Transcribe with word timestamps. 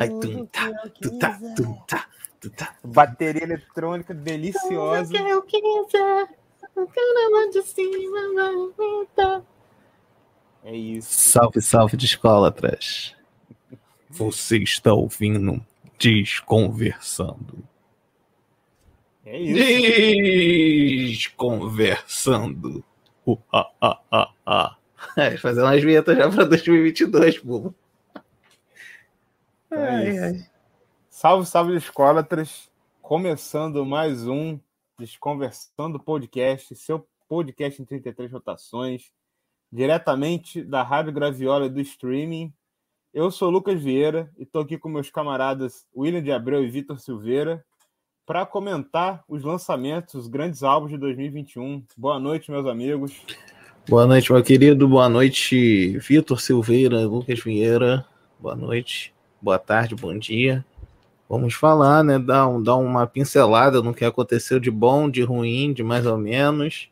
Ai, 0.00 0.08
tum, 0.08 0.46
tá, 0.46 0.72
tu, 1.00 1.18
tá, 1.18 1.38
tum, 1.56 1.74
tá, 1.86 2.08
tu, 2.40 2.50
tá. 2.50 2.76
Bateria 2.82 3.44
eletrônica 3.44 4.12
deliciosa. 4.12 5.12
Tudo 5.12 5.24
que 5.24 5.30
eu 5.30 5.42
quiser, 5.42 6.28
de 7.50 7.62
cima 7.62 8.34
vai. 8.34 9.42
É 10.64 10.76
isso. 10.76 11.08
Salve, 11.08 11.62
salve, 11.62 11.96
descolatras. 11.96 13.14
Você 14.10 14.58
está 14.58 14.92
ouvindo 14.92 15.64
Desconversando. 15.98 17.64
É 19.24 19.38
isso. 19.38 21.18
Desconversando. 21.28 22.84
Uh, 23.28 23.36
ah, 23.52 23.68
ah, 23.80 24.00
ah, 24.12 24.30
ah. 24.46 24.76
É, 25.16 25.36
fazendo 25.36 25.64
umas 25.64 25.82
vinhetas 25.82 26.16
já 26.16 26.30
para 26.30 26.44
2022, 26.44 27.40
pô. 27.40 27.74
É 29.76 29.88
Ai, 29.88 30.08
isso. 30.08 30.24
ai. 30.24 30.46
Salve, 31.10 31.46
salve, 31.46 31.76
escolatras. 31.76 32.70
Começando 33.02 33.84
mais 33.84 34.26
um 34.26 34.58
Desconversando 34.98 36.00
Podcast, 36.00 36.74
seu 36.74 37.06
podcast 37.28 37.82
em 37.82 37.84
33 37.84 38.32
rotações, 38.32 39.12
diretamente 39.70 40.62
da 40.62 40.82
Rádio 40.82 41.12
Graviola 41.12 41.66
e 41.66 41.70
do 41.70 41.80
streaming. 41.80 42.50
Eu 43.12 43.30
sou 43.30 43.48
o 43.48 43.50
Lucas 43.50 43.82
Vieira 43.82 44.30
e 44.38 44.44
estou 44.44 44.62
aqui 44.62 44.78
com 44.78 44.88
meus 44.88 45.10
camaradas 45.10 45.86
William 45.94 46.22
de 46.22 46.32
Abreu 46.32 46.64
e 46.64 46.70
Vitor 46.70 46.98
Silveira 46.98 47.62
para 48.24 48.46
comentar 48.46 49.22
os 49.28 49.44
lançamentos, 49.44 50.14
os 50.14 50.26
grandes 50.26 50.62
álbuns 50.62 50.90
de 50.90 50.96
2021. 50.96 51.84
Boa 51.96 52.18
noite, 52.18 52.50
meus 52.50 52.66
amigos. 52.66 53.20
Boa 53.86 54.06
noite, 54.06 54.32
meu 54.32 54.42
querido. 54.42 54.88
Boa 54.88 55.08
noite, 55.08 55.98
Vitor 55.98 56.40
Silveira, 56.40 57.06
Lucas 57.06 57.40
Vieira. 57.40 58.06
Boa 58.40 58.56
noite, 58.56 59.14
boa 59.46 59.60
tarde, 59.60 59.94
bom 59.94 60.18
dia. 60.18 60.66
Vamos 61.28 61.54
falar, 61.54 62.02
né? 62.02 62.18
Dar, 62.18 62.48
um, 62.48 62.60
dar 62.60 62.74
uma 62.74 63.06
pincelada 63.06 63.80
no 63.80 63.94
que 63.94 64.04
aconteceu 64.04 64.58
de 64.58 64.72
bom, 64.72 65.08
de 65.08 65.22
ruim, 65.22 65.72
de 65.72 65.84
mais 65.84 66.04
ou 66.04 66.18
menos, 66.18 66.90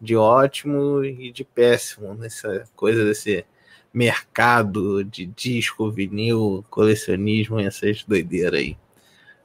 de 0.00 0.16
ótimo 0.16 1.04
e 1.04 1.30
de 1.30 1.44
péssimo 1.44 2.12
nessa 2.14 2.64
coisa 2.74 3.04
desse 3.04 3.46
mercado 3.94 5.04
de 5.04 5.26
disco, 5.26 5.92
vinil, 5.92 6.64
colecionismo 6.68 7.60
e 7.60 7.66
essas 7.66 8.02
doideiras 8.02 8.58
aí. 8.58 8.76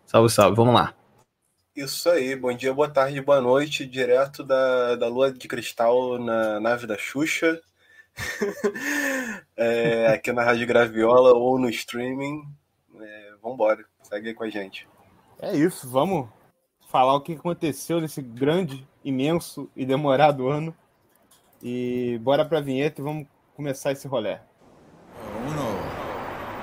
Salve, 0.07 0.31
salve, 0.31 0.55
vamos 0.55 0.73
lá. 0.73 0.95
Isso 1.75 2.09
aí, 2.09 2.35
bom 2.35 2.51
dia, 2.51 2.73
boa 2.73 2.89
tarde, 2.89 3.21
boa 3.21 3.39
noite, 3.39 3.85
direto 3.85 4.43
da, 4.43 4.95
da 4.95 5.07
Lua 5.07 5.31
de 5.31 5.47
Cristal 5.47 6.17
na 6.17 6.59
nave 6.59 6.87
da 6.87 6.97
Xuxa, 6.97 7.61
É, 9.59 10.13
aqui 10.13 10.31
na 10.31 10.43
Rádio 10.43 10.67
Graviola 10.67 11.33
ou 11.33 11.57
no 11.57 11.67
streaming. 11.67 12.47
É, 12.99 13.31
vambora, 13.41 13.83
segue 14.03 14.29
aí 14.29 14.33
com 14.35 14.43
a 14.43 14.49
gente. 14.49 14.87
É 15.41 15.55
isso, 15.55 15.89
vamos 15.89 16.29
falar 16.87 17.15
o 17.15 17.21
que 17.21 17.33
aconteceu 17.33 17.99
nesse 17.99 18.21
grande, 18.21 18.87
imenso 19.03 19.67
e 19.75 19.83
demorado 19.83 20.47
ano. 20.47 20.75
E 21.61 22.19
bora 22.21 22.45
pra 22.45 22.61
vinheta 22.61 23.01
e 23.01 23.03
vamos 23.03 23.27
começar 23.55 23.91
esse 23.91 24.07
rolê. 24.07 24.37
Uno, 25.47 25.67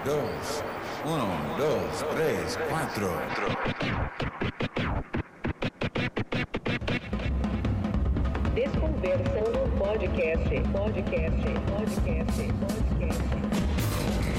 dos, 0.05 0.63
uno, 1.05 1.27
dos, 1.57 2.03
três, 2.15 2.57
quatro. 2.69 3.09
Desconversando 8.55 9.64
podcast, 9.95 10.51
podcast, 10.73 11.45
podcast, 11.71 12.43
podcast. 12.59 14.35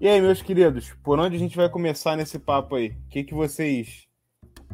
E 0.00 0.06
aí, 0.06 0.20
meus 0.20 0.42
queridos, 0.42 0.92
por 1.02 1.18
onde 1.18 1.36
a 1.36 1.38
gente 1.38 1.56
vai 1.56 1.68
começar 1.68 2.14
nesse 2.16 2.38
papo 2.38 2.76
aí? 2.76 2.90
O 2.90 3.08
que, 3.08 3.24
que 3.24 3.34
vocês 3.34 4.06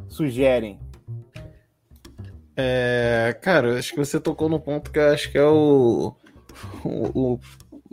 sugerem? 0.09 0.79
É, 2.57 3.37
cara, 3.41 3.79
acho 3.79 3.93
que 3.93 3.99
você 3.99 4.21
tocou 4.21 4.49
no 4.49 4.61
ponto 4.61 4.91
que 4.91 4.99
eu 4.99 5.11
acho 5.13 5.31
que 5.31 5.39
é 5.39 5.45
o, 5.47 6.15
o, 6.85 7.35
o- 7.35 7.41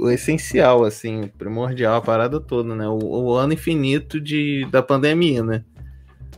o 0.02 0.10
essencial, 0.10 0.84
assim, 0.84 1.28
primordial, 1.38 1.96
a 1.96 2.02
parada 2.02 2.40
toda, 2.40 2.76
né? 2.76 2.88
O, 2.88 2.98
o 2.98 3.36
ano 3.36 3.54
infinito 3.54 4.20
de, 4.20 4.66
da 4.72 4.82
pandemia, 4.82 5.44
né? 5.44 5.64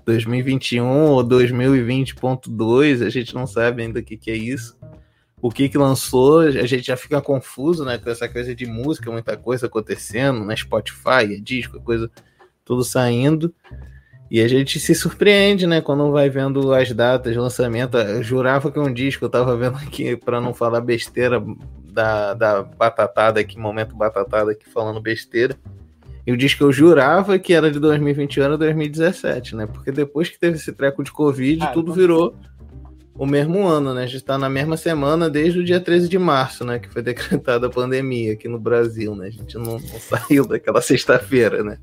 2021 0.06 0.86
ou 0.86 1.24
2020.2, 1.24 3.06
a 3.06 3.10
gente 3.10 3.34
não 3.34 3.48
sabe 3.48 3.84
ainda 3.84 4.02
o 4.02 4.04
que, 4.04 4.18
que 4.18 4.30
é 4.30 4.36
isso. 4.36 4.78
O 5.42 5.50
que 5.50 5.70
que 5.70 5.78
lançou, 5.78 6.42
a 6.42 6.66
gente 6.66 6.88
já 6.88 6.98
fica 6.98 7.22
confuso, 7.22 7.86
né? 7.86 7.98
Com 7.98 8.10
essa 8.10 8.28
coisa 8.28 8.54
de 8.54 8.66
música, 8.66 9.10
muita 9.10 9.38
coisa 9.38 9.68
acontecendo, 9.68 10.44
na 10.44 10.54
Spotify, 10.58 11.34
é 11.34 11.40
disco, 11.40 11.78
é 11.78 11.80
coisa 11.80 12.12
tudo 12.66 12.84
saindo. 12.84 13.54
E 14.30 14.42
a 14.42 14.48
gente 14.48 14.78
se 14.78 14.94
surpreende, 14.94 15.66
né, 15.66 15.80
quando 15.80 16.12
vai 16.12 16.30
vendo 16.30 16.74
as 16.74 16.92
datas 16.92 17.32
de 17.32 17.40
lançamento. 17.40 17.98
Eu 17.98 18.24
jurava 18.24 18.72
que 18.72 18.80
um 18.80 18.92
disco, 18.92 19.24
eu 19.24 19.30
tava 19.30 19.56
vendo 19.56 19.78
aqui, 19.78 20.18
para 20.18 20.42
não 20.42 20.54
falar 20.54 20.82
besteira 20.82 21.42
da, 21.94 22.34
da 22.34 22.64
batatada 22.64 23.40
aqui, 23.40 23.58
momento 23.58 23.96
batatada 23.96 24.52
aqui 24.52 24.68
falando 24.70 25.00
besteira. 25.02 25.56
E 26.26 26.32
o 26.32 26.38
disco 26.38 26.60
que 26.60 26.64
eu 26.64 26.72
jurava 26.72 27.38
que 27.38 27.54
era 27.54 27.70
de 27.70 27.80
2021 27.80 28.44
era 28.44 28.58
2017, 28.58 29.56
né? 29.56 29.68
Porque 29.68 29.92
depois 29.92 30.30
que 30.30 30.40
teve 30.40 30.56
esse 30.58 30.72
treco 30.72 31.04
de 31.04 31.12
Covid, 31.12 31.64
Ah, 31.64 31.68
tudo 31.68 31.92
então- 31.92 31.96
virou 31.96 32.36
o 33.16 33.26
mesmo 33.28 33.68
ano, 33.68 33.94
né? 33.94 34.04
A 34.04 34.08
gente 34.08 34.24
tá 34.24 34.38
na 34.38 34.50
mesma 34.50 34.76
semana 34.78 35.30
desde 35.30 35.60
o 35.60 35.64
dia 35.64 35.80
13 35.80 36.08
de 36.10 36.18
março, 36.18 36.64
né? 36.66 36.80
Que 36.80 36.90
foi 36.90 37.02
decretada 37.04 37.68
a 37.68 37.70
pandemia 37.70 38.34
aqui 38.34 38.48
no 38.48 38.58
Brasil, 38.60 39.14
né? 39.16 39.28
A 39.28 39.32
gente 39.32 39.56
não, 39.58 39.74
não 39.74 40.00
saiu 40.00 40.48
daquela 40.48 40.82
sexta-feira, 40.82 41.62
né? 41.64 41.78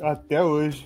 Até 0.00 0.42
hoje. 0.42 0.84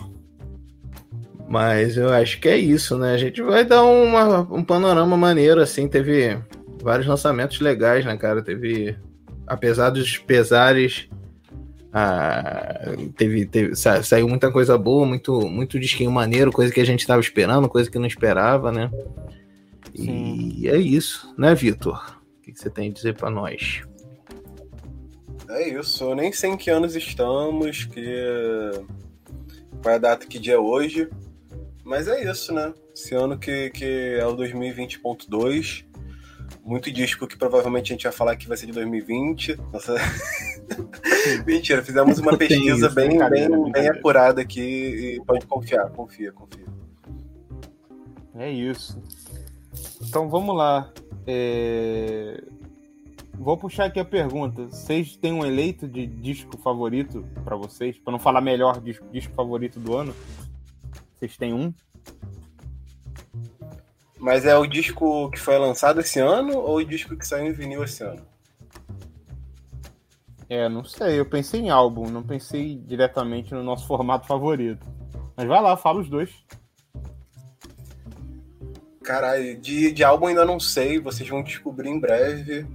Mas 1.49 1.97
eu 1.97 2.09
acho 2.11 2.41
que 2.41 2.49
é 2.49 2.56
isso, 2.56 2.97
né? 2.97 3.12
A 3.12 3.19
gente 3.19 3.43
vai 3.43 3.65
dar 3.65 3.82
uma- 3.82 4.41
um 4.53 4.62
panorama 4.65 5.17
maneiro, 5.17 5.61
assim. 5.61 5.88
Teve 5.88 6.38
vários 6.83 7.07
lançamentos 7.07 7.61
legais, 7.61 8.05
né, 8.05 8.17
cara? 8.17 8.43
Teve, 8.43 8.97
apesar 9.47 9.91
dos 9.91 10.19
pesares, 10.19 11.09
ah, 11.93 12.95
teve, 13.17 13.47
teve- 13.47 13.75
sa- 13.77 14.03
saiu 14.03 14.29
muita 14.29 14.51
coisa 14.51 14.77
boa, 14.79 15.05
muito, 15.07 15.41
muito 15.49 15.79
disquinho 15.79 16.11
maneiro, 16.11 16.53
coisa 16.53 16.73
que 16.73 16.81
a 16.81 16.85
gente 16.87 17.07
tava 17.07 17.21
esperando, 17.21 17.69
coisa 17.69 17.91
que 17.91 17.99
não 17.99 18.07
esperava, 18.07 18.71
né? 18.73 18.91
E 19.95 20.69
é 20.69 20.77
isso, 20.77 21.35
né, 21.37 21.55
Vitor? 21.55 22.17
O 22.39 22.43
que 22.43 22.53
que 22.53 22.61
você 22.61 22.71
tem 22.71 22.89
a 22.91 22.93
dizer 22.93 23.15
pra 23.15 23.29
nós? 23.31 23.83
É 25.49 25.69
isso, 25.69 26.05
eu 26.05 26.15
nem 26.15 26.33
sei 26.33 26.51
em 26.51 26.57
que 26.57 26.71
anos 26.71 26.95
estamos, 26.95 27.85
que 27.85 28.05
qual 29.83 29.93
é 29.93 29.97
a 29.97 29.99
data, 29.99 30.27
que 30.27 30.39
dia 30.39 30.55
é 30.55 30.59
hoje. 30.59 31.09
Mas 31.85 32.07
é 32.07 32.31
isso, 32.31 32.55
né? 32.55 32.73
Esse 32.95 33.15
ano 33.17 33.37
que, 33.37 33.71
que 33.71 34.17
é 34.21 34.25
o 34.25 34.37
2020.2. 34.37 35.85
Muito 36.65 36.91
disco 36.91 37.27
que 37.27 37.37
provavelmente 37.37 37.93
a 37.93 37.94
gente 37.94 38.03
vai 38.05 38.12
falar 38.12 38.37
que 38.37 38.47
vai 38.47 38.56
ser 38.56 38.66
de 38.66 38.72
2020. 38.72 39.56
Nossa. 39.72 39.94
Mentira, 41.47 41.83
fizemos 41.83 42.19
uma 42.19 42.37
pesquisa 42.37 42.87
isso, 42.87 42.94
bem, 42.94 43.09
brincadeira, 43.09 43.56
bem, 43.56 43.72
bem 43.72 43.88
apurada 43.88 44.41
aqui 44.41 44.61
e 44.61 45.25
pode 45.25 45.47
confiar, 45.47 45.91
confia, 45.91 46.33
confia. 46.33 46.66
É 48.34 48.50
isso. 48.50 49.00
Então 50.03 50.28
vamos 50.28 50.56
lá. 50.56 50.91
É, 51.27 52.43
Vou 53.41 53.56
puxar 53.56 53.87
aqui 53.87 53.99
a 53.99 54.05
pergunta. 54.05 54.67
Vocês 54.67 55.17
têm 55.17 55.32
um 55.32 55.47
eleito 55.47 55.88
de 55.88 56.06
disco 56.06 56.59
favorito 56.59 57.25
pra 57.43 57.56
vocês? 57.56 57.99
Pra 57.99 58.12
não 58.12 58.19
falar 58.19 58.43
melhor 58.43 58.78
disco, 58.82 59.06
disco 59.11 59.32
favorito 59.32 59.81
do 59.81 59.97
ano? 59.97 60.15
Vocês 61.17 61.38
têm 61.38 61.55
um? 61.55 61.72
Mas 64.20 64.44
é 64.44 64.56
o 64.56 64.67
disco 64.67 65.31
que 65.31 65.38
foi 65.40 65.58
lançado 65.58 66.00
esse 66.00 66.20
ano 66.20 66.58
ou 66.58 66.76
o 66.76 66.84
disco 66.84 67.17
que 67.17 67.26
saiu 67.26 67.46
em 67.46 67.52
vinil 67.52 67.82
esse 67.82 68.05
ano? 68.05 68.20
É, 70.49 70.69
não 70.69 70.84
sei. 70.84 71.19
Eu 71.19 71.25
pensei 71.25 71.61
em 71.61 71.70
álbum, 71.70 72.08
não 72.11 72.22
pensei 72.22 72.76
diretamente 72.76 73.55
no 73.55 73.62
nosso 73.62 73.87
formato 73.87 74.26
favorito. 74.26 74.87
Mas 75.37 75.46
vai 75.46 75.62
lá, 75.62 75.76
fala 75.76 76.00
os 76.00 76.08
dois. 76.11 76.31
Caralho, 79.02 79.58
de, 79.58 79.90
de 79.93 80.05
álbum 80.05 80.26
ainda 80.26 80.44
não 80.44 80.61
sei, 80.61 80.99
vocês 81.00 81.28
vão 81.28 81.43
descobrir 81.43 81.88
em 81.88 81.99
breve, 81.99 82.66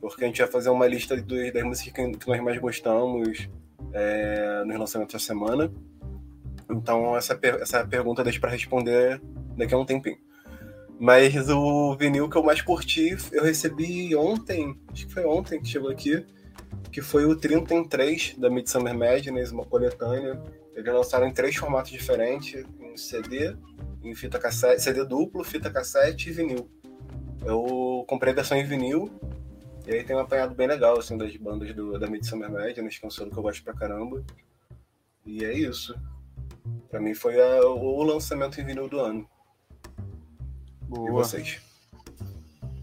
porque 0.00 0.24
a 0.24 0.26
gente 0.26 0.40
vai 0.42 0.50
fazer 0.50 0.68
uma 0.70 0.86
lista 0.86 1.16
do- 1.16 1.52
das 1.52 1.62
músicas 1.64 1.92
que, 1.92 2.18
que 2.18 2.28
nós 2.28 2.40
mais 2.42 2.58
gostamos 2.58 3.48
é, 3.92 4.62
nos 4.64 4.78
lançamentos 4.78 5.14
da 5.14 5.18
semana. 5.18 5.72
Então 6.70 7.16
essa, 7.16 7.38
essa 7.60 7.86
pergunta 7.86 8.22
deixa 8.22 8.38
pra 8.38 8.50
responder 8.50 9.20
daqui 9.56 9.74
a 9.74 9.78
um 9.78 9.84
tempinho. 9.84 10.18
Mas 11.02 11.48
o 11.50 11.96
vinil 11.96 12.30
que 12.30 12.36
eu 12.36 12.44
mais 12.44 12.62
curti, 12.62 13.16
eu 13.32 13.42
recebi 13.42 14.14
ontem, 14.14 14.78
acho 14.92 15.04
que 15.08 15.12
foi 15.12 15.24
ontem 15.24 15.60
que 15.60 15.66
chegou 15.66 15.90
aqui, 15.90 16.24
que 16.92 17.02
foi 17.02 17.24
o 17.24 17.34
30 17.34 17.74
em 17.74 17.82
3 17.84 18.36
da 18.38 18.48
Midsummer 18.48 18.96
Madness, 18.96 19.50
uma 19.50 19.64
coletânea. 19.64 20.40
Eles 20.76 20.94
lançaram 20.94 21.26
em 21.26 21.32
três 21.32 21.56
formatos 21.56 21.90
diferentes, 21.90 22.64
em 22.80 22.96
CD, 22.96 23.56
em 24.04 24.14
fita 24.14 24.38
cassete, 24.38 24.80
CD 24.80 25.04
duplo, 25.04 25.42
fita 25.42 25.68
cassete 25.72 26.30
e 26.30 26.32
vinil. 26.32 26.70
Eu 27.44 28.04
comprei 28.06 28.32
a 28.32 28.36
versão 28.36 28.56
em 28.56 28.64
vinil, 28.64 29.10
e 29.84 29.90
aí 29.94 30.04
tem 30.04 30.14
um 30.14 30.20
apanhado 30.20 30.54
bem 30.54 30.68
legal, 30.68 31.00
assim, 31.00 31.18
das 31.18 31.36
bandas 31.36 31.74
do, 31.74 31.98
da 31.98 32.06
Midsummer 32.06 32.48
Madness, 32.48 32.96
que 32.96 33.04
é 33.04 33.08
um 33.08 33.10
selo 33.10 33.28
que 33.32 33.36
eu 33.36 33.42
gosto 33.42 33.64
pra 33.64 33.74
caramba. 33.74 34.24
E 35.26 35.44
é 35.44 35.52
isso. 35.52 35.96
Pra 36.88 37.00
mim 37.00 37.12
foi 37.12 37.40
a- 37.42 37.66
o 37.66 38.04
lançamento 38.04 38.60
em 38.60 38.64
vinil 38.64 38.88
do 38.88 39.00
ano. 39.00 39.28
E 40.92 40.94
Boa. 40.94 41.24
vocês? 41.24 41.60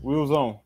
Wilson. 0.03 0.59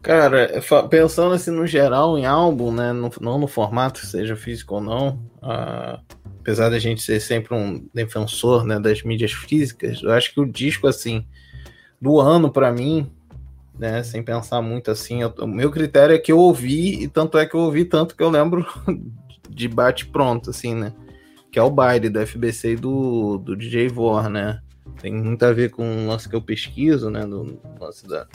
Cara, 0.00 0.62
fa- 0.62 0.84
pensando 0.88 1.34
assim 1.34 1.50
no 1.50 1.66
geral 1.66 2.16
em 2.18 2.24
álbum, 2.24 2.72
né? 2.72 2.92
no- 2.92 3.10
não 3.20 3.38
no 3.38 3.46
formato, 3.48 4.06
seja 4.06 4.36
físico 4.36 4.76
ou 4.76 4.80
não, 4.80 5.18
ah, 5.42 6.00
apesar 6.40 6.70
da 6.70 6.78
gente 6.78 7.02
ser 7.02 7.20
sempre 7.20 7.54
um 7.54 7.86
defensor 7.92 8.64
né, 8.64 8.78
das 8.78 9.02
mídias 9.02 9.32
físicas, 9.32 10.02
eu 10.02 10.12
acho 10.12 10.32
que 10.32 10.40
o 10.40 10.46
disco, 10.46 10.86
assim, 10.86 11.26
do 12.00 12.20
ano 12.20 12.50
pra 12.50 12.72
mim, 12.72 13.10
né? 13.78 14.02
Sem 14.02 14.22
pensar 14.22 14.62
muito 14.62 14.90
assim, 14.90 15.20
eu- 15.22 15.34
o 15.40 15.46
meu 15.46 15.70
critério 15.70 16.14
é 16.14 16.18
que 16.18 16.32
eu 16.32 16.38
ouvi, 16.38 17.02
e 17.02 17.08
tanto 17.08 17.36
é 17.36 17.44
que 17.44 17.54
eu 17.54 17.60
ouvi 17.60 17.84
tanto 17.84 18.16
que 18.16 18.22
eu 18.22 18.30
lembro 18.30 18.64
de 19.50 19.68
bate 19.68 20.06
pronto, 20.06 20.50
assim, 20.50 20.74
né? 20.74 20.92
Que 21.50 21.58
é 21.58 21.62
o 21.62 21.70
baile 21.70 22.08
do 22.08 22.20
FBC 22.20 22.72
e 22.72 22.76
do, 22.76 23.38
do 23.38 23.56
DJ 23.56 23.88
Vor, 23.88 24.28
né? 24.30 24.60
Tem 25.00 25.12
muito 25.12 25.42
a 25.44 25.52
ver 25.52 25.70
com 25.70 26.04
o 26.04 26.08
lance 26.08 26.28
que 26.28 26.34
eu 26.34 26.42
pesquiso, 26.42 27.10
né? 27.10 27.24
Do 27.26 27.58
lance 27.80 28.06
da, 28.06 28.26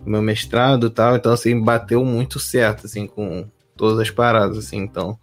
do 0.00 0.10
meu 0.10 0.22
mestrado 0.22 0.86
e 0.88 0.90
tal. 0.90 1.16
Então, 1.16 1.32
assim, 1.32 1.58
bateu 1.60 2.04
muito 2.04 2.38
certo, 2.38 2.86
assim, 2.86 3.06
com 3.06 3.46
todas 3.76 3.98
as 3.98 4.10
paradas, 4.10 4.58
assim. 4.58 4.78
Então, 4.78 5.18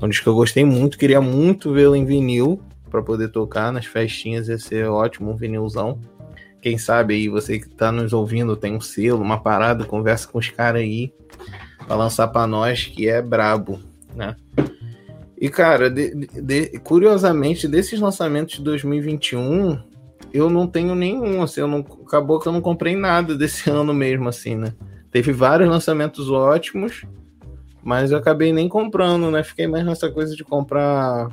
é 0.00 0.04
um 0.04 0.08
disco 0.08 0.24
que 0.24 0.28
eu 0.28 0.34
gostei 0.34 0.64
muito, 0.64 0.98
queria 0.98 1.20
muito 1.20 1.72
vê-lo 1.72 1.96
em 1.96 2.04
vinil 2.04 2.62
para 2.90 3.02
poder 3.02 3.28
tocar 3.28 3.72
nas 3.72 3.86
festinhas, 3.86 4.48
ia 4.48 4.58
ser 4.58 4.86
ótimo, 4.86 5.30
um 5.30 5.36
vinilzão. 5.36 5.98
Quem 6.60 6.76
sabe 6.76 7.14
aí, 7.14 7.28
você 7.28 7.58
que 7.58 7.68
tá 7.68 7.90
nos 7.90 8.12
ouvindo, 8.12 8.56
tem 8.56 8.74
um 8.74 8.80
selo, 8.80 9.22
uma 9.22 9.40
parada, 9.40 9.84
conversa 9.84 10.28
com 10.28 10.38
os 10.38 10.48
caras 10.50 10.82
aí 10.82 11.12
pra 11.86 11.96
lançar 11.96 12.28
pra 12.28 12.46
nós, 12.46 12.84
que 12.84 13.08
é 13.08 13.22
brabo, 13.22 13.80
né? 14.14 14.36
E, 15.40 15.48
cara, 15.48 15.88
de- 15.88 16.14
de- 16.14 16.78
curiosamente, 16.80 17.66
desses 17.66 17.98
lançamentos 17.98 18.56
de 18.58 18.62
2021, 18.62 19.78
eu 20.32 20.48
não 20.48 20.66
tenho 20.66 20.94
nenhum, 20.94 21.42
assim, 21.42 21.60
eu 21.60 21.68
não, 21.68 21.80
acabou 22.06 22.38
que 22.38 22.46
eu 22.46 22.52
não 22.52 22.60
comprei 22.60 22.96
nada 22.96 23.36
desse 23.36 23.68
ano 23.70 23.92
mesmo, 23.92 24.28
assim, 24.28 24.54
né? 24.54 24.72
Teve 25.10 25.32
vários 25.32 25.68
lançamentos 25.68 26.30
ótimos, 26.30 27.04
mas 27.82 28.12
eu 28.12 28.18
acabei 28.18 28.52
nem 28.52 28.68
comprando, 28.68 29.30
né? 29.30 29.42
Fiquei 29.42 29.66
mais 29.66 29.84
nessa 29.84 30.10
coisa 30.10 30.36
de 30.36 30.44
comprar 30.44 31.28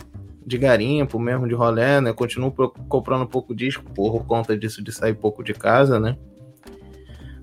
de 0.46 0.58
garimpo 0.58 1.20
mesmo, 1.20 1.48
de 1.48 1.54
rolé, 1.54 2.00
né? 2.00 2.14
Continuo 2.14 2.52
comprando 2.88 3.28
pouco 3.28 3.54
disco 3.54 3.84
por 3.94 4.26
conta 4.26 4.58
disso 4.58 4.84
de 4.84 4.92
sair 4.92 5.14
pouco 5.14 5.44
de 5.44 5.54
casa, 5.54 6.00
né? 6.00 6.18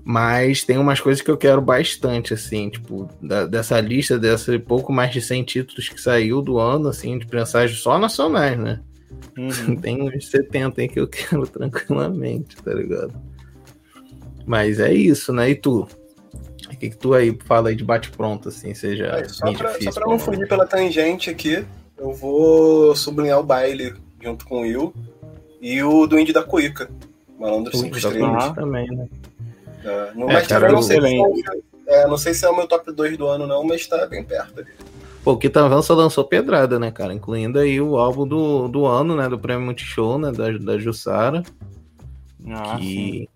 Mas 0.03 0.63
tem 0.63 0.77
umas 0.77 0.99
coisas 0.99 1.21
que 1.21 1.31
eu 1.31 1.37
quero 1.37 1.61
bastante, 1.61 2.33
assim, 2.33 2.69
tipo, 2.69 3.07
da- 3.21 3.45
dessa 3.45 3.79
lista, 3.79 4.19
dessa 4.19 4.57
pouco 4.59 4.91
mais 4.91 5.11
de 5.11 5.21
100 5.21 5.43
títulos 5.43 5.89
que 5.89 5.99
saiu 5.99 6.41
do 6.41 6.59
ano, 6.59 6.89
assim, 6.89 7.17
de 7.17 7.25
prensagem 7.25 7.75
só 7.75 7.97
nacionais, 7.97 8.57
né? 8.57 8.81
Uhum. 9.37 9.75
Tem 9.75 10.01
uns 10.01 10.27
70 10.29 10.81
aí 10.81 10.87
que 10.87 10.99
eu 10.99 11.07
quero 11.07 11.45
tranquilamente, 11.47 12.55
tá 12.57 12.73
ligado? 12.73 13.13
Mas 14.45 14.79
é 14.79 14.93
isso, 14.93 15.33
né? 15.33 15.49
E 15.49 15.55
tu? 15.55 15.87
O 16.65 16.77
que, 16.77 16.89
que 16.89 16.97
tu 16.97 17.13
aí 17.13 17.37
fala 17.45 17.69
aí 17.69 17.75
de 17.75 17.83
bate-pronto, 17.83 18.49
assim, 18.49 18.73
seja 18.73 19.05
É, 19.05 19.27
só, 19.29 19.51
pra, 19.53 19.71
só 19.71 19.77
física 19.77 19.93
pra 19.93 20.07
não 20.07 20.19
fugir 20.19 20.47
pela 20.47 20.65
tangente 20.67 21.29
aqui, 21.29 21.65
eu 21.97 22.13
vou 22.13 22.95
sublinhar 22.95 23.39
o 23.39 23.43
baile 23.43 23.93
junto 24.21 24.45
com 24.45 24.57
o 24.57 24.61
Will 24.61 24.93
e 25.61 25.81
o 25.83 26.05
do 26.05 26.19
Indie 26.19 26.33
da 26.33 26.43
Cuica. 26.43 26.89
Malandro 27.39 27.71
Tu, 27.71 27.77
5 27.77 27.91
tá 27.91 27.97
estrelas. 27.97 28.53
também, 28.53 28.87
né? 28.87 29.07
É, 29.83 30.11
no, 30.15 30.29
É, 30.29 30.41
cara, 30.41 30.67
também 30.67 30.75
não 30.75 30.81
sei, 30.81 30.99
se 31.01 31.07
é, 31.87 32.01
é, 32.01 32.07
não 32.07 32.17
sei 32.17 32.33
se 32.33 32.45
é 32.45 32.49
o 32.49 32.55
meu 32.55 32.67
top 32.67 32.91
2 32.91 33.17
do 33.17 33.27
ano, 33.27 33.45
não, 33.45 33.63
mas 33.63 33.85
tá 33.87 34.05
bem 34.07 34.23
perto 34.23 34.59
ali. 34.59 34.71
Pô, 35.25 35.31
o 35.31 35.37
Kitavan 35.37 35.81
só 35.81 35.95
lançou 35.95 36.23
pedrada, 36.23 36.77
né, 36.77 36.91
cara? 36.91 37.11
Incluindo 37.11 37.57
aí 37.57 37.81
o 37.81 37.97
álbum 37.97 38.27
do, 38.27 38.67
do 38.67 38.85
ano, 38.85 39.15
né? 39.15 39.27
Do 39.27 39.39
Prêmio 39.39 39.65
Multishow, 39.65 40.19
né? 40.19 40.31
Da, 40.31 40.51
da 40.51 40.77
Jussara. 40.77 41.41
Ah, 42.47 42.77
sim. 42.77 42.79
que. 42.79 43.29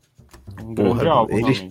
Um 0.64 0.76
grande 0.76 1.00
porra, 1.00 1.10
álbum, 1.10 1.38
eles-. 1.40 1.68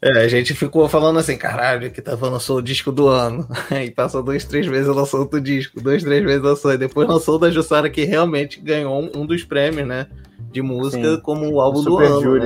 É, 0.00 0.12
a 0.20 0.28
gente 0.28 0.54
ficou 0.54 0.88
falando 0.88 1.18
assim, 1.18 1.36
caralho, 1.36 1.90
que 1.90 2.00
tava 2.00 2.28
lançou 2.28 2.58
o 2.58 2.62
disco 2.62 2.92
do 2.92 3.08
ano. 3.08 3.48
Aí 3.68 3.90
passou 3.90 4.22
dois, 4.22 4.44
três 4.44 4.64
vezes 4.64 4.86
lançou 4.86 5.18
outro 5.18 5.40
disco, 5.40 5.80
dois, 5.80 6.04
três 6.04 6.22
vezes 6.24 6.40
lançou. 6.40 6.72
E 6.72 6.78
depois 6.78 7.08
lançou 7.08 7.34
o 7.34 7.38
da 7.38 7.50
Jussara, 7.50 7.90
que 7.90 8.04
realmente 8.04 8.60
ganhou 8.60 9.02
um, 9.02 9.22
um 9.22 9.26
dos 9.26 9.42
prêmios, 9.42 9.88
né? 9.88 10.06
De 10.52 10.62
música 10.62 11.16
Sim. 11.16 11.20
como 11.20 11.50
o 11.50 11.60
álbum 11.60 11.82
do 11.82 11.90
Super 11.90 12.06
ano. 12.06 12.22
Júri. 12.22 12.44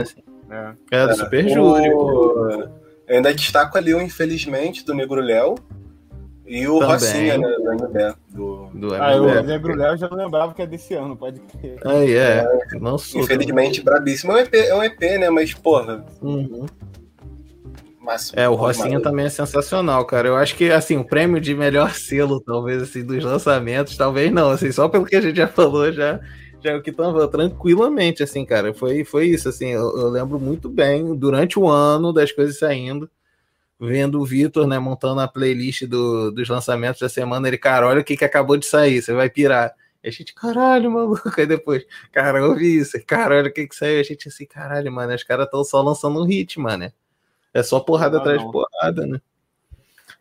Né? 0.48 0.74
É. 0.90 0.96
É, 1.02 1.06
do 1.06 1.12
É, 1.12 1.14
Super 1.14 1.44
o- 1.44 1.48
Júri. 1.50 1.88
Eu 3.06 3.16
ainda 3.16 3.34
destaco 3.34 3.76
ali 3.76 3.92
o 3.92 4.00
Infelizmente 4.00 4.82
do 4.82 4.94
Negro 4.94 5.20
Léo 5.20 5.56
e 6.52 6.68
o 6.68 6.80
Também. 6.80 6.94
Rocinha, 6.94 7.38
né? 7.38 7.48
Do 7.48 7.72
MB. 7.72 8.14
Do... 8.28 8.66
Do 8.74 8.94
Ah, 8.94 9.14
eu, 9.14 9.22
o. 9.22 9.42
Negro 9.42 9.74
Léo 9.74 9.96
já 9.96 10.06
não 10.06 10.18
lembrava 10.18 10.52
que 10.52 10.60
é 10.60 10.66
desse 10.66 10.92
ano, 10.92 11.16
pode 11.16 11.40
crer. 11.40 11.78
Aí, 11.82 12.12
é. 12.12 12.46
Lançou. 12.78 13.22
Infelizmente, 13.22 13.80
brabíssimo. 13.80 14.32
É 14.32 14.34
um, 14.34 14.38
EP, 14.38 14.54
é 14.54 14.74
um 14.74 14.82
EP, 14.84 15.00
né? 15.18 15.30
Mas, 15.30 15.54
porra, 15.54 16.04
Uhum. 16.20 16.66
máximo. 17.98 18.38
É, 18.38 18.46
o 18.50 18.54
Rocinha 18.54 19.00
também 19.00 19.24
é 19.24 19.30
sensacional, 19.30 20.04
cara. 20.04 20.28
Eu 20.28 20.36
acho 20.36 20.54
que, 20.54 20.70
assim, 20.70 20.98
o 20.98 21.04
prêmio 21.06 21.40
de 21.40 21.54
melhor 21.54 21.92
selo, 21.96 22.38
talvez, 22.38 22.82
assim, 22.82 23.02
dos 23.02 23.24
lançamentos, 23.24 23.96
talvez 23.96 24.30
não, 24.30 24.50
assim, 24.50 24.70
só 24.70 24.90
pelo 24.90 25.06
que 25.06 25.16
a 25.16 25.22
gente 25.22 25.36
já 25.38 25.48
falou, 25.48 25.90
já, 25.90 26.20
já 26.62 26.72
é 26.72 26.76
o 26.76 26.82
que 26.82 26.92
tava 26.92 27.26
tranquilamente, 27.28 28.22
assim, 28.22 28.44
cara. 28.44 28.74
Foi, 28.74 29.04
foi 29.04 29.24
isso, 29.28 29.48
assim, 29.48 29.68
eu, 29.68 29.96
eu 29.96 30.10
lembro 30.10 30.38
muito 30.38 30.68
bem, 30.68 31.14
durante 31.16 31.58
o 31.58 31.66
ano, 31.66 32.12
das 32.12 32.30
coisas 32.30 32.58
saindo, 32.58 33.08
vendo 33.86 34.20
o 34.20 34.24
Vitor, 34.24 34.64
né, 34.66 34.78
montando 34.78 35.20
a 35.20 35.26
playlist 35.26 35.86
do, 35.86 36.30
dos 36.30 36.48
lançamentos 36.48 37.00
da 37.00 37.08
semana, 37.08 37.48
ele, 37.48 37.58
cara, 37.58 37.88
olha 37.88 38.00
o 38.00 38.04
que, 38.04 38.16
que 38.16 38.24
acabou 38.24 38.56
de 38.56 38.64
sair, 38.64 39.02
você 39.02 39.12
vai 39.12 39.28
pirar. 39.28 39.74
E 40.04 40.08
a 40.08 40.10
gente, 40.10 40.32
caralho, 40.34 40.90
maluco. 40.90 41.32
Aí 41.36 41.46
depois, 41.46 41.84
cara, 42.12 42.38
eu 42.38 42.50
ouvi 42.50 42.78
isso. 42.78 42.96
Cara, 43.04 43.36
olha 43.36 43.50
o 43.50 43.52
que 43.52 43.66
que 43.66 43.74
saiu. 43.74 44.00
A 44.00 44.02
gente 44.02 44.28
assim, 44.28 44.46
caralho, 44.46 44.90
mano, 44.90 45.14
os 45.14 45.22
caras 45.22 45.46
estão 45.46 45.64
só 45.64 45.80
lançando 45.80 46.20
um 46.20 46.24
hit, 46.24 46.58
mano. 46.58 46.92
É 47.54 47.62
só 47.62 47.80
porrada 47.80 48.16
Não, 48.16 48.20
atrás 48.20 48.38
não. 48.38 48.46
de 48.46 48.52
porrada, 48.52 49.06
né? 49.06 49.20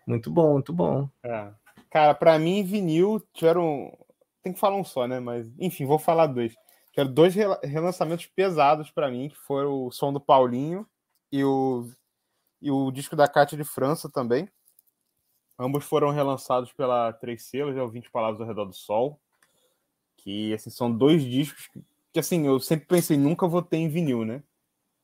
Muito 0.06 0.30
bom, 0.30 0.54
muito 0.54 0.74
bom. 0.74 1.10
É. 1.24 1.48
Cara, 1.90 2.14
pra 2.14 2.38
mim, 2.38 2.64
vinil 2.64 3.22
tiveram. 3.34 3.92
Tem 4.44 4.54
que 4.54 4.60
falar 4.60 4.76
um 4.76 4.84
só, 4.84 5.08
né? 5.08 5.20
Mas, 5.20 5.48
enfim, 5.60 5.86
vou 5.86 6.00
falar 6.00 6.28
dois. 6.28 6.54
Tiveram 6.92 7.14
dois 7.14 7.34
rela- 7.34 7.60
relançamentos 7.64 8.26
pesados 8.26 8.92
pra 8.92 9.10
mim, 9.10 9.30
que 9.30 9.38
foram 9.38 9.86
o 9.86 9.92
som 9.92 10.12
do 10.12 10.20
Paulinho 10.20 10.86
e 11.32 11.44
o, 11.44 11.88
e 12.62 12.70
o 12.70 12.92
disco 12.92 13.16
da 13.16 13.28
Cátia 13.28 13.58
de 13.58 13.64
França 13.64 14.10
também. 14.10 14.48
Ambos 15.58 15.84
foram 15.84 16.12
relançados 16.12 16.72
pela 16.74 17.12
Três 17.14 17.44
Selos, 17.44 17.76
é 17.76 17.82
o 17.82 17.90
20 17.90 18.12
Palavras 18.12 18.40
ao 18.42 18.48
Redor 18.48 18.66
do 18.66 18.74
Sol. 18.74 19.20
Que, 20.18 20.54
assim, 20.54 20.70
são 20.70 20.92
dois 20.92 21.24
discos 21.24 21.68
que, 21.68 21.84
que, 22.14 22.20
assim, 22.20 22.46
eu 22.46 22.60
sempre 22.60 22.86
pensei, 22.86 23.18
nunca 23.18 23.48
vou 23.48 23.62
ter 23.62 23.78
em 23.78 23.90
vinil, 23.90 24.24
né? 24.24 24.44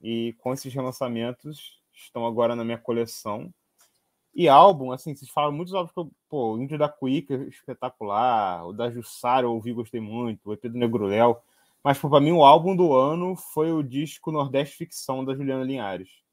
E 0.02 0.34
com 0.40 0.54
esses 0.54 0.74
relançamentos, 0.74 1.82
estão 1.94 2.26
agora 2.26 2.56
na 2.56 2.64
minha 2.64 2.78
coleção. 2.78 3.52
E 4.34 4.48
álbum, 4.48 4.92
assim, 4.92 5.16
vocês 5.16 5.32
falam 5.32 5.52
muitos 5.52 5.74
álbuns 5.74 5.92
que 5.92 6.00
eu, 6.00 6.12
pô, 6.30 6.54
o 6.54 6.62
Índio 6.62 6.78
da 6.78 6.88
Cuíca, 6.88 7.34
espetacular, 7.48 8.68
o 8.68 8.74
da 8.74 8.92
Jussara 8.92 9.48
eu 9.48 9.54
ouvi, 9.54 9.74
gostei 9.74 10.00
muito, 10.00 10.50
o 10.50 10.54
EP 10.54 10.64
do 10.64 10.78
Negro 10.78 11.08
Léo. 11.08 11.38
Mas, 11.84 11.98
pô, 11.98 12.10
pra 12.10 12.20
mim, 12.20 12.32
o 12.32 12.44
álbum 12.44 12.76
do 12.76 12.94
ano 12.94 13.36
foi 13.36 13.72
o 13.72 13.82
disco 13.82 14.32
Nordeste 14.32 14.76
Ficção, 14.76 15.26
da 15.26 15.34
Juliana 15.34 15.64
Linhares. 15.64 16.27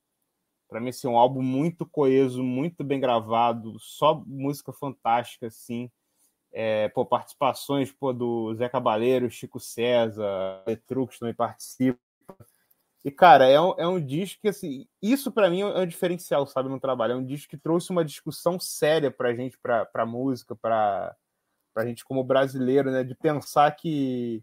Pra 0.75 0.81
mim, 0.81 0.89
assim, 0.89 1.07
um 1.07 1.17
álbum 1.17 1.41
muito 1.41 1.87
coeso, 1.87 2.43
muito 2.43 2.83
bem 2.83 2.99
gravado, 2.99 3.79
só 3.79 4.13
música 4.27 4.73
fantástica, 4.73 5.47
assim. 5.47 5.89
É, 6.53 6.89
pô, 6.89 7.07
participações, 7.07 7.93
pô, 7.93 8.13
do 8.13 8.53
Zé 8.57 8.69
Cabaleiro, 8.69 9.31
Chico 9.31 9.61
César, 9.61 10.65
Petrux 10.65 11.21
também 11.21 11.33
participa. 11.33 12.01
E, 13.05 13.11
cara, 13.13 13.47
é 13.47 13.61
um, 13.61 13.75
é 13.79 13.87
um 13.87 14.05
disco 14.05 14.41
que, 14.43 14.49
assim, 14.49 14.85
isso 15.01 15.31
pra 15.31 15.49
mim 15.49 15.61
é 15.61 15.79
um 15.79 15.87
diferencial, 15.87 16.45
sabe, 16.45 16.69
no 16.69 16.81
trabalho. 16.81 17.13
É 17.13 17.17
um 17.17 17.25
disco 17.25 17.51
que 17.51 17.57
trouxe 17.57 17.93
uma 17.93 18.05
discussão 18.05 18.59
séria 18.59 19.13
pra 19.13 19.33
gente, 19.33 19.57
pra, 19.57 19.87
pra 19.87 20.05
música, 20.05 20.57
pra, 20.57 21.15
pra 21.73 21.87
gente 21.87 22.05
como 22.05 22.25
brasileiro, 22.25 22.91
né, 22.91 23.05
de 23.05 23.15
pensar 23.15 23.71
que, 23.77 24.43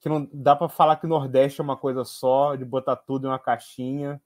que 0.00 0.08
não 0.08 0.26
dá 0.32 0.56
pra 0.56 0.70
falar 0.70 0.96
que 0.96 1.04
o 1.04 1.08
Nordeste 1.10 1.60
é 1.60 1.64
uma 1.64 1.76
coisa 1.76 2.02
só, 2.02 2.56
de 2.56 2.64
botar 2.64 2.96
tudo 2.96 3.26
em 3.26 3.30
uma 3.30 3.38
caixinha. 3.38 4.22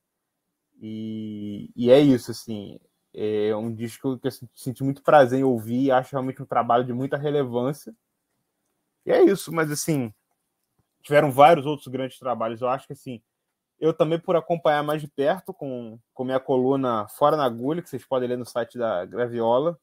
E, 0.80 1.70
e 1.76 1.90
é 1.90 2.00
isso, 2.00 2.30
assim. 2.30 2.80
É 3.12 3.54
um 3.54 3.74
disco 3.74 4.18
que 4.18 4.28
eu 4.28 4.32
senti 4.54 4.82
muito 4.82 5.02
prazer 5.02 5.40
em 5.40 5.44
ouvir, 5.44 5.90
acho 5.90 6.12
realmente 6.12 6.42
um 6.42 6.46
trabalho 6.46 6.84
de 6.84 6.92
muita 6.92 7.16
relevância. 7.16 7.94
E 9.04 9.12
é 9.12 9.22
isso, 9.22 9.52
mas 9.52 9.70
assim, 9.70 10.12
tiveram 11.02 11.30
vários 11.30 11.66
outros 11.66 11.88
grandes 11.88 12.18
trabalhos. 12.18 12.60
Eu 12.60 12.68
acho 12.68 12.86
que 12.86 12.92
assim, 12.92 13.20
eu 13.80 13.92
também 13.92 14.18
por 14.18 14.36
acompanhar 14.36 14.82
mais 14.82 15.00
de 15.02 15.08
perto 15.08 15.52
com, 15.52 15.98
com 16.14 16.24
minha 16.24 16.40
coluna 16.40 17.08
Fora 17.08 17.36
na 17.36 17.44
Agulha, 17.44 17.82
que 17.82 17.88
vocês 17.90 18.04
podem 18.06 18.28
ler 18.28 18.38
no 18.38 18.46
site 18.46 18.78
da 18.78 19.04
Graviola. 19.04 19.78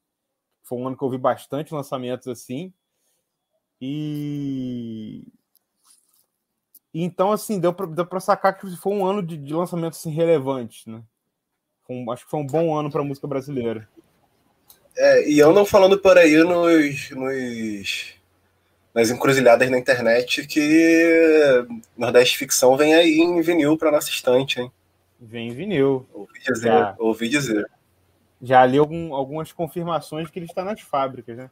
Foi 0.64 0.78
um 0.78 0.88
ano 0.88 0.98
que 0.98 1.04
eu 1.04 1.10
vi 1.10 1.18
bastante 1.18 1.74
lançamentos 1.74 2.28
assim. 2.28 2.74
E 3.82 5.24
E 5.26 5.37
então, 7.04 7.32
assim, 7.32 7.60
deu 7.60 7.74
pra 7.74 8.20
sacar 8.20 8.58
que 8.58 8.76
foi 8.78 8.94
um 8.94 9.06
ano 9.06 9.22
de, 9.22 9.38
de 9.38 9.54
lançamento 9.54 9.94
assim, 9.94 10.12
relevante, 10.12 10.90
né? 10.90 11.02
Um- 11.90 12.12
acho 12.12 12.26
que 12.26 12.32
foi 12.32 12.40
um 12.40 12.46
bom 12.48 12.76
ano 12.78 12.90
pra 12.92 13.04
música 13.04 13.28
brasileira. 13.28 13.88
É, 14.96 15.30
e 15.30 15.38
eu 15.38 15.54
não 15.54 15.66
falando 15.66 16.00
por 16.00 16.18
aí 16.18 16.36
nos, 16.44 17.12
nos 17.12 18.14
nas 18.94 19.12
encruzilhadas 19.12 19.70
na 19.70 19.78
internet 19.78 20.48
que 20.48 21.68
Nordeste 21.96 22.38
Ficção 22.38 22.76
vem 22.76 22.96
aí 22.96 23.20
em 23.20 23.40
vinil 23.42 23.78
para 23.78 23.92
nossa 23.92 24.10
estante, 24.10 24.60
hein? 24.60 24.72
Vem 25.20 25.50
em 25.50 25.54
vinil. 25.54 26.08
Ouvi 26.14 26.40
dizer, 26.40 26.68
Já. 26.68 26.96
ouvi 26.98 27.30
dizer. 27.30 27.70
Já 28.42 28.66
li 28.66 28.78
algum- 28.78 29.14
algumas 29.14 29.52
confirmações 29.52 30.30
que 30.30 30.40
ele 30.40 30.46
está 30.48 30.64
nas 30.64 30.82
fábricas, 30.82 31.38
né? 31.38 31.50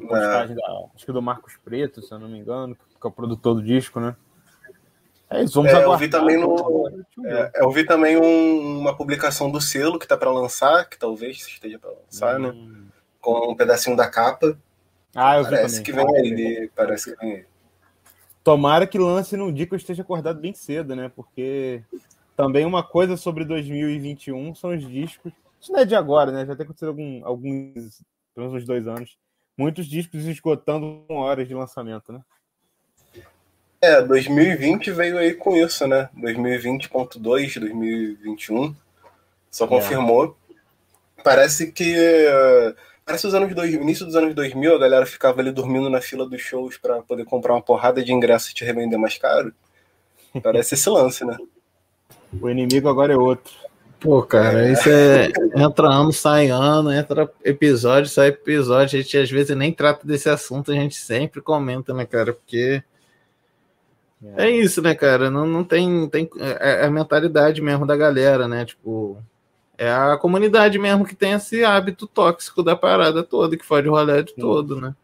É, 0.00 0.46
da- 0.46 0.84
acho 0.94 1.04
que 1.04 1.12
do 1.12 1.20
Marcos 1.20 1.58
Preto, 1.62 2.00
se 2.00 2.12
eu 2.12 2.18
não 2.18 2.28
me 2.28 2.38
engano, 2.38 2.74
que 2.74 3.06
é 3.06 3.08
o 3.08 3.12
produtor 3.12 3.54
do 3.56 3.62
disco, 3.62 4.00
né? 4.00 4.16
É 5.30 5.42
isso, 5.44 5.54
vamos 5.54 5.70
É, 5.70 5.74
eu 5.76 5.78
aguardar. 5.82 5.98
vi 6.00 6.08
também 6.08 6.36
no- 6.36 6.56
eu 7.18 7.26
é, 7.26 7.52
eu 7.56 7.70
vi 7.70 7.84
também 7.84 8.16
um- 8.16 8.80
uma 8.80 8.96
publicação 8.96 9.50
do 9.50 9.60
selo 9.60 9.98
que 9.98 10.06
tá 10.06 10.16
para 10.16 10.30
lançar, 10.32 10.88
que 10.88 10.98
talvez 10.98 11.36
esteja 11.46 11.78
para 11.78 11.90
lançar, 11.90 12.38
né? 12.38 12.48
Hum. 12.48 12.86
Com 13.20 13.52
um 13.52 13.54
pedacinho 13.54 13.96
da 13.96 14.08
capa. 14.10 14.58
Ah, 15.14 15.36
eu 15.38 15.44
vi 15.44 15.50
Parece 15.50 15.82
também. 15.84 16.06
que 16.06 16.20
vem 16.22 16.32
aí, 16.32 16.70
parece 16.74 17.14
que 17.16 17.24
vem. 17.24 17.44
Tomara 18.42 18.86
que 18.86 18.98
lance 18.98 19.36
num 19.36 19.52
dia 19.52 19.66
que 19.66 19.74
eu 19.74 19.76
esteja 19.76 20.02
acordado 20.02 20.40
bem 20.40 20.52
cedo, 20.54 20.96
né? 20.96 21.10
Porque 21.14 21.82
também 22.36 22.64
uma 22.64 22.82
coisa 22.82 23.16
sobre 23.16 23.44
2021 23.44 24.54
são 24.54 24.70
os 24.74 24.86
discos. 24.88 25.32
Isso 25.60 25.70
não 25.72 25.80
é 25.80 25.84
de 25.84 25.94
agora, 25.94 26.32
né? 26.32 26.46
Já 26.46 26.56
tem 26.56 26.64
acontecido 26.64 26.88
algum, 26.88 27.20
alguns, 27.24 28.02
pelo 28.34 28.46
menos 28.48 28.54
uns 28.62 28.66
dois 28.66 28.86
anos. 28.88 29.16
Muitos 29.58 29.86
discos 29.86 30.24
esgotando 30.24 31.04
horas 31.10 31.46
de 31.46 31.54
lançamento, 31.54 32.12
né? 32.12 32.20
É, 33.82 34.02
2020 34.02 34.90
veio 34.90 35.16
aí 35.16 35.32
com 35.32 35.56
isso, 35.56 35.86
né? 35.86 36.10
2020.2, 36.16 37.58
2021. 37.58 38.76
Só 39.50 39.66
confirmou. 39.66 40.36
Parece 41.24 41.72
que. 41.72 41.94
Parece 43.06 43.26
os 43.26 43.34
anos 43.34 43.54
dois, 43.54 43.72
início 43.72 44.04
dos 44.04 44.14
anos 44.14 44.34
2000, 44.34 44.74
a 44.74 44.78
galera 44.78 45.06
ficava 45.06 45.40
ali 45.40 45.50
dormindo 45.50 45.88
na 45.88 46.00
fila 46.00 46.28
dos 46.28 46.40
shows 46.40 46.76
pra 46.76 47.00
poder 47.02 47.24
comprar 47.24 47.54
uma 47.54 47.62
porrada 47.62 48.04
de 48.04 48.12
ingresso 48.12 48.50
e 48.50 48.54
te 48.54 48.64
revender 48.64 48.98
mais 48.98 49.16
caro. 49.16 49.52
Parece 50.42 50.74
esse 50.74 50.88
lance, 50.88 51.24
né? 51.24 51.36
O 52.40 52.48
inimigo 52.48 52.88
agora 52.88 53.14
é 53.14 53.16
outro. 53.16 53.52
Pô, 53.98 54.22
cara, 54.22 54.70
isso 54.70 54.88
é. 54.88 55.28
Entra 55.56 55.88
ano, 55.88 56.12
sai 56.12 56.48
ano, 56.48 56.92
entra 56.92 57.30
episódio, 57.44 58.08
sai 58.08 58.28
episódio. 58.28 58.98
A 58.98 59.02
gente 59.02 59.18
às 59.18 59.30
vezes 59.30 59.56
nem 59.56 59.72
trata 59.72 60.06
desse 60.06 60.28
assunto, 60.28 60.70
a 60.70 60.74
gente 60.74 60.94
sempre 60.96 61.40
comenta, 61.40 61.92
né, 61.92 62.06
cara? 62.06 62.32
Porque 62.32 62.82
é 64.36 64.50
isso, 64.50 64.82
né, 64.82 64.94
cara? 64.94 65.30
Não, 65.30 65.46
não 65.46 65.64
tem. 65.64 66.08
tem 66.08 66.28
é 66.38 66.82
é 66.82 66.86
a 66.86 66.90
mentalidade 66.90 67.62
mesmo 67.62 67.86
da 67.86 67.96
galera, 67.96 68.46
né? 68.46 68.64
Tipo, 68.64 69.22
é 69.78 69.90
a 69.90 70.16
comunidade 70.18 70.78
mesmo 70.78 71.06
que 71.06 71.16
tem 71.16 71.32
esse 71.32 71.64
hábito 71.64 72.06
tóxico 72.06 72.62
da 72.62 72.76
parada 72.76 73.22
toda, 73.22 73.56
que 73.56 73.64
fode 73.64 73.88
o 73.88 73.92
rolê 73.92 74.22
de 74.22 74.32
Sim. 74.32 74.40
todo, 74.40 74.78
né? 74.78 74.94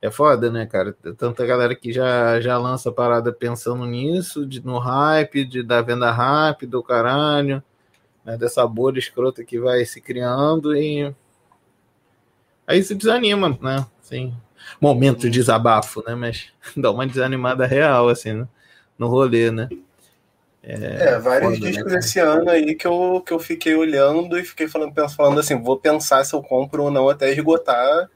É 0.00 0.10
foda, 0.10 0.50
né, 0.50 0.66
cara? 0.66 0.92
Tanta 1.16 1.46
galera 1.46 1.76
que 1.76 1.92
já, 1.92 2.40
já 2.40 2.58
lança 2.58 2.88
a 2.88 2.92
parada 2.92 3.32
pensando 3.32 3.86
nisso, 3.86 4.44
de, 4.44 4.60
no 4.66 4.78
hype, 4.78 5.44
de, 5.44 5.62
da 5.62 5.80
venda 5.80 6.10
rápida, 6.10 6.76
o 6.76 6.82
caralho, 6.82 7.62
né, 8.24 8.36
dessa 8.36 8.66
bolha 8.66 8.98
escrota 8.98 9.44
que 9.44 9.60
vai 9.60 9.84
se 9.84 10.00
criando 10.00 10.76
e. 10.76 11.14
Aí 12.66 12.82
se 12.82 12.96
desanima, 12.96 13.56
né? 13.60 13.86
Assim, 14.02 14.34
momento 14.80 15.20
de 15.22 15.30
desabafo, 15.30 16.02
né? 16.06 16.14
Mas 16.14 16.48
dá 16.76 16.90
uma 16.90 17.06
desanimada 17.06 17.66
real, 17.66 18.08
assim, 18.08 18.32
né? 18.32 18.48
no 18.98 19.08
rolê, 19.08 19.50
né? 19.50 19.68
É, 20.62 21.18
vários 21.18 21.54
foda, 21.54 21.64
né, 21.64 21.70
discos 21.72 21.92
cara? 21.92 21.98
esse 21.98 22.20
ano 22.20 22.48
aí 22.48 22.74
que 22.76 22.86
eu, 22.86 23.20
que 23.26 23.32
eu 23.32 23.38
fiquei 23.40 23.74
olhando 23.74 24.38
e 24.38 24.44
fiquei 24.44 24.68
falando, 24.68 24.92
pensando, 24.94 25.16
falando 25.16 25.40
assim, 25.40 25.60
vou 25.60 25.76
pensar 25.76 26.22
se 26.24 26.34
eu 26.34 26.42
compro 26.42 26.84
ou 26.84 26.90
não 26.90 27.08
até 27.08 27.32
esgotar. 27.32 28.08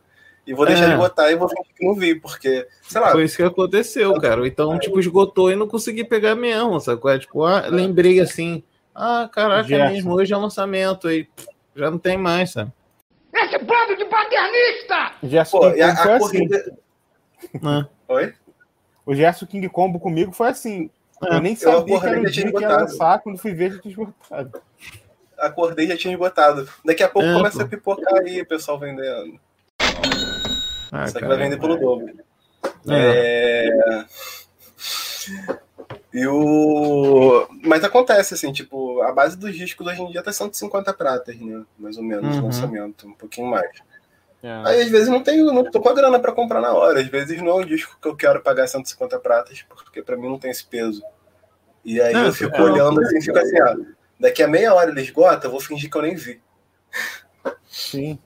E 0.47 0.55
vou 0.55 0.65
deixar 0.65 0.85
É. 0.87 0.93
esgotar 0.93 1.29
e 1.33 1.35
vou 1.35 1.49
fingir 1.49 1.75
que 1.77 1.85
não 1.85 1.93
vi, 1.97 2.15
porque, 2.15 2.69
sei 2.83 3.01
lá, 3.01 3.11
Foi 3.11 3.25
isso 3.25 3.37
que 3.37 3.43
aconteceu, 3.43 4.15
cara. 4.21 4.47
Então, 4.47 4.79
tipo, 4.79 5.01
esgotou 5.01 5.51
e 5.51 5.57
não 5.57 5.67
consegui 5.67 6.05
pegar 6.05 6.37
mesmo, 6.37 6.79
sacou? 6.79 7.11
É, 7.11 7.19
tipo, 7.19 7.43
ah, 7.43 7.67
lembrei 7.69 8.21
assim, 8.21 8.63
ah, 8.95 9.29
caraca, 9.33 9.63
é 9.63 9.65
Gerson. 9.65 9.93
mesmo, 9.93 10.15
hoje 10.15 10.33
é 10.33 10.37
lançamento, 10.37 11.09
aí 11.09 11.27
já 11.75 11.91
não 11.91 11.99
tem 11.99 12.17
mais, 12.17 12.53
sabe? 12.53 12.71
Esse 13.47 13.59
bando 13.59 13.97
de 13.97 14.05
paternista! 14.07 15.13
Gerson 15.23 15.59
pô, 15.59 15.71
King 15.71 15.83
a, 15.83 15.97
foi 15.97 16.13
a 16.13 16.17
assim. 16.17 16.27
corrida. 16.27 16.79
Né? 17.63 17.89
Oi? 18.09 18.35
O 19.05 19.15
Gerson 19.15 19.47
King 19.47 19.69
Combo 19.69 20.01
comigo 20.01 20.33
foi 20.33 20.49
assim. 20.49 20.91
É, 21.25 21.37
eu 21.37 21.41
nem 21.41 21.53
eu 21.53 21.59
sabia 21.59 21.85
que 21.85 22.07
acordei 22.07 22.11
era 22.11 22.21
o 22.21 22.25
já 22.25 22.31
tinha 22.33 22.45
dia 22.45 22.53
que 22.53 22.63
ia 22.63 22.69
lançar, 22.69 23.19
quando 23.21 23.39
fui 23.39 23.55
ver 23.55 23.73
já 23.73 23.79
tinha 23.81 23.93
esgotado. 23.93 24.63
Acordei 25.39 25.85
e 25.85 25.89
já 25.89 25.97
tinha 25.97 26.13
esgotado. 26.15 26.69
Daqui 26.85 27.03
a 27.03 27.09
pouco 27.09 27.29
É, 27.29 27.35
começa 27.35 27.59
pô. 27.59 27.65
a 27.65 27.69
pipocar 27.69 28.15
aí, 28.21 28.41
o 28.43 28.47
pessoal 28.47 28.79
vendendo. 28.79 29.39
Ah, 30.93 31.05
Isso 31.05 31.17
aqui 31.17 31.21
cara, 31.21 31.29
vai 31.29 31.39
vender 31.39 31.59
pelo 31.59 31.77
dobro. 31.77 32.15
É. 32.89 33.69
É... 33.69 34.07
E 36.15 36.27
o... 36.27 37.47
Mas 37.63 37.85
acontece, 37.85 38.35
assim, 38.35 38.53
tipo, 38.53 39.03
a 39.03 39.13
base 39.13 39.37
dos 39.37 39.55
discos 39.55 39.87
hoje 39.87 40.01
em 40.01 40.11
dia 40.11 40.23
tá 40.23 40.33
150 40.33 40.93
pratas, 40.95 41.37
né? 41.39 41.63
Mais 41.79 41.97
ou 41.99 42.03
menos, 42.03 42.37
Uhum. 42.37 42.45
lançamento, 42.47 43.07
um 43.07 43.13
pouquinho 43.13 43.49
mais. 43.49 43.69
É. 44.43 44.63
Aí 44.65 44.83
às 44.83 44.89
vezes 44.89 45.09
não 45.09 45.23
tenho, 45.23 45.47
não 45.53 45.69
tô 45.71 45.81
com 45.81 45.89
a 45.89 45.95
grana 45.95 46.19
pra 46.21 46.33
comprar 46.33 46.61
na 46.61 46.73
hora. 46.73 47.01
Às 47.01 47.09
vezes 47.09 47.41
não 47.43 47.49
é 47.49 47.55
um 47.55 47.67
disco 47.67 47.99
que 48.01 48.07
eu 48.09 48.15
quero 48.17 48.41
pagar 48.41 48.67
150 48.67 49.19
pratas, 49.19 49.63
porque 49.69 50.01
pra 50.03 50.17
mim 50.17 50.29
não 50.29 50.39
tem 50.39 50.51
esse 50.51 50.65
peso. 50.65 51.03
E 51.85 52.01
aí 52.01 52.15
É, 52.15 52.27
eu 52.29 52.33
fico 52.33 52.55
é. 52.57 52.63
olhando 52.63 53.01
assim, 53.01 53.21
fico 53.21 53.39
assim, 53.39 53.59
ah, 53.61 53.77
daqui 54.19 54.43
a 54.43 54.49
meia 54.49 54.73
hora 54.75 54.91
ele 54.91 55.01
esgota, 55.01 55.47
eu 55.47 55.51
vou 55.51 55.61
fingir 55.61 55.91
que 55.91 55.97
eu 55.97 56.03
nem 56.03 56.15
vi. 56.15 56.41
Sim. 57.67 58.19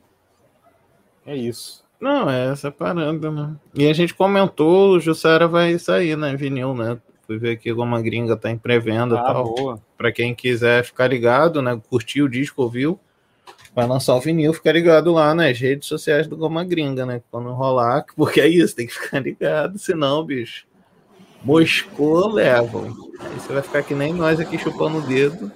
É 1.26 1.34
isso. 1.34 1.84
Não, 2.00 2.30
é 2.30 2.50
essa 2.52 2.70
parada, 2.70 3.30
né? 3.30 3.54
E 3.74 3.88
a 3.88 3.92
gente 3.92 4.14
comentou, 4.14 4.92
o 4.92 5.00
Jussara 5.00 5.46
vai 5.46 5.78
sair, 5.78 6.16
né? 6.16 6.34
Vinil, 6.36 6.74
né? 6.74 6.98
Fui 7.30 7.38
ver 7.38 7.52
aqui 7.52 7.72
como 7.72 7.94
a 7.94 8.02
gringa 8.02 8.36
tá 8.36 8.50
em 8.50 8.58
pré-venda 8.58 9.16
Ah, 9.20 9.22
tal. 9.22 9.54
boa. 9.54 9.80
Pra 9.96 10.10
quem 10.10 10.34
quiser 10.34 10.82
ficar 10.82 11.06
ligado, 11.06 11.62
né? 11.62 11.80
Curtir 11.88 12.22
o 12.22 12.28
disco, 12.28 12.60
ouviu? 12.60 12.98
Vai 13.72 13.86
lançar 13.86 14.16
o 14.16 14.20
vinil, 14.20 14.52
fica 14.52 14.72
ligado 14.72 15.12
lá 15.12 15.32
nas 15.32 15.56
redes 15.56 15.86
sociais 15.86 16.26
do 16.26 16.36
Goma 16.36 16.64
Gringa, 16.64 17.06
né? 17.06 17.22
Quando 17.30 17.52
rolar, 17.52 18.04
porque 18.16 18.40
é 18.40 18.48
isso, 18.48 18.74
tem 18.74 18.84
que 18.84 18.94
ficar 18.94 19.20
ligado, 19.20 19.78
senão, 19.78 20.24
bicho, 20.24 20.66
moscou, 21.44 22.32
levam. 22.32 22.86
Aí 23.20 23.38
você 23.38 23.52
vai 23.52 23.62
ficar 23.62 23.84
que 23.84 23.94
nem 23.94 24.12
nós 24.12 24.40
aqui 24.40 24.58
chupando 24.58 24.98
o 24.98 25.02
dedo, 25.06 25.52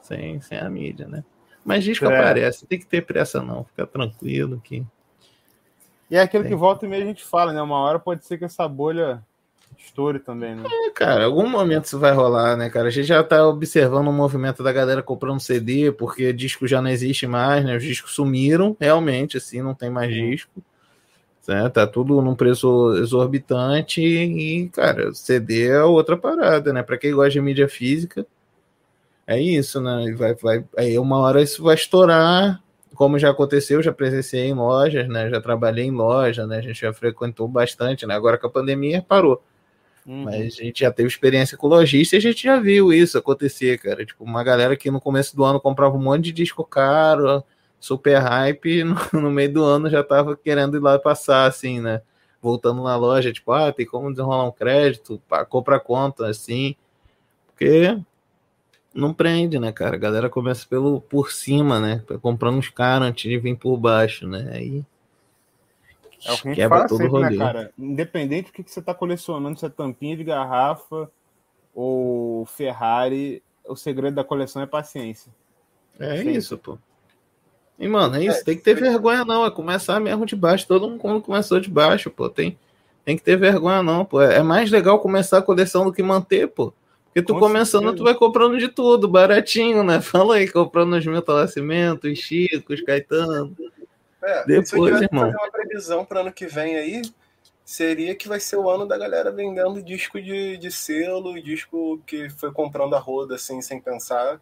sem, 0.00 0.40
sem 0.40 0.56
a 0.56 0.70
mídia, 0.70 1.06
né? 1.06 1.22
Mas 1.62 1.84
disco 1.84 2.06
É. 2.06 2.18
aparece, 2.18 2.66
tem 2.66 2.78
que 2.78 2.86
ter 2.86 3.04
pressa 3.04 3.42
não, 3.42 3.64
fica 3.64 3.86
tranquilo 3.86 4.58
que. 4.64 4.82
E 6.10 6.16
é 6.16 6.22
aquilo 6.22 6.44
Tem. 6.44 6.52
que 6.52 6.56
volta 6.56 6.86
e 6.86 6.88
meia 6.88 7.04
a 7.04 7.06
gente 7.06 7.22
fala, 7.22 7.52
né? 7.52 7.60
Uma 7.60 7.76
hora 7.80 7.98
pode 7.98 8.24
ser 8.24 8.38
que 8.38 8.46
essa 8.46 8.66
bolha 8.66 9.22
estoure 9.78 10.18
também, 10.18 10.54
né? 10.54 10.62
É, 10.70 10.90
cara, 10.90 11.24
algum 11.24 11.48
momento 11.48 11.84
isso 11.84 11.98
vai 11.98 12.12
rolar, 12.12 12.56
né, 12.56 12.68
cara? 12.70 12.88
A 12.88 12.90
gente 12.90 13.06
já 13.06 13.22
tá 13.22 13.46
observando 13.46 14.08
o 14.08 14.12
movimento 14.12 14.62
da 14.62 14.72
galera 14.72 15.02
comprando 15.02 15.40
CD, 15.40 15.92
porque 15.92 16.32
disco 16.32 16.66
já 16.66 16.80
não 16.80 16.90
existe 16.90 17.26
mais, 17.26 17.64
né? 17.64 17.76
Os 17.76 17.82
discos 17.82 18.12
sumiram, 18.14 18.76
realmente, 18.80 19.36
assim, 19.36 19.62
não 19.62 19.74
tem 19.74 19.90
mais 19.90 20.12
disco. 20.12 20.62
Certo? 21.40 21.74
Tá 21.74 21.86
tudo 21.86 22.22
num 22.22 22.34
preço 22.34 22.94
exorbitante 22.96 24.00
e, 24.00 24.68
cara, 24.70 25.12
CD 25.12 25.68
é 25.68 25.82
outra 25.82 26.16
parada, 26.16 26.72
né? 26.72 26.82
Pra 26.82 26.96
quem 26.96 27.12
gosta 27.12 27.30
de 27.30 27.40
mídia 27.40 27.68
física, 27.68 28.26
é 29.26 29.40
isso, 29.40 29.80
né? 29.80 30.12
Vai, 30.16 30.34
vai, 30.34 30.64
aí 30.76 30.98
uma 30.98 31.18
hora 31.18 31.42
isso 31.42 31.62
vai 31.62 31.74
estourar, 31.74 32.62
como 32.94 33.18
já 33.18 33.30
aconteceu, 33.30 33.82
já 33.82 33.92
presenciei 33.92 34.46
em 34.46 34.54
lojas, 34.54 35.08
né? 35.08 35.28
Já 35.28 35.40
trabalhei 35.40 35.84
em 35.84 35.90
loja, 35.90 36.46
né? 36.46 36.58
A 36.58 36.62
gente 36.62 36.80
já 36.80 36.92
frequentou 36.92 37.48
bastante, 37.48 38.06
né? 38.06 38.14
Agora 38.14 38.38
com 38.38 38.46
a 38.46 38.50
pandemia 38.50 39.04
parou. 39.06 39.42
Uhum. 40.06 40.24
Mas 40.24 40.58
a 40.58 40.62
gente 40.62 40.80
já 40.80 40.90
teve 40.90 41.08
experiência 41.08 41.56
com 41.56 41.66
lojista 41.66 42.14
e 42.14 42.18
a 42.18 42.20
gente 42.20 42.42
já 42.42 42.60
viu 42.60 42.92
isso 42.92 43.16
acontecer, 43.16 43.78
cara. 43.78 44.04
Tipo, 44.04 44.24
uma 44.24 44.44
galera 44.44 44.76
que 44.76 44.90
no 44.90 45.00
começo 45.00 45.34
do 45.34 45.44
ano 45.44 45.60
comprava 45.60 45.96
um 45.96 46.02
monte 46.02 46.24
de 46.24 46.32
disco 46.32 46.62
caro, 46.64 47.42
super 47.80 48.18
hype, 48.18 48.84
no, 48.84 48.96
no 49.20 49.30
meio 49.30 49.52
do 49.52 49.64
ano 49.64 49.88
já 49.88 50.02
tava 50.04 50.36
querendo 50.36 50.76
ir 50.76 50.80
lá 50.80 50.98
passar, 50.98 51.46
assim, 51.46 51.80
né? 51.80 52.02
Voltando 52.40 52.82
na 52.82 52.96
loja, 52.96 53.32
tipo, 53.32 53.52
ah, 53.52 53.72
tem 53.72 53.86
como 53.86 54.10
desenrolar 54.10 54.46
um 54.46 54.52
crédito, 54.52 55.20
compra 55.48 55.80
conta, 55.80 56.26
assim. 56.26 56.76
Porque 57.46 57.98
não 58.94 59.14
prende, 59.14 59.58
né, 59.58 59.72
cara? 59.72 59.96
A 59.96 59.98
galera 59.98 60.28
começa 60.28 60.66
pelo, 60.68 61.00
por 61.00 61.32
cima, 61.32 61.80
né? 61.80 62.02
Comprando 62.20 62.58
os 62.58 62.68
caras 62.68 63.08
antes 63.08 63.30
de 63.30 63.38
vir 63.38 63.56
por 63.56 63.78
baixo, 63.78 64.28
né? 64.28 64.50
Aí 64.52 64.84
É 66.24 66.32
o 66.32 66.36
que 66.36 66.48
a 66.48 66.50
gente 66.50 66.56
quebra 66.56 66.78
fala 66.78 66.88
todo 66.88 66.98
sempre, 66.98 67.20
né, 67.20 67.36
cara? 67.36 67.72
Independente 67.78 68.46
do 68.46 68.52
que 68.52 68.62
que 68.62 68.70
você 68.70 68.80
tá 68.82 68.94
colecionando, 68.94 69.58
se 69.58 69.66
é 69.66 69.68
tampinha 69.68 70.16
de 70.16 70.24
garrafa 70.24 71.10
ou 71.74 72.46
Ferrari, 72.46 73.42
o 73.66 73.76
segredo 73.76 74.14
da 74.14 74.24
coleção 74.24 74.62
é 74.62 74.66
paciência. 74.66 75.32
É 75.98 76.18
Sim. 76.18 76.30
isso, 76.30 76.58
pô. 76.58 76.78
E, 77.78 77.88
mano, 77.88 78.16
é 78.16 78.24
isso. 78.24 78.44
tem 78.44 78.56
que 78.56 78.62
ter 78.62 78.74
vergonha, 78.74 79.24
não. 79.24 79.44
É 79.44 79.50
começar 79.50 79.98
mesmo 80.00 80.24
de 80.24 80.36
baixo. 80.36 80.66
Todo 80.66 80.88
mundo 80.88 81.20
começou 81.20 81.58
de 81.58 81.68
baixo, 81.68 82.10
pô. 82.10 82.28
Tem, 82.28 82.56
Tem 83.04 83.16
que 83.16 83.22
ter 83.22 83.36
vergonha, 83.36 83.82
não, 83.82 84.04
pô. 84.04 84.20
É 84.22 84.42
mais 84.42 84.70
legal 84.70 84.98
começar 85.00 85.38
a 85.38 85.42
coleção 85.42 85.84
do 85.84 85.92
que 85.92 86.02
manter, 86.02 86.48
pô. 86.48 86.72
Porque 87.06 87.22
tu 87.22 87.34
Com 87.34 87.40
começando, 87.40 87.82
certeza. 87.82 87.96
tu 87.96 88.04
vai 88.04 88.14
comprando 88.14 88.58
de 88.58 88.68
tudo, 88.68 89.06
baratinho, 89.06 89.84
né? 89.84 90.00
Fala 90.02 90.36
aí, 90.36 90.50
comprando 90.50 90.94
os 90.96 91.06
Milton 91.06 91.34
Nascimento, 91.34 92.08
os 92.08 92.18
Chicos, 92.18 92.80
Caetano. 92.82 93.56
É, 94.24 94.44
Depois, 94.46 94.68
se 94.68 94.76
eu 94.76 94.84
tivesse 94.84 95.08
que 95.08 95.14
irmão. 95.14 95.26
fazer 95.32 95.36
uma 95.44 95.50
previsão 95.52 96.04
para 96.04 96.20
ano 96.20 96.32
que 96.32 96.46
vem 96.46 96.76
aí, 96.76 97.02
seria 97.64 98.14
que 98.14 98.28
vai 98.28 98.40
ser 98.40 98.56
o 98.56 98.68
ano 98.68 98.86
da 98.86 98.96
galera 98.98 99.30
vendendo 99.30 99.82
disco 99.82 100.20
de, 100.20 100.56
de 100.56 100.70
selo, 100.70 101.40
disco 101.42 102.00
que 102.06 102.28
foi 102.30 102.52
comprando 102.52 102.94
a 102.94 102.98
roda 102.98 103.34
assim, 103.34 103.60
sem 103.62 103.80
pensar. 103.80 104.40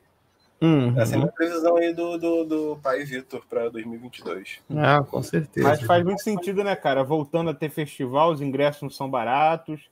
Uhum. 0.61 0.99
Essa 1.01 1.15
é 1.15 1.17
a 1.17 1.19
minha 1.19 1.33
previsão 1.33 1.77
aí 1.77 1.93
do, 1.93 2.17
do, 2.17 2.45
do 2.45 2.79
pai 2.81 3.03
Vitor 3.03 3.43
para 3.51 3.69
2022. 3.69 4.61
Ah, 4.77 5.03
com 5.03 5.21
certeza. 5.21 5.69
Mas 5.69 5.83
faz 5.83 6.05
muito 6.05 6.23
sentido, 6.23 6.63
né, 6.63 6.77
cara? 6.77 7.03
Voltando 7.03 7.51
a 7.51 7.55
ter 7.55 7.69
festival, 7.69 8.31
os 8.31 8.41
ingressos 8.41 8.83
não 8.83 8.91
são 8.91 9.11
baratos. 9.11 9.91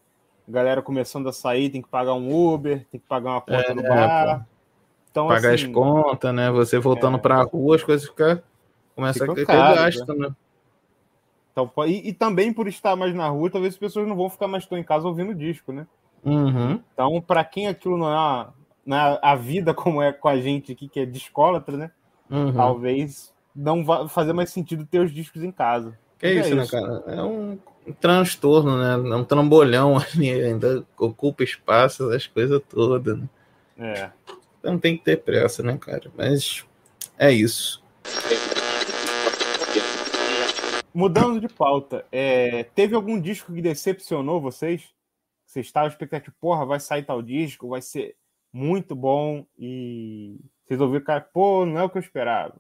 A 0.49 0.53
galera 0.53 0.81
começando 0.81 1.29
a 1.29 1.33
sair, 1.33 1.71
tem 1.71 1.83
que 1.83 1.89
pagar 1.89 2.15
um 2.15 2.33
Uber, 2.33 2.87
tem 2.91 3.01
que 3.01 3.07
pagar 3.07 3.31
uma 3.33 3.41
conta 3.41 3.73
É, 3.73 3.75
no 3.75 3.83
bar. 3.83 4.47
Então, 5.11 5.27
Pagar 5.27 5.55
assim, 5.55 5.67
as 5.67 5.73
contas, 5.73 6.33
né? 6.33 6.53
Você 6.53 6.79
voltando 6.79 7.17
É. 7.17 7.21
pra 7.21 7.43
rua, 7.43 7.75
as 7.75 7.83
coisas 7.83 8.09
ficam. 8.09 8.41
Começa 9.01 9.19
Ficam 9.21 9.33
a 9.33 9.35
ter 9.37 9.47
caras, 9.47 9.97
gasto, 9.97 10.15
né? 10.15 10.31
então, 11.53 11.67
po- 11.67 11.87
e, 11.87 12.09
e 12.09 12.13
também 12.13 12.53
por 12.53 12.69
estar 12.69 12.95
mais 12.97 13.15
na 13.15 13.29
rua, 13.29 13.51
talvez 13.51 13.75
as 13.75 13.79
pessoas 13.79 14.07
não 14.07 14.15
vão 14.17 14.29
ficar 14.29 14.47
mais 14.47 14.67
tão 14.67 14.77
em 14.79 14.85
casa 14.85 15.09
ouvindo 15.09 15.35
disco, 15.35 15.73
né? 15.73 15.87
Uhum. 16.25 16.81
Então, 16.93 17.21
para 17.21 17.43
quem 17.45 17.67
aquilo 17.67 17.97
não 17.97 18.09
é, 18.11 18.15
uma- 18.15 18.55
não 18.85 18.97
é 18.97 19.19
a 19.23 19.35
vida 19.35 19.73
como 19.73 20.03
é 20.03 20.13
com 20.13 20.29
a 20.29 20.39
gente 20.39 20.73
aqui, 20.73 20.89
que 20.89 21.01
é 21.01 21.07
discólatra, 21.07 21.77
né? 21.77 21.91
Uhum. 22.31 22.53
Talvez 22.53 23.33
não 23.57 23.85
vá 23.85 24.07
fazer 24.09 24.33
mais 24.33 24.51
sentido 24.51 24.87
ter 24.87 25.01
os 25.01 25.13
discos 25.13 25.43
em 25.43 25.51
casa. 25.51 25.99
Que 26.19 26.27
é 26.27 26.35
Mas 26.35 26.47
isso, 26.47 26.57
né, 26.57 26.67
cara? 26.67 27.03
É 27.07 27.23
um 27.23 27.59
transtorno, 28.01 28.77
né? 28.77 28.93
É 29.13 29.17
um 29.17 29.25
trambolhão 29.25 29.97
ali, 29.99 30.31
ainda 30.31 30.85
ocupa 30.99 31.43
espaço, 31.43 32.11
as 32.11 32.27
coisas 32.27 32.61
todas, 32.69 33.19
né? 33.19 33.29
É. 33.79 34.11
Então 34.59 34.79
tem 34.79 34.97
que 34.99 35.03
ter 35.05 35.17
pressa, 35.17 35.63
né, 35.63 35.77
cara? 35.81 36.11
Mas 36.17 36.67
é 37.19 37.33
isso. 37.33 37.83
Mudando 40.93 41.41
de 41.41 41.49
pauta, 41.49 42.05
é, 42.11 42.65
teve 42.65 42.95
algum 42.95 43.21
disco 43.21 43.53
que 43.53 43.63
decepcionou 43.63 44.41
vocês? 44.41 44.93
Vocês 45.47 45.67
estavam 45.67 45.89
expectativa, 45.89 46.35
porra, 46.41 46.65
vai 46.67 46.81
sair 46.81 47.05
tal 47.05 47.23
disco, 47.23 47.69
vai 47.69 47.83
ser 47.83 48.17
muito 48.53 48.95
bom 48.95 49.47
e 49.59 50.39
vocês 50.65 50.81
ouviram, 50.81 51.05
cara, 51.05 51.21
pô, 51.21 51.65
não 51.65 51.79
é 51.79 51.85
o 51.85 51.91
que 51.91 51.99
eu 51.99 52.03
esperava. 52.03 52.57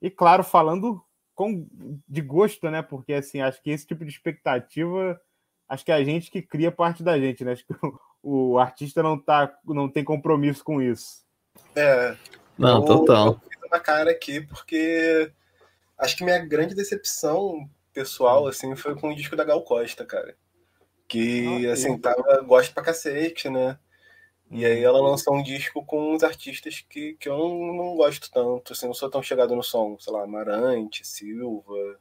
E 0.00 0.10
claro, 0.10 0.44
falando 0.44 1.02
com, 1.34 1.66
de 2.08 2.20
gosto, 2.20 2.70
né? 2.70 2.82
Porque 2.82 3.12
assim, 3.12 3.40
acho 3.40 3.62
que 3.62 3.70
esse 3.70 3.86
tipo 3.86 4.04
de 4.04 4.10
expectativa, 4.10 5.20
acho 5.68 5.84
que 5.84 5.92
é 5.92 5.94
a 5.94 6.04
gente 6.04 6.30
que 6.30 6.42
cria 6.42 6.70
parte 6.72 7.02
da 7.02 7.18
gente, 7.18 7.44
né? 7.44 7.52
Acho 7.52 7.66
que 7.66 7.74
o, 8.22 8.52
o 8.52 8.58
artista 8.58 9.02
não, 9.02 9.18
tá, 9.18 9.52
não 9.64 9.88
tem 9.88 10.02
compromisso 10.04 10.62
com 10.64 10.80
isso. 10.82 11.24
É, 11.74 12.16
Não, 12.58 12.78
eu- 12.80 12.84
total. 12.84 13.26
Eu 13.28 13.40
fiz 13.50 13.62
uma 13.70 13.80
cara 13.80 14.10
aqui 14.10 14.40
porque 14.40 15.30
acho 15.98 16.16
que 16.16 16.24
minha 16.24 16.38
grande 16.38 16.74
decepção 16.74 17.68
pessoal 17.92 18.46
assim 18.46 18.74
foi 18.76 18.94
com 18.98 19.10
o 19.10 19.14
disco 19.14 19.36
da 19.36 19.44
Gal 19.44 19.62
Costa, 19.62 20.04
cara. 20.04 20.36
Que 21.08 21.66
Ah, 21.68 21.72
assim, 21.72 21.92
sim. 21.94 21.98
tava 21.98 22.42
gosto 22.42 22.74
pra 22.74 22.82
cacete, 22.82 23.48
né? 23.48 23.78
E 24.50 24.64
aí 24.64 24.82
ela 24.82 25.00
lançou 25.00 25.34
um 25.34 25.42
disco 25.42 25.84
com 25.84 26.14
uns 26.14 26.22
artistas 26.22 26.84
que, 26.88 27.14
que 27.14 27.28
eu 27.28 27.36
não, 27.36 27.74
não 27.74 27.96
gosto 27.96 28.30
tanto, 28.30 28.72
assim, 28.72 28.86
não 28.86 28.94
sou 28.94 29.10
tão 29.10 29.22
chegado 29.22 29.56
no 29.56 29.62
som, 29.62 29.98
sei 29.98 30.12
lá, 30.12 30.22
Amarante, 30.22 31.06
Silva. 31.06 31.98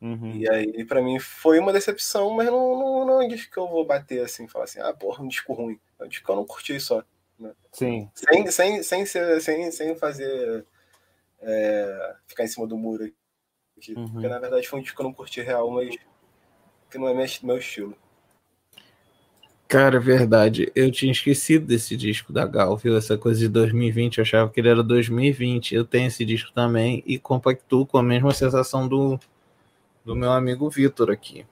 Uhum. 0.00 0.36
E 0.36 0.48
aí, 0.48 0.84
pra 0.84 1.02
mim, 1.02 1.18
foi 1.18 1.58
uma 1.58 1.72
decepção, 1.72 2.30
mas 2.30 2.46
não, 2.46 2.78
não, 2.78 3.04
não 3.04 3.22
é 3.22 3.26
um 3.26 3.28
disco 3.28 3.52
que 3.52 3.58
eu 3.58 3.68
vou 3.68 3.84
bater 3.84 4.24
assim, 4.24 4.48
falar 4.48 4.64
assim, 4.64 4.80
ah, 4.80 4.94
porra, 4.94 5.22
um 5.22 5.28
disco 5.28 5.52
ruim. 5.52 5.78
É 5.98 6.04
um 6.04 6.08
disco 6.08 6.24
que 6.24 6.30
eu 6.30 6.36
não 6.36 6.46
curti 6.46 6.78
só. 6.80 7.02
Sim. 7.72 8.10
Sem, 8.14 8.46
sem, 8.50 8.82
sem, 8.82 9.06
ser, 9.06 9.40
sem, 9.40 9.70
sem 9.70 9.96
fazer. 9.96 10.64
É, 11.40 12.16
ficar 12.26 12.44
em 12.44 12.48
cima 12.48 12.66
do 12.66 12.76
muro 12.76 13.04
aqui. 13.76 13.94
Uhum. 13.94 14.08
Porque 14.10 14.28
na 14.28 14.38
verdade 14.38 14.68
foi 14.68 14.78
um 14.78 14.82
disco 14.82 14.96
que 14.96 15.02
eu 15.02 15.06
não 15.06 15.14
curti 15.14 15.40
real, 15.40 15.70
mas 15.70 15.96
que 16.90 16.98
não 16.98 17.08
é 17.08 17.14
meu, 17.14 17.26
meu 17.42 17.58
estilo. 17.58 17.96
Cara, 19.68 19.98
é 19.98 20.00
verdade. 20.00 20.72
Eu 20.74 20.90
tinha 20.90 21.12
esquecido 21.12 21.66
desse 21.66 21.94
disco 21.94 22.32
da 22.32 22.46
Gal, 22.46 22.74
viu? 22.78 22.96
Essa 22.96 23.18
coisa 23.18 23.38
de 23.38 23.48
2020, 23.48 24.16
eu 24.16 24.22
achava 24.22 24.50
que 24.50 24.58
ele 24.58 24.70
era 24.70 24.82
2020. 24.82 25.74
Eu 25.74 25.84
tenho 25.84 26.08
esse 26.08 26.24
disco 26.24 26.50
também 26.54 27.02
e 27.06 27.18
compactuo 27.18 27.84
com 27.84 27.98
a 27.98 28.02
mesma 28.02 28.32
sensação 28.32 28.88
do, 28.88 29.20
do 30.06 30.16
meu 30.16 30.32
amigo 30.32 30.70
Vitor 30.70 31.10
aqui. 31.10 31.44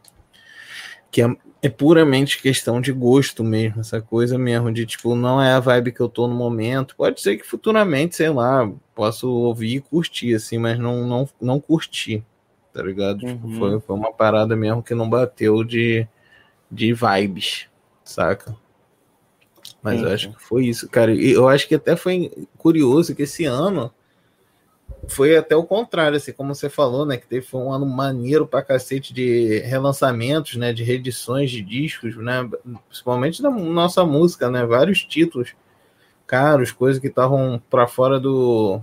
Que 1.16 1.22
é, 1.22 1.36
é 1.62 1.68
puramente 1.70 2.42
questão 2.42 2.78
de 2.78 2.92
gosto 2.92 3.42
mesmo, 3.42 3.80
essa 3.80 4.02
coisa 4.02 4.36
mesmo 4.36 4.70
de 4.70 4.84
tipo, 4.84 5.14
não 5.14 5.40
é 5.40 5.52
a 5.52 5.60
vibe 5.60 5.92
que 5.92 6.00
eu 6.00 6.10
tô 6.10 6.28
no 6.28 6.34
momento. 6.34 6.94
Pode 6.94 7.22
ser 7.22 7.38
que 7.38 7.46
futuramente, 7.46 8.16
sei 8.16 8.28
lá, 8.28 8.70
posso 8.94 9.26
ouvir 9.30 9.76
e 9.76 9.80
curtir, 9.80 10.34
assim, 10.34 10.58
mas 10.58 10.78
não, 10.78 11.06
não, 11.06 11.26
não 11.40 11.58
curti, 11.58 12.22
tá 12.70 12.82
ligado? 12.82 13.20
Tipo, 13.20 13.46
Uhum. 13.46 13.58
foi, 13.58 13.80
foi 13.80 13.96
uma 13.96 14.12
parada 14.12 14.54
mesmo 14.54 14.82
que 14.82 14.94
não 14.94 15.08
bateu 15.08 15.64
de, 15.64 16.06
de 16.70 16.92
vibes, 16.92 17.66
saca? 18.04 18.54
Mas 19.82 20.02
eu 20.02 20.10
acho 20.12 20.30
que 20.32 20.42
foi 20.42 20.66
isso, 20.66 20.86
cara. 20.86 21.14
E 21.14 21.30
eu 21.30 21.48
acho 21.48 21.66
que 21.66 21.76
até 21.76 21.96
foi 21.96 22.30
curioso 22.58 23.14
que 23.14 23.22
esse 23.22 23.46
ano 23.46 23.90
foi 25.08 25.36
até 25.36 25.54
o 25.56 25.64
contrário, 25.64 26.16
assim, 26.16 26.32
como 26.32 26.54
você 26.54 26.68
falou, 26.68 27.06
né? 27.06 27.16
Que 27.16 27.26
teve 27.26 27.46
foi 27.46 27.60
um 27.60 27.72
ano 27.72 27.86
maneiro 27.86 28.46
pra 28.46 28.62
cacete 28.62 29.12
de 29.14 29.58
relançamentos, 29.60 30.56
né? 30.56 30.72
De 30.72 30.82
reedições 30.84 31.50
de 31.50 31.62
discos, 31.62 32.16
né? 32.16 32.48
Principalmente 32.88 33.42
da 33.42 33.50
nossa 33.50 34.04
música, 34.04 34.50
né? 34.50 34.64
Vários 34.66 35.04
títulos 35.04 35.54
caros, 36.26 36.72
coisas 36.72 37.00
que 37.00 37.06
estavam 37.06 37.62
pra 37.70 37.86
fora 37.86 38.18
do, 38.18 38.80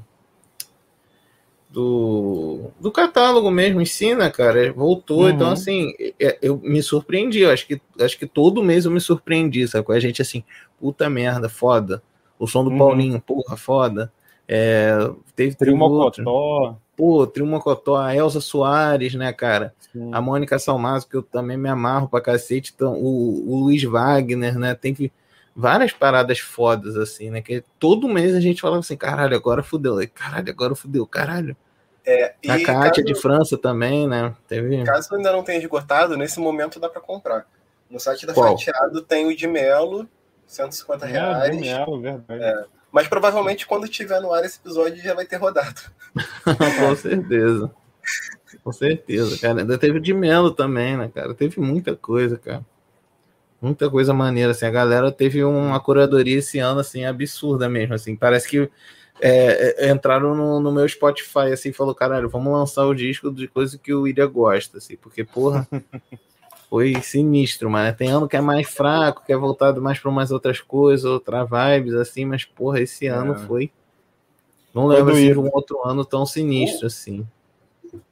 do 1.70 2.72
do 2.80 2.92
catálogo 2.92 3.50
mesmo 3.50 3.82
em 3.82 3.86
si, 3.86 4.14
né, 4.14 4.30
cara? 4.30 4.72
Voltou, 4.74 5.24
Uhum. 5.24 5.30
então 5.30 5.52
assim, 5.52 5.94
é- 6.20 6.38
eu 6.42 6.58
me 6.60 6.82
surpreendi, 6.84 7.40
eu 7.40 7.50
acho 7.52 7.66
que 7.68 7.82
acho 8.00 8.18
que 8.18 8.28
todo 8.28 8.64
mês 8.64 8.86
eu 8.86 8.92
me 8.92 9.00
surpreendi, 9.02 9.68
sabe? 9.68 9.86
A 9.94 10.00
gente 10.00 10.22
assim, 10.22 10.44
puta 10.80 11.10
merda, 11.10 11.50
foda. 11.50 12.02
O 12.38 12.48
som 12.48 12.64
do 12.64 12.70
Uhum. 12.72 12.78
Paulinho, 12.78 13.22
porra, 13.22 13.58
foda. 13.58 14.12
É, 14.56 15.10
teve 15.36 15.56
Trio 15.56 15.76
outro. 15.80 16.24
Mocotó. 16.24 16.78
Pô, 16.96 17.26
Trio 17.26 17.48
Mocotó, 17.48 17.96
a 17.96 18.16
Elza 18.16 18.40
Soares, 18.40 19.16
né, 19.16 19.34
cara? 19.34 19.74
Sim. 19.92 20.12
A 20.14 20.22
Mônica 20.22 20.60
Salmazo, 20.60 21.08
que 21.10 21.16
eu 21.18 21.24
também 21.24 21.58
me 21.58 21.68
amarro 21.68 22.08
pra 22.08 22.22
cacete. 22.22 22.72
Então, 22.76 22.94
o, 22.94 23.52
o 23.52 23.56
Luiz 23.64 23.84
Wagner, 23.84 24.60
né? 24.60 24.76
Tem 24.76 24.94
que- 24.94 25.12
várias 25.56 25.92
paradas 25.92 26.38
fodas, 26.40 26.96
assim, 26.96 27.32
né? 27.32 27.42
Que 27.42 27.64
todo 27.80 28.08
mês 28.08 28.36
a 28.36 28.40
gente 28.40 28.62
falava 28.62 28.82
assim, 28.82 28.96
caralho, 28.96 29.36
agora 29.36 29.64
fudeu. 29.64 29.96
Caralho, 30.14 30.50
agora 30.50 30.76
fudeu, 30.76 31.08
caralho. 31.08 31.58
É, 32.06 32.36
e 32.44 32.52
A 32.52 32.64
Kátia 32.64 33.04
caso, 33.04 33.04
de 33.06 33.16
França 33.16 33.58
também, 33.58 34.08
né? 34.08 34.36
Teve. 34.48 34.84
caso 34.84 35.16
ainda 35.16 35.32
não 35.32 35.44
tenha 35.44 35.58
esgotado, 35.60 36.16
nesse 36.16 36.40
momento 36.40 36.80
dá 36.80 36.90
pra 36.90 37.02
comprar. 37.02 37.48
No 37.90 38.00
site 38.00 38.26
da 38.28 38.34
Qual? 38.34 38.50
Fatiado 38.50 39.02
tem 39.02 39.26
o 39.26 39.36
de 39.36 39.48
Melo, 39.48 40.08
150 40.46 41.08
É, 41.08 41.12
reais. 41.12 41.56
do 41.56 41.62
Melo, 41.62 42.02
verdade. 42.02 42.66
Mas 42.94 43.08
provavelmente 43.08 43.66
quando 43.66 43.88
tiver 43.88 44.22
no 44.22 44.32
ar 44.32 44.46
esse 44.46 44.60
episódio 44.60 45.02
já 45.02 45.16
vai 45.16 45.26
ter 45.26 45.38
rodado. 45.38 45.82
Com 46.46 46.96
certeza. 46.96 47.72
Com 48.64 48.72
certeza, 48.72 49.40
cara. 49.40 49.62
Ainda 49.62 49.80
teve 49.80 50.00
de 50.00 50.14
Melo 50.14 50.52
também, 50.52 50.96
né, 50.96 51.10
cara? 51.14 51.34
Teve 51.34 51.60
muita 51.60 51.96
coisa, 51.96 52.38
cara. 52.38 52.64
Muita 53.60 53.90
coisa 53.90 54.14
maneira, 54.14 54.52
assim. 54.52 54.68
A 54.68 54.72
galera 54.72 55.12
teve 55.12 55.44
uma 55.44 55.80
curadoria 55.80 56.38
esse 56.38 56.60
ano, 56.60 56.82
assim, 56.82 57.04
absurda 57.04 57.68
mesmo, 57.68 57.96
assim. 57.96 58.16
Parece 58.16 58.48
que 58.48 58.70
é, 59.20 59.88
é, 59.88 59.90
entraram 59.90 60.36
no, 60.36 60.60
no 60.60 60.72
meu 60.72 60.88
Spotify, 60.88 61.52
assim, 61.52 61.70
e 61.70 61.74
falou, 61.74 61.96
caralho, 61.96 62.30
vamos 62.30 62.54
lançar 62.54 62.86
o 62.86 62.94
disco 62.94 63.32
de 63.32 63.48
coisa 63.48 63.78
que 63.78 63.94
o 63.94 64.02
William 64.02 64.30
gosta, 64.30 64.78
assim. 64.78 64.98
Porque, 64.98 65.24
porra, 65.24 65.68
foi 66.74 67.00
sinistro, 67.04 67.70
mano. 67.70 67.96
Tem 67.96 68.10
ano 68.10 68.28
que 68.28 68.36
é 68.36 68.42
mais 68.42 68.68
fraco, 68.68 69.24
que 69.24 69.32
é 69.32 69.38
voltado 69.38 69.80
mais 69.80 70.00
para 70.00 70.10
umas 70.10 70.32
outras 70.32 70.60
coisas, 70.60 71.06
outra 71.06 71.44
vibes, 71.44 71.94
assim. 71.94 72.26
Mas, 72.26 72.46
porra, 72.46 72.82
esse 72.82 73.06
ano 73.06 73.36
foi... 73.36 73.72
Não 74.74 74.88
Foi 74.88 74.96
lembro 74.96 75.14
assim, 75.14 75.32
de 75.32 75.38
um 75.38 75.52
outro 75.54 75.88
ano 75.88 76.04
tão 76.04 76.26
sinistro, 76.26 76.88
assim. 76.88 77.28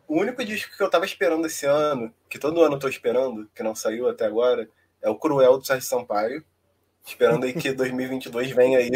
O 0.07 0.19
único 0.19 0.45
disco 0.45 0.77
que 0.77 0.83
eu 0.83 0.91
tava 0.91 1.05
esperando 1.05 1.47
esse 1.47 1.65
ano, 1.65 2.13
que 2.29 2.37
todo 2.37 2.61
ano 2.61 2.75
eu 2.75 2.79
tô 2.79 2.87
esperando, 2.87 3.49
que 3.55 3.63
não 3.63 3.73
saiu 3.73 4.07
até 4.07 4.27
agora, 4.27 4.69
é 5.01 5.09
o 5.09 5.15
Cruel 5.15 5.57
do 5.57 5.65
Sérgio 5.65 5.89
Sampaio. 5.89 6.43
Esperando 7.03 7.45
aí 7.45 7.53
que 7.53 7.71
2022 7.73 8.51
venha 8.51 8.77
aí. 8.77 8.91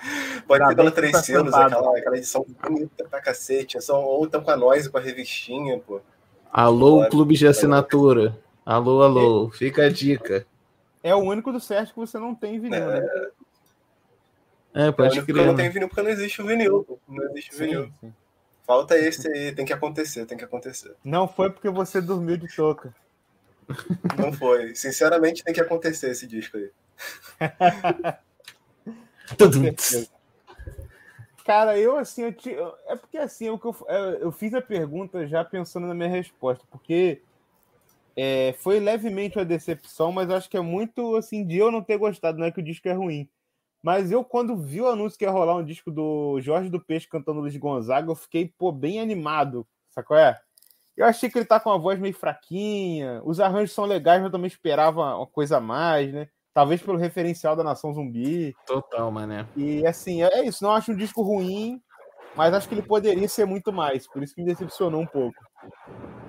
Pode 0.48 0.66
ser 0.66 0.74
pela 0.74 0.90
que 0.90 0.96
Três 0.96 1.12
tá 1.12 1.22
Selos, 1.22 1.52
aquela, 1.52 1.98
aquela 1.98 2.16
edição 2.16 2.46
bonita 2.62 3.04
pra 3.04 3.20
cacete. 3.20 3.78
São, 3.82 4.02
ou 4.02 4.24
então 4.24 4.42
com 4.42 4.50
a 4.50 4.56
Noise, 4.56 4.88
com 4.88 4.96
a 4.96 5.02
revistinha, 5.02 5.78
pô. 5.80 6.00
Alô, 6.50 7.06
clube 7.10 7.34
de 7.34 7.46
assinatura. 7.46 8.40
Alô, 8.64 9.02
alô. 9.02 9.50
Fica 9.50 9.86
a 9.86 9.90
dica. 9.90 10.46
É 11.02 11.14
o 11.14 11.18
único 11.18 11.50
do 11.52 11.58
Sérgio 11.60 11.94
que 11.94 12.00
você 12.00 12.18
não 12.18 12.34
tem 12.34 12.60
vinil, 12.60 12.86
né? 12.90 13.02
É, 14.74 14.86
É 14.86 14.88
o 14.90 14.92
pode 14.92 15.08
único 15.18 15.26
que 15.26 15.32
eu 15.32 15.36
crer. 15.36 15.46
não 15.46 15.52
né? 15.52 15.62
tenho 15.62 15.72
vinil 15.72 15.88
porque 15.88 16.02
não 16.02 16.10
existe 16.10 16.40
o 16.42 16.46
vinil. 16.46 17.00
Não 17.08 17.24
existe 17.24 17.54
o 17.54 17.58
vinil. 17.58 17.84
Sim, 17.86 17.92
sim. 18.00 18.12
Falta 18.64 18.96
esse 18.96 19.28
aí, 19.28 19.52
tem 19.52 19.64
que 19.64 19.72
acontecer, 19.72 20.24
tem 20.26 20.38
que 20.38 20.44
acontecer. 20.44 20.94
Não 21.04 21.26
foi 21.26 21.50
porque 21.50 21.68
você 21.68 22.00
dormiu 22.00 22.36
de 22.36 22.46
touca. 22.54 22.94
Não 24.16 24.32
foi. 24.32 24.74
Sinceramente, 24.76 25.42
tem 25.42 25.52
que 25.52 25.60
acontecer 25.60 26.10
esse 26.10 26.26
disco 26.26 26.56
aí. 26.56 26.70
Cara, 31.44 31.76
eu 31.76 31.96
assim, 31.96 32.22
eu 32.22 32.32
te- 32.32 32.56
é 32.86 32.96
porque 32.96 33.18
assim, 33.18 33.50
o 33.50 33.58
que 33.58 33.66
eu, 33.66 33.76
eu, 33.88 33.96
eu 34.20 34.32
fiz 34.32 34.54
a 34.54 34.62
pergunta 34.62 35.26
já 35.26 35.44
pensando 35.44 35.88
na 35.88 35.94
minha 35.94 36.08
resposta, 36.08 36.64
porque 36.70 37.20
é, 38.16 38.54
foi 38.58 38.78
levemente 38.80 39.38
uma 39.38 39.44
decepção, 39.44 40.12
mas 40.12 40.30
acho 40.30 40.48
que 40.48 40.56
é 40.56 40.60
muito 40.60 41.16
assim 41.16 41.46
de 41.46 41.56
eu 41.58 41.70
não 41.70 41.82
ter 41.82 41.96
gostado, 41.96 42.38
não 42.38 42.46
é 42.46 42.52
que 42.52 42.60
o 42.60 42.64
disco 42.64 42.88
é 42.88 42.92
ruim. 42.92 43.28
Mas 43.82 44.12
eu, 44.12 44.24
quando 44.24 44.56
vi 44.56 44.80
o 44.80 44.88
anúncio 44.88 45.18
que 45.18 45.24
ia 45.24 45.30
rolar 45.30 45.56
um 45.56 45.64
disco 45.64 45.90
do 45.90 46.40
Jorge 46.40 46.70
do 46.70 46.80
Peixe 46.80 47.08
cantando 47.08 47.40
Luiz 47.40 47.56
Gonzaga, 47.56 48.10
eu 48.10 48.14
fiquei, 48.14 48.52
pô, 48.56 48.70
bem 48.70 49.00
animado. 49.00 49.66
Qual 50.06 50.18
é? 50.18 50.38
Eu 50.96 51.06
achei 51.06 51.28
que 51.28 51.36
ele 51.36 51.44
tá 51.44 51.58
com 51.58 51.70
uma 51.70 51.78
voz 51.78 51.98
meio 51.98 52.14
fraquinha, 52.14 53.20
os 53.24 53.40
arranjos 53.40 53.74
são 53.74 53.84
legais, 53.84 54.20
mas 54.20 54.26
eu 54.26 54.32
também 54.32 54.46
esperava 54.46 55.16
uma 55.16 55.26
coisa 55.26 55.56
a 55.56 55.60
mais, 55.60 56.12
né? 56.12 56.28
Talvez 56.54 56.82
pelo 56.82 56.98
referencial 56.98 57.56
da 57.56 57.64
Nação 57.64 57.92
Zumbi. 57.94 58.54
Total, 58.66 59.10
mané. 59.10 59.48
E 59.56 59.86
assim, 59.86 60.22
é 60.22 60.44
isso. 60.44 60.62
Não 60.62 60.72
acho 60.72 60.92
um 60.92 60.96
disco 60.96 61.22
ruim, 61.22 61.80
mas 62.36 62.52
acho 62.52 62.68
que 62.68 62.74
ele 62.74 62.82
poderia 62.82 63.26
ser 63.26 63.46
muito 63.46 63.72
mais. 63.72 64.06
Por 64.06 64.22
isso 64.22 64.34
que 64.34 64.42
me 64.42 64.46
decepcionou 64.46 65.00
um 65.00 65.06
pouco. 65.06 65.42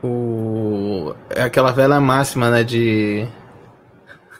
O... 0.04 1.16
É 1.30 1.44
aquela 1.44 1.72
velha 1.72 2.00
máxima, 2.00 2.50
né? 2.52 2.64
De. 2.64 3.28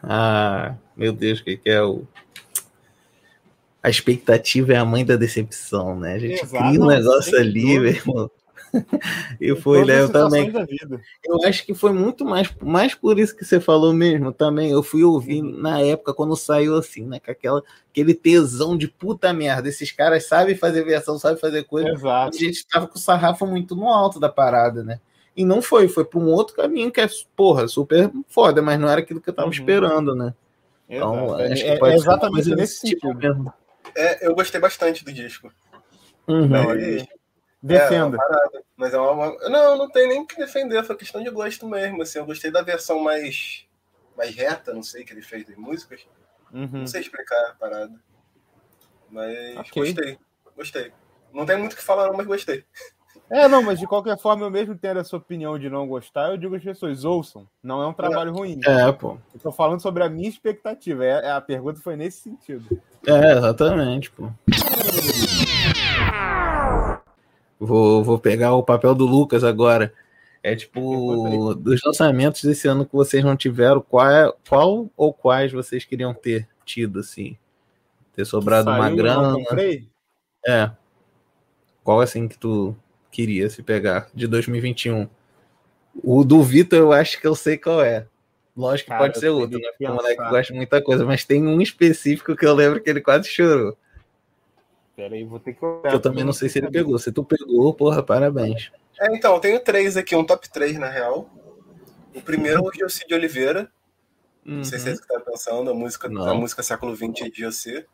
Ah, 0.02 0.76
meu 0.96 1.14
Deus, 1.14 1.40
o 1.40 1.44
que, 1.44 1.58
que 1.58 1.70
é 1.70 1.82
o. 1.82 2.04
A 3.82 3.90
expectativa 3.90 4.74
é 4.74 4.78
a 4.78 4.86
mãe 4.86 5.06
da 5.06 5.16
decepção, 5.16 6.00
né? 6.00 6.14
A 6.14 6.20
gente 6.20 6.44
Exato, 6.44 6.64
cria 6.64 6.82
um 6.82 6.88
negócio 6.88 7.38
ali, 7.38 7.80
meu 7.80 7.90
irmão. 7.90 8.32
E 9.40 9.56
foi, 9.56 9.86
né? 9.86 10.02
Eu 10.02 10.12
também. 10.12 10.52
Eu 11.24 11.44
acho 11.46 11.66
que 11.66 11.74
foi 11.74 11.92
muito 11.94 12.26
mais, 12.26 12.50
mais 12.62 12.96
por 12.96 13.20
isso 13.20 13.36
que 13.36 13.46
você 13.46 13.60
falou 13.60 13.94
mesmo 13.94 14.32
também. 14.32 14.72
Eu 14.72 14.82
fui 14.84 15.04
ouvir 15.04 15.42
Uhum. 15.44 15.58
na 15.62 15.80
época, 15.82 16.14
quando 16.14 16.36
saiu 16.36 16.76
assim, 16.78 17.06
né? 17.06 17.20
Com 17.20 17.32
aquela, 17.32 17.64
aquele 17.92 18.14
tesão 18.14 18.76
de 18.78 18.88
puta 18.88 19.32
merda. 19.34 19.70
Esses 19.70 19.92
caras 19.92 20.26
sabem 20.28 20.56
fazer 20.56 20.84
versão, 20.84 21.18
sabem 21.20 21.40
fazer 21.40 21.64
coisa. 21.66 21.90
A 21.90 21.94
Exato. 21.94 22.38
gente 22.38 22.66
tava 22.68 22.88
com 22.88 22.96
o 22.96 23.02
sarrafo 23.02 23.46
muito 23.46 23.76
no 23.76 23.88
alto 23.90 24.20
da 24.20 24.30
parada, 24.30 24.84
né? 24.84 25.00
E 25.36 25.44
não 25.46 25.62
foi, 25.62 25.88
foi 25.88 26.06
para 26.06 26.20
um 26.20 26.28
outro 26.30 26.56
caminho 26.56 26.92
que 26.92 27.02
é, 27.02 27.08
porra, 27.36 27.68
super 27.68 28.12
foda, 28.28 28.62
mas 28.62 28.80
não 28.80 28.88
era 28.88 29.02
aquilo 29.02 29.20
que 29.20 29.30
eu 29.30 29.34
tava 29.34 29.48
Uhum. 29.48 29.54
esperando, 29.54 30.16
né? 30.16 30.34
Então, 30.88 31.26
Exato. 31.40 31.42
acho 31.54 31.64
que 31.64 31.70
É, 31.70 31.78
pode 31.78 31.94
é 31.94 31.98
ser 31.98 32.04
uma 32.08 32.14
exatamente 32.16 32.56
nesse 32.56 32.88
tipo 32.88 33.08
sentido. 33.08 33.20
mesmo. 33.28 33.54
É, 33.96 34.28
eu 34.28 34.36
gostei 34.36 34.60
bastante 34.62 35.04
do 35.04 35.12
disco. 35.12 35.52
Uhum. 36.28 36.48
Não, 36.48 36.66
Mas- 36.68 37.06
É, 37.64 37.68
Defenda. 37.68 38.18
parada. 38.18 38.62
Mas 38.76 38.94
é 38.94 38.98
uma, 39.00 39.12
uma- 39.12 39.50
Não, 39.50 39.78
não 39.78 39.90
tem 39.90 40.08
nem 40.08 40.22
o 40.22 40.28
que 40.28 40.36
defender, 40.36 40.84
foi 40.84 40.96
questão 40.98 41.24
de 41.24 41.30
gosto 41.30 41.68
mesmo. 41.68 42.02
Assim, 42.02 42.20
eu 42.20 42.26
gostei 42.26 42.52
da 42.52 42.62
versão 42.62 43.00
mais, 43.00 43.66
mais 44.18 44.36
reta, 44.36 44.74
não 44.74 44.84
sei, 44.84 45.04
que 45.06 45.14
ele 45.14 45.22
fez 45.22 45.46
das 45.48 45.56
músicas. 45.56 46.06
Uhum. 46.52 46.70
Não 46.72 46.88
sei 46.88 47.02
explicar 47.02 47.52
a 47.52 47.54
parada. 47.54 47.94
Mas 49.10 49.58
Ok. 49.58 49.82
gostei, 49.84 50.18
gostei. 50.58 50.92
Não 51.32 51.46
tem 51.46 51.58
muito 51.58 51.74
o 51.74 51.76
que 51.76 51.84
falar, 51.84 52.08
não, 52.08 52.18
mas 52.18 52.28
gostei. 52.28 52.66
É, 53.30 53.48
não, 53.48 53.64
mas 53.64 53.80
de 53.80 53.88
qualquer 53.88 54.18
forma, 54.20 54.46
eu 54.46 54.52
mesmo 54.52 54.78
tendo 54.78 55.00
essa 55.00 55.16
opinião 55.16 55.58
de 55.58 55.70
não 55.70 55.88
gostar, 55.88 56.32
eu 56.32 56.38
digo 56.38 56.56
às 56.56 56.64
pessoas, 56.64 57.06
ouçam. 57.06 57.48
Não 57.64 57.82
é 57.82 57.88
um 57.88 57.94
trabalho 57.94 58.34
ruim. 58.34 58.60
É, 58.66 58.92
pô. 58.92 59.18
Eu 59.34 59.40
tô 59.40 59.52
falando 59.52 59.80
sobre 59.80 60.04
a 60.04 60.10
minha 60.10 60.28
expectativa. 60.30 61.06
É, 61.06 61.32
a 61.32 61.40
pergunta 61.42 61.80
foi 61.80 61.96
nesse 61.96 62.22
sentido. 62.24 62.82
É, 63.08 63.38
exatamente, 63.38 64.12
pô. 64.12 64.30
Vou, 67.60 68.04
vou 68.04 68.20
pegar 68.20 68.54
o 68.56 68.64
papel 68.64 68.94
do 68.94 69.06
Lucas 69.06 69.44
agora. 69.44 69.94
É 70.42 70.56
tipo, 70.56 71.54
dos 71.56 71.82
lançamentos 71.86 72.44
desse 72.44 72.68
ano 72.68 72.86
que 72.86 72.94
vocês 72.94 73.24
não 73.24 73.38
tiveram, 73.38 73.80
qual, 73.80 74.10
é- 74.10 74.34
qual 74.48 74.90
ou 74.98 75.14
quais 75.14 75.54
vocês 75.54 75.86
queriam 75.86 76.14
ter 76.14 76.50
tido, 76.66 77.00
assim? 77.00 77.38
Ter 78.14 78.26
sobrado 78.26 78.70
uma 78.70 78.84
Saiu, 78.84 78.98
grana? 78.98 79.38
É. 80.46 80.70
Qual 81.82 82.02
assim 82.02 82.28
que 82.28 82.38
tu 82.38 82.76
queria 83.10 83.50
se 83.50 83.64
pegar 83.64 84.10
de 84.14 84.28
2021? 84.28 85.08
O 86.04 86.24
do 86.26 86.44
Vitor 86.44 86.78
eu 86.78 86.92
acho 86.92 87.22
que 87.22 87.28
eu 87.28 87.36
sei 87.36 87.58
qual 87.58 87.82
é. 87.82 88.06
Lógico 88.56 88.86
que 88.86 88.98
Cara, 88.98 89.04
pode 89.06 89.20
ser 89.20 89.30
outro, 89.30 89.58
né? 89.58 89.64
que 89.64 89.70
Porque 89.70 89.88
o 89.88 89.94
moleque 89.96 90.22
gosta 90.30 90.54
de 90.54 90.54
muita 90.54 90.82
coisa, 90.82 91.06
mas 91.06 91.24
tem 91.24 91.46
um 91.46 91.62
específico 91.62 92.36
que 92.36 92.46
eu 92.46 92.54
lembro 92.54 92.82
que 92.82 92.90
ele 92.90 93.02
quase 93.02 93.30
chorou. 93.30 93.78
Pera 94.96 95.16
aí, 95.16 95.24
vou 95.24 95.40
ter 95.40 95.54
que 95.54 95.66
olhar. 95.66 95.92
eu 95.94 96.00
também 96.00 96.24
não 96.24 96.34
sei 96.34 96.50
se 96.50 96.60
ele 96.60 96.70
pegou. 96.70 96.98
Se 97.00 97.12
tu 97.12 97.24
pegou, 97.24 97.74
porra, 97.74 98.04
parabéns. 98.04 98.72
É, 99.00 99.16
então, 99.16 99.34
eu 99.34 99.40
tenho 99.40 99.60
três 99.60 99.98
aqui, 99.98 100.16
um 100.16 100.26
top 100.26 100.48
3 100.50 100.78
na 100.78 100.88
real. 100.88 101.30
O 102.14 102.22
primeiro 102.22 102.60
é 102.60 102.62
o 102.62 102.72
José 102.90 103.04
de 103.08 103.14
Oliveira. 103.16 103.72
Não 104.46 104.64
sei 104.64 104.78
se 104.78 104.86
é 104.86 104.90
Uhum. 104.90 104.94
isso 104.94 105.02
que 105.02 105.08
você 105.14 105.20
tá 105.20 105.32
pensando, 105.32 105.72
a 105.72 105.74
música, 105.74 106.08
Não. 106.10 106.30
a 106.30 106.34
música 106.36 106.62
século 106.62 106.96
XX 106.96 107.32
de 107.32 107.42
José. 107.42 107.86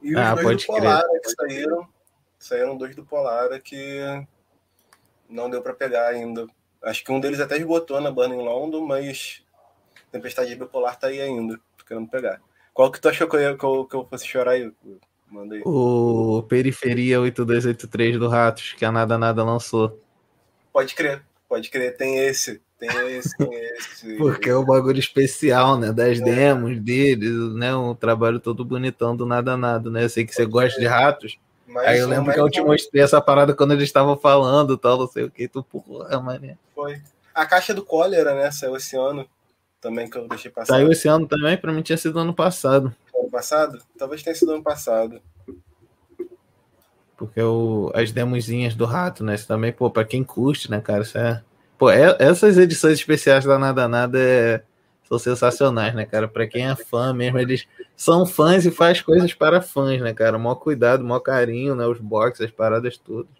E 0.00 0.14
os 0.14 0.20
Ah, 0.20 0.34
dois 0.34 0.46
pode 0.46 0.66
do 0.66 0.72
crer. 0.72 0.80
Polara 0.82 1.20
que 1.22 1.30
saíram. 1.30 1.88
Saíram 2.38 2.76
dois 2.78 2.94
do 2.96 3.04
Polara 3.04 3.60
que 3.60 4.00
não 5.28 5.50
deu 5.50 5.60
pra 5.60 5.74
pegar 5.74 6.06
ainda. 6.08 6.46
Acho 6.82 7.04
que 7.04 7.10
um 7.12 7.20
deles 7.20 7.40
até 7.40 7.56
esgotou 7.58 8.00
na 8.00 8.10
Burning 8.10 8.42
London, 8.42 8.86
mas 8.86 9.42
Tempestade 10.12 10.54
Bipolar 10.54 10.98
tá 10.98 11.08
aí 11.08 11.20
ainda. 11.20 11.58
Tô 11.76 11.84
querendo 11.84 12.08
pegar. 12.08 12.40
Qual 12.72 12.90
que 12.92 13.00
tu 13.00 13.08
achou 13.08 13.28
que 13.28 13.34
eu, 13.36 13.40
ia- 13.40 13.56
que 13.58 13.64
eu, 13.64 13.84
que 13.84 13.96
eu 13.96 14.06
fosse 14.06 14.26
chorar 14.26 14.52
aí? 14.52 14.72
Manda 15.30 15.54
aí. 15.54 15.62
O 15.64 16.42
Periferia 16.48 17.20
8283 17.20 18.18
do 18.18 18.28
Ratos, 18.28 18.74
que 18.76 18.84
a 18.84 18.92
Nada 18.92 19.18
Nada 19.18 19.44
lançou. 19.44 20.00
Pode 20.72 20.94
crer, 20.94 21.22
pode 21.48 21.70
crer. 21.70 21.96
Tem 21.96 22.18
esse, 22.18 22.60
tem 22.78 22.88
esse, 23.10 23.36
tem 23.36 23.54
esse. 23.54 24.14
Porque 24.16 24.48
é 24.48 24.54
o 24.54 24.64
bagulho 24.64 24.98
especial, 24.98 25.78
né? 25.78 25.92
Das 25.92 26.20
demos 26.20 26.80
deles, 26.80 27.54
né? 27.54 27.74
Um 27.74 27.94
trabalho 27.94 28.40
todo 28.40 28.64
bonitão 28.64 29.14
do 29.14 29.26
Nada 29.26 29.56
Nada, 29.56 29.90
né? 29.90 30.04
Eu 30.04 30.08
sei 30.08 30.24
que 30.24 30.34
você 30.34 30.46
gosta 30.46 30.80
de 30.80 30.86
ratos. 30.86 31.38
Mas 31.66 31.86
Aí 31.86 31.98
eu 31.98 32.06
um 32.06 32.10
lembro 32.10 32.32
que 32.32 32.40
eu 32.40 32.48
te 32.48 32.62
um 32.62 32.66
mostrei 32.66 33.02
essa 33.02 33.20
parada 33.20 33.54
quando 33.54 33.72
eles 33.72 33.84
estavam 33.84 34.16
falando 34.16 34.78
tal, 34.78 34.98
não 34.98 35.06
sei 35.06 35.24
o 35.24 35.30
que. 35.30 35.46
Tu, 35.46 35.62
porra, 35.62 36.18
mané. 36.20 36.56
Foi. 36.74 37.02
A 37.34 37.44
caixa 37.44 37.74
do 37.74 37.84
cólera, 37.84 38.34
né? 38.34 38.50
Saiu 38.50 38.76
esse 38.76 38.96
ano. 38.96 39.28
Também 39.80 40.10
que 40.10 40.18
eu 40.18 40.26
deixei 40.26 40.50
passar. 40.50 40.74
Saiu 40.74 40.90
esse 40.90 41.06
ano 41.06 41.26
também, 41.28 41.56
pra 41.56 41.72
mim 41.72 41.82
tinha 41.82 41.96
sido 41.96 42.18
ano 42.18 42.34
passado. 42.34 42.92
Ano 43.20 43.30
passado? 43.30 43.78
Talvez 43.98 44.22
tenha 44.22 44.34
sido 44.34 44.52
ano 44.52 44.62
passado. 44.62 45.20
Porque 47.16 47.40
o, 47.42 47.90
as 47.94 48.12
demozinhas 48.12 48.74
do 48.74 48.84
rato, 48.84 49.24
né? 49.24 49.34
Isso 49.34 49.46
também, 49.48 49.72
pô, 49.72 49.90
pra 49.90 50.04
quem 50.04 50.22
curte, 50.22 50.70
né, 50.70 50.80
cara? 50.80 51.02
Isso 51.02 51.18
é. 51.18 51.42
Pô, 51.76 51.90
é- 51.90 52.16
essas 52.20 52.56
edições 52.58 52.94
especiais 52.98 53.44
da 53.44 53.58
Nada 53.58 53.88
Nada 53.88 54.18
é- 54.20 54.62
são 55.08 55.18
sensacionais, 55.18 55.94
né, 55.94 56.04
cara? 56.06 56.28
Pra 56.28 56.46
quem 56.46 56.68
é 56.68 56.76
fã 56.76 57.12
mesmo, 57.12 57.38
eles 57.38 57.66
são 57.96 58.24
fãs 58.26 58.64
e 58.66 58.70
faz 58.70 59.00
coisas 59.00 59.32
para 59.34 59.60
fãs, 59.60 60.00
né, 60.00 60.12
cara? 60.14 60.38
Mó 60.38 60.54
cuidado, 60.54 61.02
mó 61.02 61.18
carinho, 61.18 61.74
né? 61.74 61.86
Os 61.86 61.98
boxes, 61.98 62.42
as 62.46 62.50
paradas 62.52 62.96
todas. 62.98 63.30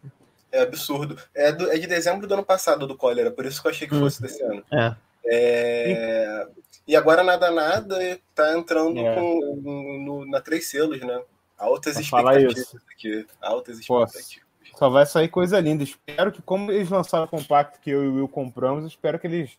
É 0.51 0.62
absurdo. 0.62 1.17
É, 1.35 1.53
do- 1.53 1.71
é 1.71 1.77
de 1.79 1.87
dezembro 1.87 2.27
do 2.27 2.35
ano 2.35 2.45
passado 2.45 2.87
do 2.87 2.97
cólera, 2.97 3.31
por 3.31 3.45
isso 3.47 3.61
que 3.61 3.69
eu 3.69 3.71
achei 3.71 3.87
que 3.87 3.95
Hum. 3.95 4.01
fosse 4.01 4.23
desse 4.23 4.43
ano. 4.43 4.64
É. 4.73 4.95
É, 5.31 6.47
E 6.88 6.96
agora 6.96 7.22
nada 7.22 7.51
nada 7.51 8.18
tá 8.35 8.57
entrando 8.59 8.98
É. 8.98 9.14
com, 9.14 9.57
no- 10.05 10.27
na 10.27 10.40
três 10.40 10.68
selos, 10.70 10.98
né? 11.01 11.22
Altas 11.59 11.94
Pra 11.94 12.05
falar 12.05 12.40
expectativas 12.40 12.66
isso. 12.68 12.77
aqui. 12.90 13.27
Altas 13.42 13.79
expectativas. 13.79 14.48
Só 14.77 14.88
vai 14.88 15.05
sair 15.05 15.29
coisa 15.29 15.61
linda. 15.61 15.83
Espero 15.85 16.33
que, 16.33 16.40
como 16.40 16.70
eles 16.72 16.88
lançaram 16.88 17.24
o 17.24 17.29
compacto 17.29 17.79
que 17.81 17.90
eu 17.90 18.05
e 18.05 18.09
o 18.09 18.14
Will 18.14 18.29
compramos, 18.29 18.83
eu 18.85 18.88
espero 18.88 19.18
que 19.18 19.27
eles 19.27 19.51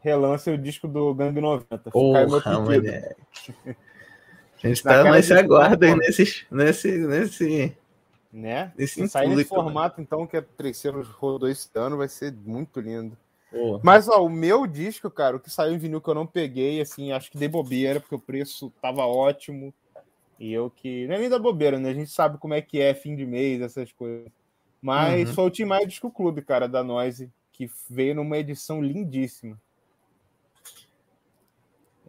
relancem 0.00 0.54
o 0.54 0.58
disco 0.58 0.88
do 0.88 1.12
Gang 1.14 1.38
90. 1.38 1.66
Fica 1.78 1.90
aí 1.94 2.26
meu 2.26 2.40
Porra, 2.40 2.60
moleque. 2.60 3.54
A 4.62 4.66
gente 4.66 4.82
tá 4.82 5.04
nesse 5.04 5.28
disso, 5.28 5.34
aguardo 5.44 5.84
aí, 5.84 5.94
nesse, 5.94 6.46
nesse, 6.50 6.98
nesse, 6.98 7.76
Né? 8.32 8.72
nesse 8.76 8.94
Se 8.94 9.08
sair 9.08 9.28
nesse 9.28 9.42
né? 9.42 9.44
formato, 9.56 10.00
então, 10.00 10.26
que 10.26 10.36
é 10.36 10.40
terceiro 10.40 11.00
rodou 11.16 11.48
esse 11.48 11.68
ano, 11.76 11.96
vai 11.96 12.08
ser 12.08 12.32
muito 12.32 12.80
lindo. 12.80 13.16
Mas, 13.82 14.08
ó, 14.08 14.24
o 14.24 14.28
meu 14.28 14.66
disco, 14.66 15.10
cara, 15.10 15.36
o 15.36 15.40
que 15.40 15.50
saiu 15.50 15.74
em 15.74 15.78
vinil 15.78 16.00
que 16.00 16.08
eu 16.08 16.14
não 16.14 16.26
peguei, 16.26 16.80
assim, 16.80 17.12
acho 17.12 17.30
que 17.30 17.38
dei 17.38 17.48
bobeira, 17.48 18.00
porque 18.00 18.14
o 18.14 18.20
preço 18.20 18.72
tava 18.82 19.06
ótimo. 19.06 19.72
E 20.38 20.52
eu 20.52 20.70
que. 20.70 21.06
Não 21.06 21.16
é 21.16 21.18
nem 21.18 21.28
da 21.28 21.38
bobeira, 21.38 21.78
né? 21.78 21.90
A 21.90 21.94
gente 21.94 22.10
sabe 22.10 22.38
como 22.38 22.54
é 22.54 22.62
que 22.62 22.80
é 22.80 22.94
fim 22.94 23.16
de 23.16 23.26
mês, 23.26 23.60
essas 23.60 23.90
coisas. 23.92 24.30
Mas 24.80 25.30
Uhum. 25.30 25.34
foi 25.34 25.44
o 25.44 25.50
Tim 25.50 25.64
Maia 25.64 25.86
Disco 25.86 26.10
Clube, 26.10 26.42
cara, 26.42 26.68
da 26.68 26.84
Noise, 26.84 27.32
que 27.52 27.68
veio 27.90 28.14
numa 28.14 28.38
edição 28.38 28.80
lindíssima. 28.80 29.60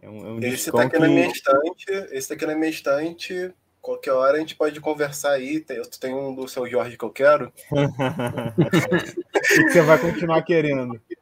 É 0.00 0.08
um, 0.08 0.26
é 0.26 0.32
um 0.32 0.38
Esse 0.40 0.70
tá 0.70 0.82
aqui 0.82 0.92
que... 0.92 0.98
na 0.98 1.08
minha 1.08 1.26
estante. 1.26 1.86
Esse 2.12 2.28
tá 2.28 2.34
aqui 2.34 2.46
na 2.46 2.54
minha 2.54 2.70
estante. 2.70 3.52
Qualquer 3.82 4.12
hora 4.12 4.36
a 4.36 4.40
gente 4.40 4.54
pode 4.54 4.80
conversar 4.80 5.32
aí. 5.32 5.60
Tem, 5.60 5.82
tu 5.82 5.98
tem 5.98 6.14
um 6.14 6.34
do 6.34 6.46
seu 6.46 6.66
Jorge 6.68 6.96
que 6.96 7.04
eu 7.04 7.10
quero. 7.10 7.52
Que 9.40 9.70
você 9.70 9.82
vai 9.82 9.98
continuar 9.98 10.42
querendo. 10.42 11.00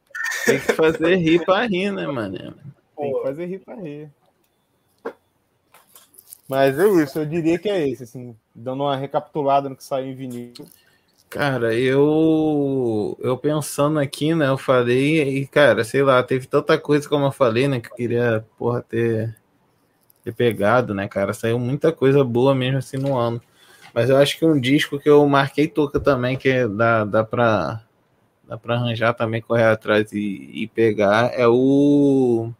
Tem 0.49 0.59
que 0.59 0.73
fazer 0.73 1.15
rir 1.15 1.45
pra 1.45 1.65
rir, 1.65 1.91
né, 1.91 2.07
mano? 2.07 2.55
Tem 2.97 3.13
que 3.13 3.21
fazer 3.21 3.45
rir 3.45 3.59
pra 3.59 3.75
rir. 3.75 4.09
Mas 6.47 6.79
é 6.79 6.87
isso, 7.03 7.19
eu 7.19 7.25
diria 7.25 7.59
que 7.59 7.69
é 7.69 7.87
esse, 7.87 8.03
assim, 8.03 8.35
dando 8.55 8.81
uma 8.81 8.97
recapitulada 8.97 9.69
no 9.69 9.75
que 9.75 9.83
saiu 9.83 10.07
em 10.07 10.15
vinil. 10.15 10.53
Cara, 11.29 11.75
eu 11.75 13.15
eu 13.21 13.37
pensando 13.37 13.99
aqui, 13.99 14.33
né? 14.33 14.47
Eu 14.47 14.57
falei 14.57 15.21
e, 15.21 15.45
cara, 15.45 15.83
sei 15.83 16.01
lá, 16.01 16.23
teve 16.23 16.47
tanta 16.47 16.75
coisa 16.75 17.07
como 17.07 17.25
eu 17.25 17.31
falei, 17.31 17.67
né? 17.67 17.79
Que 17.79 17.91
eu 17.91 17.95
queria, 17.95 18.43
porra, 18.57 18.81
ter, 18.81 19.37
ter 20.23 20.33
pegado, 20.33 20.95
né, 20.95 21.07
cara? 21.07 21.31
Saiu 21.31 21.59
muita 21.59 21.91
coisa 21.91 22.23
boa 22.23 22.55
mesmo 22.55 22.79
assim 22.79 22.97
no 22.97 23.15
ano. 23.15 23.39
Mas 23.93 24.09
eu 24.09 24.17
acho 24.17 24.39
que 24.39 24.45
um 24.45 24.59
disco 24.59 24.99
que 24.99 25.09
eu 25.09 25.23
marquei 25.27 25.67
toca 25.67 25.99
também, 25.99 26.35
que 26.35 26.67
dá, 26.67 27.05
dá 27.05 27.23
pra 27.23 27.83
dá 28.49 28.57
pra 28.57 28.73
arranjar 28.75 29.13
também, 29.13 29.41
correr 29.41 29.65
atrás 29.65 30.11
e, 30.11 30.49
e 30.51 30.67
pegar, 30.67 31.31
é 31.35 31.47
o 31.47 32.51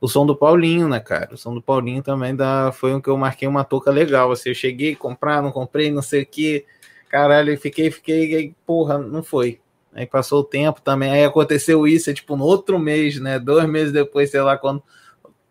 o 0.00 0.06
som 0.08 0.24
do 0.24 0.36
Paulinho, 0.36 0.88
né, 0.88 1.00
cara? 1.00 1.34
O 1.34 1.36
som 1.36 1.52
do 1.52 1.60
Paulinho 1.60 2.02
também 2.02 2.36
dá, 2.36 2.70
foi 2.70 2.94
um 2.94 3.00
que 3.00 3.08
eu 3.08 3.16
marquei 3.16 3.48
uma 3.48 3.64
touca 3.64 3.90
legal. 3.90 4.30
Assim, 4.30 4.50
eu 4.50 4.54
cheguei 4.54 4.92
a 4.92 4.96
comprar, 4.96 5.42
não 5.42 5.50
comprei, 5.50 5.90
não 5.90 6.02
sei 6.02 6.22
o 6.22 6.26
que. 6.26 6.64
Caralho, 7.08 7.58
fiquei, 7.58 7.90
fiquei, 7.90 8.34
aí, 8.36 8.54
porra, 8.64 8.98
não 8.98 9.22
foi. 9.22 9.58
Aí 9.92 10.06
passou 10.06 10.40
o 10.40 10.44
tempo 10.44 10.80
também, 10.82 11.10
aí 11.10 11.24
aconteceu 11.24 11.86
isso, 11.86 12.10
é 12.10 12.14
tipo 12.14 12.36
no 12.36 12.44
outro 12.44 12.78
mês, 12.78 13.18
né? 13.18 13.38
Dois 13.38 13.66
meses 13.68 13.90
depois, 13.92 14.30
sei 14.30 14.42
lá, 14.42 14.56
quando, 14.58 14.82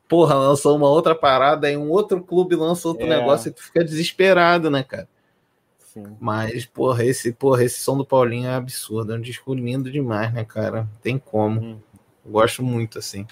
porra, 0.07 0.35
lançou 0.35 0.77
uma 0.77 0.87
outra 0.87 1.15
parada, 1.15 1.67
aí 1.67 1.75
um 1.75 1.89
outro 1.89 2.23
clube 2.23 2.55
lança 2.55 2.87
outro 2.87 3.07
É. 3.07 3.09
negócio 3.09 3.49
e 3.49 3.51
tu 3.51 3.63
fica 3.63 3.83
desesperado, 3.83 4.69
né, 4.69 4.83
cara? 4.83 5.09
Sim. 5.95 6.17
Mas, 6.19 6.65
porra, 6.65 7.03
esse, 7.05 7.31
porra, 7.31 7.63
esse 7.63 7.79
som 7.79 7.97
do 7.97 8.05
Paulinho 8.05 8.49
é 8.49 8.53
absurdo, 8.55 9.13
é 9.13 9.17
um 9.17 9.21
disco 9.21 9.53
lindo 9.53 9.89
demais, 9.89 10.31
né, 10.33 10.43
cara? 10.43 10.81
Não 10.81 10.89
Tem 11.01 11.17
como. 11.17 11.59
Hum. 11.61 11.79
Gosto 12.25 12.61
muito, 12.61 12.99
assim. 12.99 13.25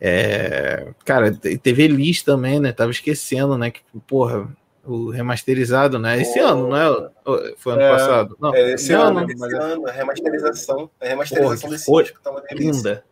É, 0.00 0.92
cara, 1.04 1.32
te- 1.32 1.58
teve 1.58 1.82
Elis 1.84 2.22
também, 2.22 2.60
né? 2.60 2.72
Tava 2.72 2.90
esquecendo, 2.90 3.58
né? 3.58 3.70
Que, 3.70 3.80
porra, 4.06 4.48
o 4.84 5.10
remasterizado, 5.10 5.98
né? 5.98 6.20
Esse 6.20 6.38
Pô. 6.38 6.46
ano, 6.46 6.68
não 6.68 6.76
é? 6.76 7.10
Foi 7.56 7.72
ano 7.72 7.82
É. 7.82 7.90
passado? 7.90 8.36
Não, 8.40 8.54
É, 8.54 8.74
esse 8.74 8.92
ano, 8.92 9.18
ano. 9.18 9.30
esse 9.30 9.40
mas- 9.40 9.52
ano, 9.54 9.88
a 9.88 9.90
remasterização, 9.90 10.90
a 11.00 11.06
remasterização 11.06 11.58
Porra, 11.60 11.70
desse 11.72 11.84
foi 11.84 12.02
disco 12.04 12.20
tá 12.22 12.30
uma 12.30 12.40
delícia. 12.42 12.70
Linda. 12.70 13.04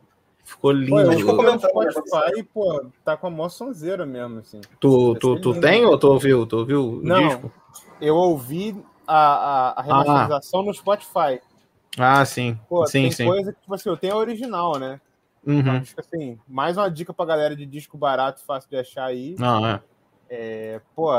Ficou 0.45 0.71
Pô, 0.71 0.77
lindo. 0.79 0.97
ficou 0.97 1.13
escuto 1.15 1.33
no 1.33 1.37
comentando, 1.39 1.85
né, 1.85 1.91
Spotify, 1.91 2.43
pô, 2.55 2.87
tá 3.05 3.17
com 3.17 3.27
a 3.27 3.31
mó 3.31 3.49
sonzeira 3.49 4.07
mesmo, 4.07 4.39
assim. 4.39 4.61
Tu, 4.79 5.15
tu, 5.17 5.33
Vai 5.33 5.41
tu 5.43 5.49
lindo. 5.51 5.61
tem 5.67 5.85
ou 5.85 5.99
tu 5.99 6.07
ouviu? 6.09 6.47
Tu 6.47 6.57
ouviu 6.57 6.85
o 6.99 7.03
Não. 7.03 7.27
disco? 7.29 7.53
Eu 8.01 8.17
ouvi 8.17 8.77
a, 9.07 9.17
a, 9.17 9.81
a 9.81 9.83
remasterização 9.83 10.63
no 10.63 10.75
Spotify. 10.75 11.41
Ah, 11.99 12.25
sim. 12.25 12.59
Pô, 12.69 12.87
sim, 12.87 13.03
tem 13.03 13.11
sim. 13.13 13.27
coisa 13.27 13.53
que, 13.53 13.61
tipo 13.61 13.75
assim, 13.75 13.89
eu 13.89 13.97
tenho 13.97 14.15
a 14.15 14.19
original, 14.19 14.79
né? 14.79 15.01
Uhum. 15.47 15.77
Acho 15.79 15.95
que, 15.95 16.01
assim, 16.01 16.39
mais 16.47 16.77
uma 16.77 16.91
dica 16.91 17.15
pra 17.15 17.25
galera 17.25 17.55
de 17.57 17.65
disco 17.65 17.97
barato, 17.97 18.43
fácil 18.45 18.69
de 18.69 18.77
achar 18.77 19.05
aí. 19.07 19.37
Não, 19.39 19.67
é. 19.67 19.81
É, 20.29 20.81
pô, 20.95 21.11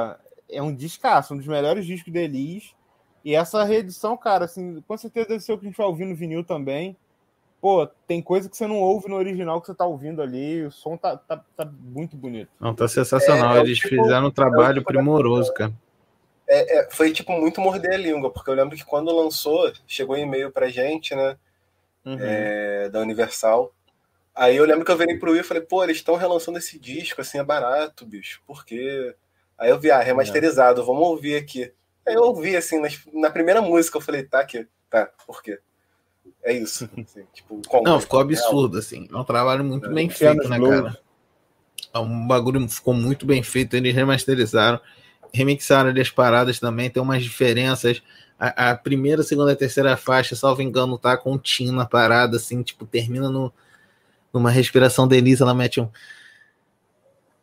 é 0.50 0.62
um 0.62 0.74
discaço, 0.74 1.34
um 1.34 1.38
dos 1.38 1.48
melhores 1.48 1.86
discos 1.86 2.14
da 2.14 2.20
Elis. 2.20 2.76
E 3.24 3.34
essa 3.34 3.64
reedição, 3.64 4.16
cara, 4.16 4.46
assim, 4.46 4.82
com 4.88 4.98
certeza 4.98 5.30
deve 5.30 5.40
ser 5.42 5.54
o 5.54 5.58
que 5.58 5.66
a 5.66 5.70
gente 5.70 5.78
vai 5.78 5.88
ouvir 5.88 6.06
no 6.06 6.16
vinil 6.16 6.44
também. 6.44 6.96
Pô, 7.60 7.88
tem 8.06 8.22
coisa 8.22 8.48
que 8.48 8.56
você 8.56 8.68
não 8.68 8.80
ouve 8.80 9.10
no 9.10 9.16
original 9.16 9.60
que 9.60 9.68
você 9.68 9.74
tá 9.74 9.86
ouvindo 9.86 10.22
ali. 10.22 10.64
O 10.64 10.72
som 10.72 10.96
tá, 10.96 11.18
tá, 11.18 11.42
tá 11.56 11.66
muito 11.66 12.16
bonito. 12.16 12.50
Não, 12.60 12.74
tá 12.74 12.88
sensacional. 12.88 13.56
É, 13.56 13.60
é 13.60 13.62
Eles 13.62 13.80
tipo- 13.80 13.90
fizeram 13.90 14.28
um 14.28 14.32
trabalho 14.32 14.80
tipo 14.80 14.94
da- 14.94 15.00
primoroso, 15.00 15.52
cara. 15.54 15.74
É, 16.48 16.80
é, 16.80 16.90
foi 16.92 17.12
tipo 17.12 17.32
muito 17.34 17.60
morder 17.60 17.94
a 17.94 17.98
língua, 17.98 18.32
porque 18.32 18.50
eu 18.50 18.54
lembro 18.54 18.76
que 18.78 18.86
quando 18.86 19.14
lançou, 19.16 19.72
chegou 19.86 20.16
um 20.16 20.20
e-mail 20.20 20.52
pra 20.52 20.70
gente, 20.70 21.14
né, 21.16 21.38
Uhum. 22.06 22.18
é, 22.20 22.90
da 22.90 23.02
Universal. 23.02 23.74
Aí 24.34 24.56
eu 24.56 24.66
lembro 24.66 24.86
que 24.86 24.92
eu 24.92 24.98
virei 24.98 25.18
pro 25.18 25.32
Will 25.32 25.42
e 25.42 25.44
falei, 25.44 25.64
pô, 25.64 25.84
eles 25.84 25.98
estão 25.98 26.16
relançando 26.16 26.58
esse 26.58 26.80
disco, 26.80 27.20
assim, 27.20 27.40
é 27.40 27.44
barato, 27.44 28.06
bicho, 28.06 28.42
por 28.48 28.64
quê? 28.66 29.14
Aí 29.58 29.70
eu 29.72 29.80
vi, 29.80 29.92
ah, 29.92 30.00
remasterizado, 30.00 30.86
vamos 30.86 31.08
ouvir 31.08 31.36
aqui. 31.36 31.74
Aí 32.08 32.14
eu 32.14 32.22
ouvi, 32.24 32.56
assim, 32.56 32.80
nas- 32.80 33.00
na 33.12 33.30
primeira 33.30 33.62
música, 33.62 33.98
eu 33.98 34.02
falei, 34.02 34.24
tá 34.24 34.40
aqui, 34.40 34.66
tá, 34.90 35.10
por 35.26 35.42
quê? 35.42 35.60
É 36.44 36.54
isso. 36.54 36.90
assim, 36.98 37.26
tipo. 37.34 37.62
Não, 37.84 38.00
ficou 38.00 38.20
absurdo, 38.20 38.78
assim. 38.78 39.08
É 39.12 39.16
um 39.16 39.24
trabalho 39.24 39.64
muito 39.64 39.90
bem 39.90 40.10
feito, 40.10 40.48
né, 40.48 40.60
cara? 40.60 40.98
É 41.94 42.00
um 42.00 42.28
bagulho 42.28 42.68
ficou 42.70 42.94
muito 42.94 43.26
bem 43.26 43.42
feito. 43.42 43.76
Eles 43.76 43.94
remasterizaram, 43.94 44.80
remixaram 45.34 45.90
ali 45.90 46.02
as 46.02 46.10
paradas 46.10 46.60
também. 46.60 46.90
Tem 46.90 47.02
umas 47.02 47.24
diferenças. 47.24 48.02
A, 48.40 48.72
a 48.72 48.76
primeira, 48.76 49.24
segunda 49.24 49.52
e 49.52 49.56
terceira 49.56 49.98
faixa, 49.98 50.36
salvo 50.36 50.62
engano, 50.62 50.98
tá 50.98 51.20
tim 51.42 51.72
na 51.72 51.86
parada, 51.86 52.38
assim, 52.38 52.62
tipo, 52.62 52.86
termina 52.86 53.30
no, 53.30 53.52
numa 54.32 54.52
respiração 54.52 55.08
Elisa, 55.12 55.44
ela 55.44 55.54
mete 55.54 55.80
um. 55.82 55.90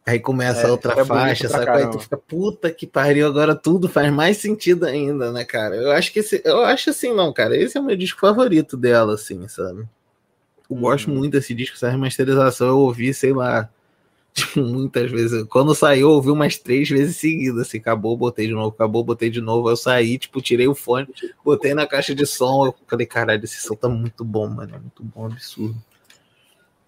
Aí 0.07 0.21
começa 0.21 0.61
É, 0.61 0.67
a 0.67 0.71
outra 0.71 1.01
é 1.01 1.05
faixa, 1.05 1.49
sabe? 1.49 1.71
Aí 1.71 1.91
tu 1.91 1.99
fica, 1.99 2.17
puta 2.17 2.71
que 2.71 2.87
pariu, 2.87 3.27
agora 3.27 3.55
tudo 3.55 3.89
faz 3.89 4.13
mais 4.13 4.37
sentido 4.37 4.85
ainda, 4.85 5.33
né, 5.33 5.45
cara? 5.45 5.75
Eu 5.77 5.91
acho 5.93 6.13
que 6.13 6.19
esse. 6.19 6.43
Eu 6.45 6.63
acho 6.63 6.91
assim, 6.91 7.13
não, 7.15 7.33
cara. 7.33 7.57
Esse 7.57 7.79
é 7.79 7.81
o 7.81 7.85
meu 7.85 7.97
disco 7.97 8.21
favorito 8.21 8.77
dela, 8.77 9.15
assim, 9.15 9.49
sabe? 9.49 9.89
Eu 10.69 10.77
gosto 10.77 11.11
Uhum. 11.11 11.17
muito 11.19 11.33
desse 11.33 11.55
disco, 11.55 11.77
essa 11.77 11.91
remasterização 11.91 12.69
eu 12.69 12.79
ouvi, 12.79 13.15
sei 13.15 13.33
lá, 13.33 13.69
muitas 14.57 15.11
vezes. 15.11 15.45
Quando 15.45 15.75
saiu, 15.75 16.09
eu 16.09 16.15
ouvi 16.15 16.31
umas 16.31 16.59
três 16.59 16.89
vezes 16.89 17.17
seguidas, 17.17 17.69
assim, 17.69 17.79
acabou, 17.79 18.17
botei 18.17 18.47
de 18.47 18.53
novo, 18.53 18.69
acabou, 18.75 19.05
botei 19.05 19.31
de 19.31 19.41
novo. 19.41 19.71
Eu 19.71 19.77
saí, 19.77 20.19
tipo, 20.19 20.43
tirei 20.43 20.67
o 20.67 20.75
fone, 20.75 21.09
botei 21.45 21.73
na 21.75 21.87
caixa 21.87 22.15
de 22.15 22.27
som, 22.27 22.67
eu 22.67 22.75
falei, 22.87 23.07
caralho, 23.07 23.45
esse 23.45 23.61
som 23.61 23.75
tá 23.75 23.89
muito 23.89 24.25
bom, 24.25 24.49
mano, 24.49 24.75
é 24.75 24.79
muito 24.79 25.03
bom, 25.05 25.27
absurdo. 25.27 25.77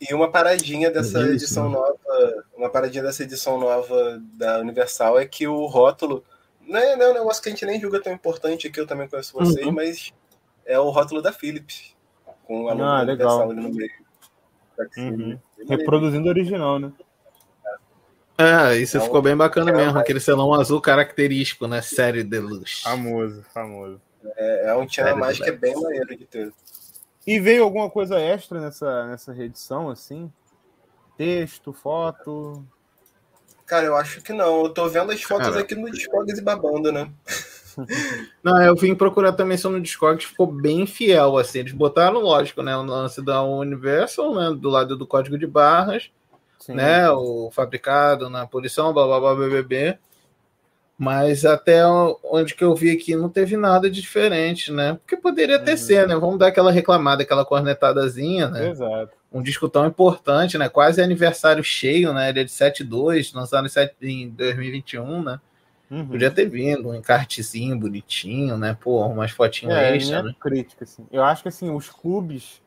E 0.00 0.12
uma 0.12 0.30
paradinha 0.30 0.90
dessa 0.90 1.20
Isso, 1.20 1.30
edição 1.32 1.70
né? 1.70 1.76
nova, 1.76 2.44
uma 2.56 2.68
paradinha 2.68 3.02
dessa 3.02 3.22
edição 3.22 3.58
nova 3.58 4.20
da 4.34 4.58
Universal 4.58 5.18
é 5.18 5.24
que 5.24 5.46
o 5.46 5.64
rótulo 5.66 6.22
não 6.66 6.78
é, 6.78 6.96
não 6.96 7.06
é 7.06 7.10
um 7.12 7.14
negócio 7.14 7.42
que 7.42 7.48
a 7.48 7.52
gente 7.52 7.64
nem 7.64 7.80
julga 7.80 8.02
tão 8.02 8.12
importante 8.12 8.66
aqui, 8.66 8.78
eu 8.78 8.86
também 8.86 9.08
conheço 9.08 9.32
vocês, 9.32 9.64
Uhum. 9.64 9.72
mas 9.72 10.12
é 10.66 10.78
o 10.78 10.90
rótulo 10.90 11.22
da 11.22 11.32
Philips, 11.32 11.94
com 12.44 12.68
a 12.68 12.72
logo 12.74 12.82
Ah, 12.82 13.02
legal. 13.02 13.38
Universal 13.38 13.50
ali 13.50 13.60
no 13.60 13.72
meio. 13.72 13.90
Uhum. 14.98 15.38
Reproduzindo 15.68 16.26
o 16.26 16.28
original, 16.28 16.78
né? 16.78 16.92
É, 18.38 18.76
isso 18.76 18.96
Então, 18.96 19.06
ficou 19.06 19.22
bem 19.22 19.36
bacana 19.36 19.70
é, 19.70 19.74
mesmo, 19.74 19.98
aquele 19.98 20.20
selão 20.20 20.52
azul 20.52 20.80
característico, 20.80 21.66
né? 21.66 21.80
Série 21.80 22.22
Deluxe. 22.22 22.82
Famoso, 22.82 23.42
famoso. 23.54 24.00
É, 24.36 24.70
é 24.70 24.74
um 24.74 24.86
tchan 24.86 25.02
a 25.02 25.04
Sério, 25.06 25.20
mais 25.20 25.38
que 25.38 25.48
é 25.48 25.52
bem 25.52 25.74
maneiro 25.74 26.16
de 26.16 26.26
ter. 26.26 26.52
E 27.26 27.40
veio 27.40 27.64
alguma 27.64 27.88
coisa 27.90 28.18
extra 28.18 28.60
nessa, 28.60 29.06
nessa 29.06 29.32
reedição, 29.32 29.88
assim? 29.88 30.30
Texto, 31.16 31.72
foto. 31.72 32.64
Cara, 33.64 33.86
eu 33.86 33.96
acho 33.96 34.20
que 34.20 34.32
não. 34.32 34.64
Eu 34.64 34.68
tô 34.68 34.88
vendo 34.88 35.10
as 35.10 35.22
fotos 35.22 35.48
Cara. 35.48 35.60
aqui 35.60 35.74
no 35.74 35.90
Discogs 35.90 36.38
e 36.38 36.42
babando, 36.42 36.92
né? 36.92 37.10
Não, 38.42 38.62
eu 38.62 38.74
vim 38.74 38.94
procurar 38.94 39.32
também 39.32 39.58
só 39.58 39.68
no 39.68 39.82
Discord, 39.82 40.24
que 40.24 40.30
ficou 40.30 40.46
bem 40.46 40.86
fiel, 40.86 41.36
assim. 41.36 41.58
Eles 41.58 41.72
botaram, 41.72 42.20
lógico, 42.20 42.62
né? 42.62 42.74
O 42.74 42.82
lance 42.82 43.20
da 43.22 43.42
Universal, 43.42 44.34
né? 44.34 44.56
Do 44.58 44.70
lado 44.70 44.96
do 44.96 45.06
código 45.06 45.38
de 45.38 45.46
barras, 45.46 46.10
Sim. 46.58 46.74
né? 46.74 47.08
O 47.10 47.50
fabricado 47.50 48.28
na 48.30 48.46
posição, 48.46 48.92
blá 48.92 49.06
blá 49.06 49.20
blá 49.20 49.34
BBB. 49.34 49.98
Mas 50.98 51.44
até 51.44 51.86
onde 52.24 52.54
que 52.54 52.64
eu 52.64 52.74
vi 52.74 52.90
aqui 52.90 53.14
não 53.14 53.28
teve 53.28 53.54
nada 53.56 53.90
de 53.90 54.00
diferente, 54.00 54.72
né? 54.72 54.94
Porque 54.94 55.14
poderia 55.16 55.58
ter 55.58 55.72
Uhum. 55.72 55.76
ser, 55.76 56.08
né? 56.08 56.16
Vamos 56.16 56.38
dar 56.38 56.46
aquela 56.46 56.72
reclamada, 56.72 57.22
aquela 57.22 57.44
cornetadazinha, 57.44 58.48
né? 58.48 58.70
Exato. 58.70 59.12
um 59.30 59.42
disco 59.42 59.68
tão 59.68 59.84
importante, 59.86 60.56
né? 60.56 60.66
Quase 60.70 61.02
aniversário 61.02 61.62
cheio, 61.62 62.14
né? 62.14 62.30
Ele 62.30 62.40
é 62.40 62.44
de 62.44 62.50
7.2, 62.50 63.34
lançado 63.34 63.66
em, 63.66 63.68
7 63.68 63.94
em 64.00 64.30
2021, 64.30 65.22
né? 65.22 65.38
Uhum. 65.90 66.06
Podia 66.08 66.30
ter 66.30 66.48
vindo 66.48 66.88
um 66.88 66.94
encartezinho 66.94 67.78
bonitinho, 67.78 68.56
né? 68.56 68.74
Pô, 68.80 69.04
umas 69.04 69.30
fotinhas 69.32 69.76
É, 69.76 69.94
extra, 69.96 70.22
minha 70.22 70.32
né? 70.32 70.36
crítica, 70.40 70.84
assim. 70.84 71.06
Eu 71.12 71.22
acho 71.22 71.42
que, 71.42 71.48
assim, 71.50 71.68
os 71.70 71.90
clubes 71.90 72.62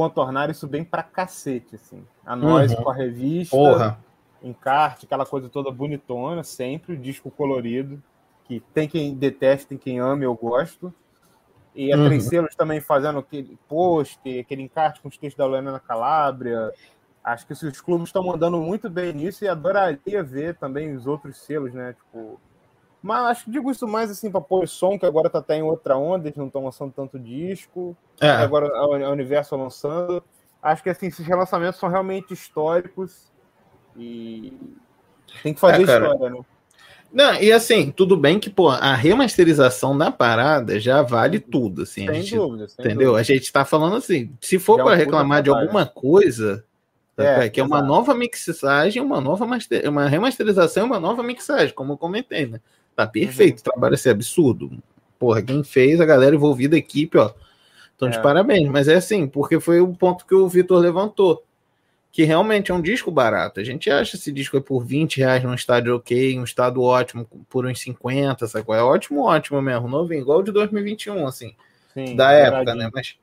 contornaram 0.00 0.50
isso 0.50 0.66
bem 0.66 0.82
pra 0.82 1.02
cacete, 1.02 1.74
assim. 1.74 2.02
A 2.24 2.34
nós 2.34 2.72
Uhum. 2.72 2.82
com 2.84 2.90
a 2.90 2.94
revista, 2.94 3.54
Porra. 3.54 3.98
encarte, 4.42 5.04
aquela 5.04 5.26
coisa 5.26 5.46
toda 5.50 5.70
bonitona, 5.70 6.42
sempre, 6.42 6.94
o 6.94 6.96
disco 6.96 7.30
colorido, 7.30 8.02
que 8.46 8.60
tem 8.72 8.88
quem 8.88 9.14
deteste, 9.14 9.66
tem 9.66 9.76
quem 9.76 10.00
ama, 10.00 10.24
eu 10.24 10.34
gosto. 10.34 10.90
E 11.74 11.92
a 11.92 11.98
Uhum. 11.98 12.06
Três 12.06 12.24
Selos 12.24 12.54
também 12.54 12.80
fazendo 12.80 13.18
aquele 13.18 13.58
post, 13.68 14.18
aquele 14.40 14.62
encarte 14.62 15.02
com 15.02 15.08
os 15.08 15.18
textos 15.18 15.36
da 15.36 15.44
Helena 15.44 15.78
Calabria. 15.78 16.72
Acho 17.22 17.46
que 17.46 17.52
esses 17.52 17.78
clubes 17.78 18.08
estão 18.08 18.24
mandando 18.24 18.56
muito 18.58 18.88
bem 18.88 19.12
nisso 19.12 19.44
e 19.44 19.48
adoraria 19.48 20.22
ver 20.22 20.56
também 20.56 20.96
os 20.96 21.06
outros 21.06 21.36
selos, 21.42 21.74
né? 21.74 21.92
Tipo, 21.92 22.40
mas 23.02 23.26
acho 23.26 23.44
que 23.44 23.50
digo 23.50 23.70
isso 23.70 23.86
mais 23.88 24.10
assim 24.10 24.30
para 24.30 24.40
pôr 24.40 24.68
som, 24.68 24.98
que 24.98 25.06
agora 25.06 25.30
tá 25.30 25.38
até 25.38 25.56
em 25.56 25.62
outra 25.62 25.96
onda, 25.96 26.28
eles 26.28 26.36
não 26.36 26.46
estão 26.46 26.64
lançando 26.64 26.92
tanto 26.92 27.18
disco. 27.18 27.96
É, 28.20 28.28
agora 28.28 28.68
a 28.68 29.10
Universo 29.10 29.56
lançando. 29.56 30.22
Acho 30.62 30.82
que 30.82 30.90
assim, 30.90 31.06
esses 31.06 31.26
relançamentos 31.26 31.80
são 31.80 31.88
realmente 31.88 32.34
históricos 32.34 33.32
e 33.96 34.52
tem 35.42 35.54
que 35.54 35.60
fazer 35.60 35.78
É, 35.78 35.82
história, 35.82 36.30
né? 36.30 36.40
Não, 37.12 37.34
e 37.34 37.50
assim, 37.50 37.90
tudo 37.90 38.16
bem 38.16 38.38
que, 38.38 38.48
pô, 38.48 38.68
a 38.68 38.94
remasterização 38.94 39.98
da 39.98 40.12
parada 40.12 40.78
já 40.78 41.02
vale 41.02 41.40
tudo, 41.40 41.82
assim. 41.82 42.06
Sem 42.06 42.14
gente, 42.22 42.36
dúvida. 42.36 42.68
sem 42.68 42.84
entendeu? 42.84 43.08
dúvida. 43.08 43.20
A 43.20 43.22
gente 43.24 43.52
tá 43.52 43.64
falando 43.64 43.96
assim, 43.96 44.32
se 44.40 44.58
for 44.60 44.78
é 44.78 44.84
para 44.84 44.94
reclamar 44.94 45.42
de 45.42 45.50
alguma 45.50 45.84
coisa, 45.86 46.64
É, 47.18 47.48
que 47.48 47.60
é 47.60 47.64
uma 47.64 47.78
exato. 47.78 47.92
nova 47.92 48.14
mixagem, 48.14 49.02
uma 49.02 49.20
nova 49.20 49.44
master, 49.44 49.88
uma 49.88 50.06
remasterização 50.06 50.84
e 50.84 50.86
uma 50.86 51.00
nova 51.00 51.22
mixagem, 51.22 51.74
como 51.74 51.94
eu 51.94 51.98
comentei, 51.98 52.46
né? 52.46 52.60
Tá 52.96 53.06
perfeito, 53.06 53.56
Uhum. 53.56 53.60
o 53.60 53.64
trabalho 53.64 53.94
é 53.94 53.96
ser 53.96 54.10
absurdo. 54.10 54.70
porra, 55.18 55.42
quem 55.42 55.62
fez, 55.62 56.00
a 56.00 56.06
galera 56.06 56.34
envolvida, 56.34 56.76
a 56.76 56.78
equipe, 56.78 57.18
ó, 57.18 57.30
estão 57.92 58.08
de 58.08 58.16
É. 58.16 58.20
parabéns. 58.22 58.66
Mas 58.70 58.88
é 58.88 58.94
assim, 58.94 59.26
porque 59.26 59.60
foi 59.60 59.78
o 59.80 59.92
ponto 59.94 60.24
que 60.24 60.34
o 60.34 60.48
Vitor 60.48 60.78
levantou. 60.80 61.44
Que 62.10 62.24
realmente 62.24 62.70
é 62.72 62.74
um 62.74 62.80
disco 62.80 63.10
barato. 63.10 63.60
A 63.60 63.64
gente 63.64 63.90
acha 63.90 64.16
esse 64.16 64.32
disco 64.32 64.56
aí 64.56 64.62
por 64.62 64.82
20 64.82 65.18
reais 65.18 65.44
num 65.44 65.52
estádio 65.54 65.94
ok, 65.94 66.38
um 66.38 66.42
estado 66.44 66.82
ótimo, 66.82 67.26
por 67.50 67.66
uns 67.66 67.80
50, 67.80 68.46
sacou? 68.46 68.74
É 68.74 68.82
ótimo, 68.82 69.24
ótimo 69.24 69.60
mesmo, 69.60 69.86
novinho, 69.88 70.22
igual 70.22 70.38
o 70.38 70.42
de 70.42 70.50
2021, 70.52 71.26
assim 71.26 71.54
Sim, 71.92 72.16
da 72.16 72.32
época, 72.32 72.64
douradinho. 72.64 72.84
né? 72.86 72.90
Mas 72.92 73.16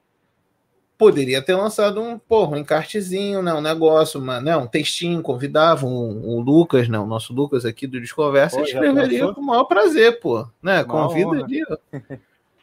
poderia 0.98 1.42
ter 1.42 1.56
lançado 1.56 2.02
um, 2.02 2.18
porra, 2.18 2.56
um 2.56 2.58
encartezinho, 2.58 3.42
né? 3.42 3.54
Um 3.54 3.62
negócio, 3.62 4.20
uma, 4.20 4.42
né? 4.42 4.58
um 4.58 4.68
textinho, 4.68 5.22
convidava 5.22 5.86
o, 5.86 6.38
o 6.38 6.42
Lucas, 6.42 6.90
né? 6.90 6.98
O 6.98 7.06
nosso 7.06 7.34
Lucas 7.34 7.66
aqui 7.66 7.86
do 7.86 8.02
Desconversa, 8.02 8.62
escreveria 8.62 9.32
com 9.34 9.42
o 9.42 9.46
maior 9.46 9.66
prazer, 9.66 10.20
pô. 10.20 10.48
Né? 10.62 10.84
Convida 10.84 11.44
ali. 11.44 11.64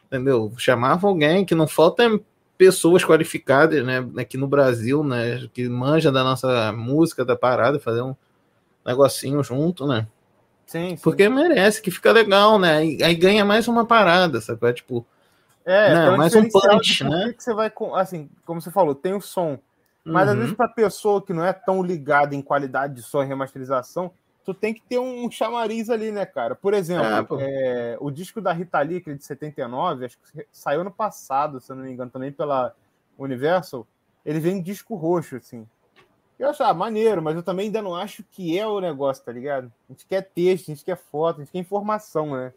Entendeu? 0.05 0.51
Chamava 0.57 1.07
alguém 1.07 1.45
que 1.45 1.55
não 1.55 1.67
falta 1.67 2.19
pessoas 2.57 3.03
qualificadas, 3.03 3.85
né? 3.85 4.05
Aqui 4.17 4.37
no 4.37 4.47
Brasil, 4.47 5.03
né? 5.03 5.47
Que 5.53 5.67
manja 5.69 6.11
da 6.11 6.23
nossa 6.23 6.71
música, 6.73 7.23
da 7.23 7.35
parada, 7.35 7.79
fazer 7.79 8.01
um 8.01 8.15
negocinho 8.85 9.43
junto, 9.43 9.87
né? 9.87 10.07
Sim, 10.65 10.89
sim. 10.89 10.97
Porque 11.01 11.29
merece, 11.29 11.81
que 11.81 11.91
fica 11.91 12.11
legal, 12.11 12.59
né? 12.59 12.77
Aí, 12.77 13.03
aí 13.03 13.15
ganha 13.15 13.45
mais 13.45 13.67
uma 13.67 13.85
parada, 13.85 14.41
sabe? 14.41 14.67
É 14.67 14.73
tipo, 14.73 15.05
É, 15.65 15.93
Não, 15.95 16.07
pra 16.09 16.17
mais 16.17 16.35
um 16.35 16.47
punch, 16.47 17.03
né? 17.03 17.25
que 17.29 17.33
que 17.33 17.43
você 17.43 17.53
vai, 17.53 17.71
com- 17.71 17.95
assim, 17.95 18.29
como 18.45 18.61
você 18.61 18.69
falou, 18.69 18.93
tem 18.93 19.13
o 19.15 19.21
som, 19.21 19.57
mas 20.03 20.29
às 20.29 20.35
uhum. 20.35 20.41
vezes 20.41 20.55
pra 20.55 20.67
pessoa 20.67 21.19
que 21.19 21.33
não 21.33 21.43
é 21.43 21.51
tão 21.51 21.81
ligada 21.81 22.35
em 22.35 22.41
qualidade 22.41 22.93
de 22.93 23.01
som 23.01 23.23
e 23.23 23.25
remasterização, 23.25 24.11
tu 24.45 24.53
tem 24.53 24.75
que 24.75 24.81
ter 24.83 24.99
um 24.99 25.29
chamariz 25.31 25.89
ali, 25.89 26.11
né, 26.11 26.23
cara? 26.23 26.53
Por 26.53 26.75
exemplo, 26.75 27.39
É, 27.41 27.93
é, 27.93 27.97
o 27.99 28.11
disco 28.11 28.39
da 28.39 28.53
Rita 28.53 28.79
Lee, 28.81 28.97
aquele 28.97 29.17
de 29.17 29.25
79, 29.25 30.05
acho 30.05 30.19
que 30.19 30.45
saiu 30.51 30.83
no 30.83 30.91
passado, 30.91 31.59
se 31.59 31.71
eu 31.71 31.75
não 31.75 31.83
me 31.83 31.91
engano, 31.91 32.11
também 32.11 32.31
pela 32.31 32.75
Universal, 33.17 33.87
ele 34.23 34.39
vem 34.39 34.57
em 34.57 34.61
disco 34.61 34.93
roxo, 34.93 35.37
assim. 35.37 35.67
Eu 36.37 36.49
acho, 36.49 36.61
ah, 36.63 36.73
maneiro, 36.73 37.23
mas 37.23 37.35
eu 37.35 37.41
também 37.41 37.67
ainda 37.67 37.81
não 37.81 37.95
acho 37.95 38.23
que 38.23 38.59
é 38.59 38.67
o 38.67 38.79
negócio, 38.79 39.23
tá 39.23 39.31
ligado? 39.31 39.71
A 39.89 39.93
gente 39.93 40.05
quer 40.05 40.21
texto, 40.21 40.69
a 40.69 40.75
gente 40.75 40.85
quer 40.85 40.97
foto, 40.97 41.37
a 41.37 41.43
gente 41.43 41.51
quer 41.51 41.59
informação, 41.59 42.35
né? 42.35 42.53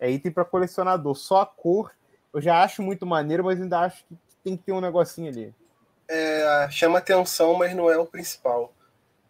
É 0.00 0.10
item 0.10 0.30
para 0.32 0.44
colecionador. 0.44 1.14
Só 1.16 1.40
a 1.42 1.46
cor 1.46 1.90
eu 2.34 2.40
já 2.40 2.62
acho 2.62 2.82
muito 2.82 3.04
maneiro, 3.06 3.44
mas 3.44 3.60
ainda 3.60 3.80
acho 3.80 4.04
que 4.06 4.16
tem 4.44 4.56
que 4.56 4.62
ter 4.64 4.72
um 4.72 4.80
negocinho 4.80 5.28
ali. 5.30 5.54
É, 6.08 6.68
chama 6.70 6.98
atenção, 6.98 7.54
mas 7.54 7.74
não 7.74 7.90
é 7.90 7.98
o 7.98 8.06
principal. 8.06 8.72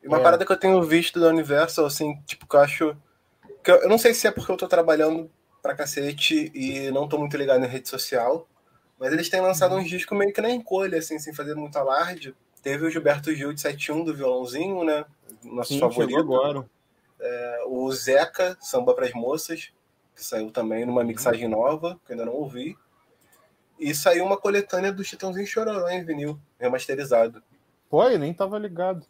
Uma 0.05 0.19
É. 0.19 0.23
parada 0.23 0.47
que 0.47 0.53
eu 0.53 0.57
tenho 0.57 0.81
visto 0.83 1.19
da 1.19 1.29
Universal, 1.29 1.87
assim, 1.87 2.21
tipo, 2.27 2.47
que 2.47 2.55
eu 2.57 2.61
acho. 2.61 2.97
Que 3.65 3.71
eu, 3.71 3.77
eu 3.83 3.89
não 3.89 3.99
sei 3.99 4.15
se 4.15 4.27
é 4.27 4.31
porque 4.31 4.51
eu 4.53 4.57
tô 4.57 4.69
trabalhando 4.69 5.31
pra 5.61 5.75
cacete 5.75 6.51
e 6.55 6.91
não 6.93 7.09
tô 7.09 7.19
muito 7.19 7.37
ligado 7.37 7.65
em 7.65 7.69
rede 7.69 7.89
social, 7.89 8.47
mas 8.99 9.13
eles 9.13 9.29
têm 9.29 9.41
lançado 9.41 9.75
Uhum. 9.75 9.81
uns 9.81 9.89
discos 9.89 10.17
meio 10.17 10.33
que 10.33 10.41
na 10.41 10.51
encolha, 10.51 10.99
assim, 10.99 11.19
sem 11.19 11.35
fazer 11.35 11.55
muito 11.57 11.77
alarde. 11.77 12.35
Teve 12.63 12.87
o 12.87 12.91
Gilberto 12.91 13.35
Gil 13.35 13.53
de 13.53 13.61
71 13.61 14.05
do 14.05 14.15
violãozinho, 14.15 14.85
né? 14.85 15.05
Nosso 15.43 15.75
Sim, 15.75 15.81
favorito. 15.81 16.19
agora. 16.19 16.65
O 17.67 17.91
Zeca, 17.93 18.57
Samba 18.61 18.95
pras 18.95 19.13
Moças, 19.13 19.73
que 20.15 20.25
saiu 20.25 20.51
também 20.53 20.85
numa 20.87 21.03
mixagem 21.05 21.49
nova, 21.49 21.99
que 22.07 22.13
eu 22.13 22.15
ainda 22.19 22.25
não 22.27 22.35
ouvi. 22.35 22.77
E 23.79 23.95
saiu 23.95 24.25
uma 24.25 24.37
coletânea 24.37 24.93
do 24.93 25.05
Chitãozinho 25.05 25.47
Chororó 25.47 25.89
em 25.89 26.05
vinil, 26.05 26.39
remasterizado. 26.59 27.43
Pô, 27.89 28.05
eu 28.05 28.19
nem 28.19 28.35
tava 28.35 28.59
ligado. 28.59 29.07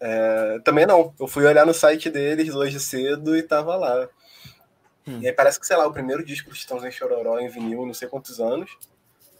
É, 0.00 0.60
também 0.64 0.86
não. 0.86 1.14
Eu 1.18 1.26
fui 1.26 1.44
olhar 1.44 1.66
no 1.66 1.74
site 1.74 2.10
deles 2.10 2.54
hoje 2.54 2.78
cedo 2.80 3.36
e 3.36 3.42
tava 3.42 3.76
lá. 3.76 4.08
Hum. 5.06 5.20
E 5.20 5.26
aí 5.26 5.32
parece 5.32 5.58
que, 5.58 5.66
sei 5.66 5.76
lá, 5.76 5.86
o 5.86 5.92
primeiro 5.92 6.24
disco 6.24 6.50
do 6.50 6.56
Chitãozinho 6.56 6.92
Chororó 6.92 7.38
em 7.38 7.48
vinil, 7.48 7.86
não 7.86 7.94
sei 7.94 8.08
quantos 8.08 8.40
anos. 8.40 8.76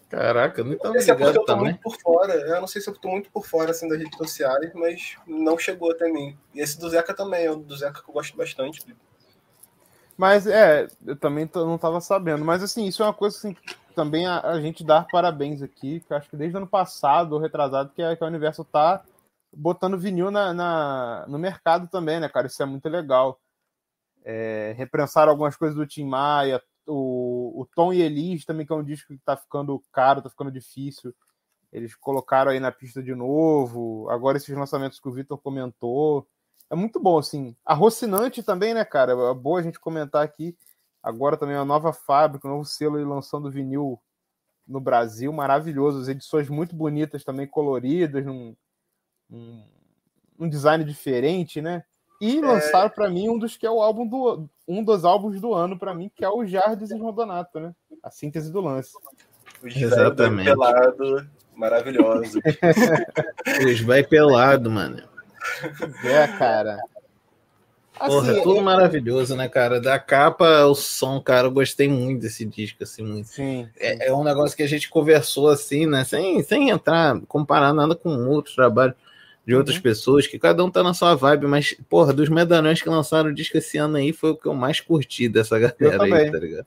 Caraca, 0.09 0.61
eu 0.61 0.65
Não 0.65 0.77
tava 0.77 0.97
é 0.97 1.01
ligado 1.01 1.21
eu 1.27 1.33
tô 1.33 1.45
também. 1.45 1.65
muito 1.65 1.81
por 1.81 1.95
fora. 2.01 2.33
Eu 2.33 2.59
não 2.59 2.67
sei 2.67 2.81
se 2.81 2.89
eu 2.89 2.95
tô 2.95 3.09
muito 3.09 3.29
por 3.29 3.45
fora 3.45 3.69
assim, 3.69 3.87
das 3.87 3.99
redes 3.99 4.17
sociais, 4.17 4.71
mas 4.73 5.15
não 5.27 5.57
chegou 5.57 5.91
até 5.91 6.11
mim. 6.11 6.35
E 6.53 6.61
esse 6.61 6.79
do 6.79 6.89
Zeca 6.89 7.13
também, 7.13 7.45
é 7.45 7.51
um 7.51 7.61
do 7.61 7.77
Zeca 7.77 8.01
que 8.01 8.09
eu 8.09 8.13
gosto 8.13 8.35
bastante. 8.35 8.83
Mas 10.17 10.47
é, 10.47 10.87
eu 11.05 11.15
também 11.15 11.47
não 11.53 11.77
tava 11.77 12.01
sabendo. 12.01 12.43
Mas 12.43 12.63
assim, 12.63 12.85
isso 12.87 13.03
é 13.03 13.05
uma 13.05 13.13
coisa 13.13 13.37
assim, 13.37 13.55
também 13.93 14.25
a, 14.25 14.39
a 14.41 14.61
gente 14.61 14.83
dar 14.83 15.05
parabéns 15.07 15.61
aqui, 15.61 15.99
que 16.01 16.13
acho 16.13 16.29
que 16.29 16.37
desde 16.37 16.55
o 16.55 16.59
ano 16.59 16.67
passado, 16.67 17.33
ou 17.33 17.39
retrasado, 17.39 17.91
que 17.93 18.01
a, 18.01 18.15
que 18.15 18.23
a 18.23 18.27
Universo 18.27 18.63
tá 18.63 19.03
botando 19.55 19.97
vinil 19.97 20.29
na, 20.31 20.53
na- 20.53 21.25
no 21.27 21.39
mercado 21.39 21.87
também, 21.87 22.19
né, 22.19 22.29
cara? 22.29 22.47
Isso 22.47 22.61
é 22.61 22.65
muito 22.65 22.87
legal. 22.89 23.39
É, 24.23 24.73
repensaram 24.77 25.31
algumas 25.31 25.55
coisas 25.55 25.75
do 25.75 25.87
Tim 25.87 26.05
Maia, 26.05 26.61
o, 26.87 27.61
o 27.61 27.67
Tom 27.75 27.93
e 27.93 28.01
Elis 28.01 28.45
também, 28.45 28.65
que 28.65 28.73
é 28.73 28.75
um 28.75 28.83
disco 28.83 29.13
que 29.13 29.19
tá 29.19 29.37
ficando 29.37 29.81
caro, 29.91 30.21
tá 30.21 30.29
ficando 30.29 30.51
difícil. 30.51 31.13
Eles 31.71 31.95
colocaram 31.95 32.51
aí 32.51 32.59
na 32.59 32.71
pista 32.71 33.01
de 33.01 33.13
novo. 33.13 34.09
Agora 34.09 34.37
esses 34.37 34.55
lançamentos 34.55 34.99
que 34.99 35.07
o 35.07 35.11
Vitor 35.11 35.37
comentou. 35.37 36.27
É 36.69 36.75
muito 36.75 36.99
bom, 36.99 37.17
assim. 37.17 37.55
A 37.65 37.73
Rocinante 37.73 38.43
também, 38.43 38.73
né, 38.73 38.83
cara? 38.83 39.13
É 39.13 39.33
boa 39.33 39.59
a 39.59 39.63
gente 39.63 39.79
comentar 39.79 40.23
aqui. 40.23 40.55
Agora 41.01 41.37
também 41.37 41.55
uma 41.55 41.65
nova 41.65 41.93
fábrica, 41.93 42.47
um 42.47 42.51
novo 42.51 42.65
selo 42.65 42.97
aí 42.97 43.03
lançando 43.03 43.51
vinil 43.51 43.99
no 44.67 44.79
Brasil, 44.79 45.31
maravilhoso. 45.31 46.01
As 46.01 46.07
edições 46.07 46.49
muito 46.49 46.75
bonitas 46.75 47.23
também, 47.23 47.47
coloridas, 47.47 48.25
num, 48.25 48.55
num, 49.29 49.65
num 50.37 50.49
design 50.49 50.83
diferente, 50.83 51.61
né? 51.61 51.83
E 52.21 52.41
lançaram 52.41 52.89
pra 52.89 53.09
mim 53.09 53.29
um 53.29 53.39
dos 53.39 53.55
que 53.55 53.65
é 53.65 53.71
o 53.71 53.81
álbum 53.81 54.05
do 54.05 54.49
um 54.67 54.83
dos 54.83 55.05
álbuns 55.05 55.39
do 55.39 55.53
ano 55.53 55.79
pra 55.79 55.95
mim, 55.95 56.11
que 56.13 56.23
é 56.23 56.29
o 56.29 56.45
Jardim 56.45 56.93
e 56.93 56.99
Rodonato, 56.99 57.59
né? 57.59 57.73
A 58.03 58.11
síntese 58.11 58.51
do 58.51 58.59
lance. 58.59 58.91
Os 59.63 59.75
Exatamente. 59.75 60.45
pelado, 60.45 61.27
maravilhoso. 61.55 62.39
Os 63.65 63.81
vai 63.81 64.03
pelado, 64.03 64.69
mano. 64.69 65.01
É, 66.03 66.27
cara. 66.37 66.77
Porra, 67.99 68.31
Assim, 68.31 68.39
é 68.39 68.43
tudo 68.43 68.59
é- 68.59 68.63
maravilhoso, 68.63 69.35
né, 69.35 69.47
cara? 69.49 69.79
Da 69.79 69.99
capa 69.99 70.59
ao 70.59 70.73
som, 70.73 71.19
cara, 71.21 71.47
eu 71.47 71.51
gostei 71.51 71.87
muito 71.87 72.21
desse 72.21 72.45
disco, 72.45 72.83
assim, 72.83 73.03
muito. 73.03 73.27
Sim. 73.27 73.67
É, 73.77 74.07
é 74.07 74.13
um 74.13 74.23
negócio 74.23 74.55
que 74.55 74.63
a 74.63 74.67
gente 74.67 74.89
conversou, 74.89 75.49
assim, 75.49 75.85
né? 75.85 76.03
Sem, 76.03 76.41
sem 76.43 76.69
entrar, 76.69 77.19
comparar 77.27 77.73
nada 77.73 77.95
com 77.95 78.09
outros 78.27 78.55
trabalhos 78.55 78.95
de 79.45 79.55
outras 79.55 79.77
Uhum. 79.77 79.81
pessoas, 79.83 80.27
que 80.27 80.37
cada 80.37 80.63
um 80.63 80.69
tá 80.69 80.83
na 80.83 80.93
sua 80.93 81.15
vibe, 81.15 81.47
mas, 81.47 81.75
porra, 81.89 82.13
dos 82.13 82.29
medalhões 82.29 82.81
que 82.81 82.89
lançaram 82.89 83.29
o 83.31 83.33
disco 83.33 83.57
esse 83.57 83.77
ano 83.77 83.97
aí, 83.97 84.13
foi 84.13 84.31
o 84.31 84.35
que 84.35 84.47
eu 84.47 84.53
mais 84.53 84.79
curti 84.79 85.27
dessa 85.27 85.57
galera 85.59 86.03
aí, 86.03 86.31
tá 86.31 86.37
ligado? 86.37 86.65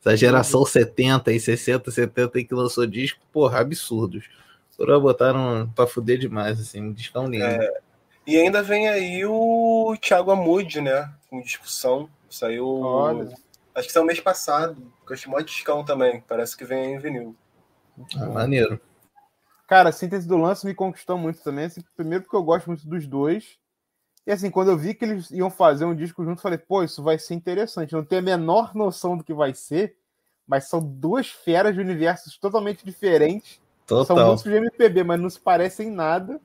Essa 0.00 0.16
geração 0.16 0.64
70 0.66 1.32
e 1.32 1.40
60, 1.40 1.90
70 1.90 2.38
aí 2.38 2.44
que 2.44 2.54
lançou 2.54 2.86
disco, 2.86 3.20
porra, 3.32 3.60
absurdos. 3.60 4.24
Foram 4.76 5.00
botaram 5.00 5.70
pra 5.74 5.86
fuder 5.86 6.18
demais, 6.18 6.60
assim, 6.60 6.82
um 6.82 6.92
discão 6.92 7.26
lindo. 7.28 7.44
E 8.26 8.36
ainda 8.36 8.62
vem 8.62 8.88
aí 8.88 9.24
o 9.26 9.96
Thiago 10.00 10.30
Amude, 10.30 10.80
né? 10.80 11.12
Com 11.28 11.40
discussão. 11.40 12.08
Saiu. 12.30 12.66
Olha. 12.80 13.34
Acho 13.74 13.86
que 13.86 13.92
saiu 13.92 14.06
mês 14.06 14.20
passado. 14.20 14.76
Que 15.06 15.12
eu 15.12 15.14
achei 15.14 15.30
mó 15.30 15.40
discão 15.40 15.84
também. 15.84 16.22
Parece 16.26 16.56
que 16.56 16.64
vem 16.64 16.94
em 16.94 16.98
vinil. 16.98 17.36
Ah, 18.16 18.26
maneiro. 18.26 18.80
Cara, 19.66 19.90
a 19.90 19.92
síntese 19.92 20.26
do 20.26 20.36
lance 20.36 20.66
me 20.66 20.74
conquistou 20.74 21.18
muito 21.18 21.42
também. 21.42 21.66
assim, 21.66 21.82
primeiro 21.96 22.24
porque 22.24 22.36
eu 22.36 22.42
gosto 22.42 22.66
muito 22.66 22.86
dos 22.86 23.06
dois. 23.06 23.58
E 24.26 24.32
assim, 24.32 24.50
quando 24.50 24.70
eu 24.70 24.78
vi 24.78 24.94
que 24.94 25.04
eles 25.04 25.30
iam 25.30 25.50
fazer 25.50 25.84
um 25.84 25.94
disco 25.94 26.24
junto, 26.24 26.40
falei, 26.40 26.58
pô, 26.58 26.82
isso 26.82 27.02
vai 27.02 27.18
ser 27.18 27.34
interessante. 27.34 27.92
Eu 27.92 27.98
não 27.98 28.06
tenho 28.06 28.22
a 28.22 28.24
menor 28.24 28.74
noção 28.74 29.18
do 29.18 29.24
que 29.24 29.34
vai 29.34 29.52
ser, 29.52 29.96
mas 30.46 30.68
são 30.68 30.80
duas 30.80 31.28
feras 31.28 31.74
de 31.74 31.80
universos 31.80 32.38
totalmente 32.38 32.84
diferentes. 32.84 33.60
São 33.86 34.04
Total. 34.04 34.30
músicos 34.30 34.50
de 34.50 34.58
MPB, 34.58 35.04
mas 35.04 35.20
não 35.20 35.28
se 35.28 35.38
parecem 35.38 35.88
em 35.88 35.90
nada. 35.90 36.40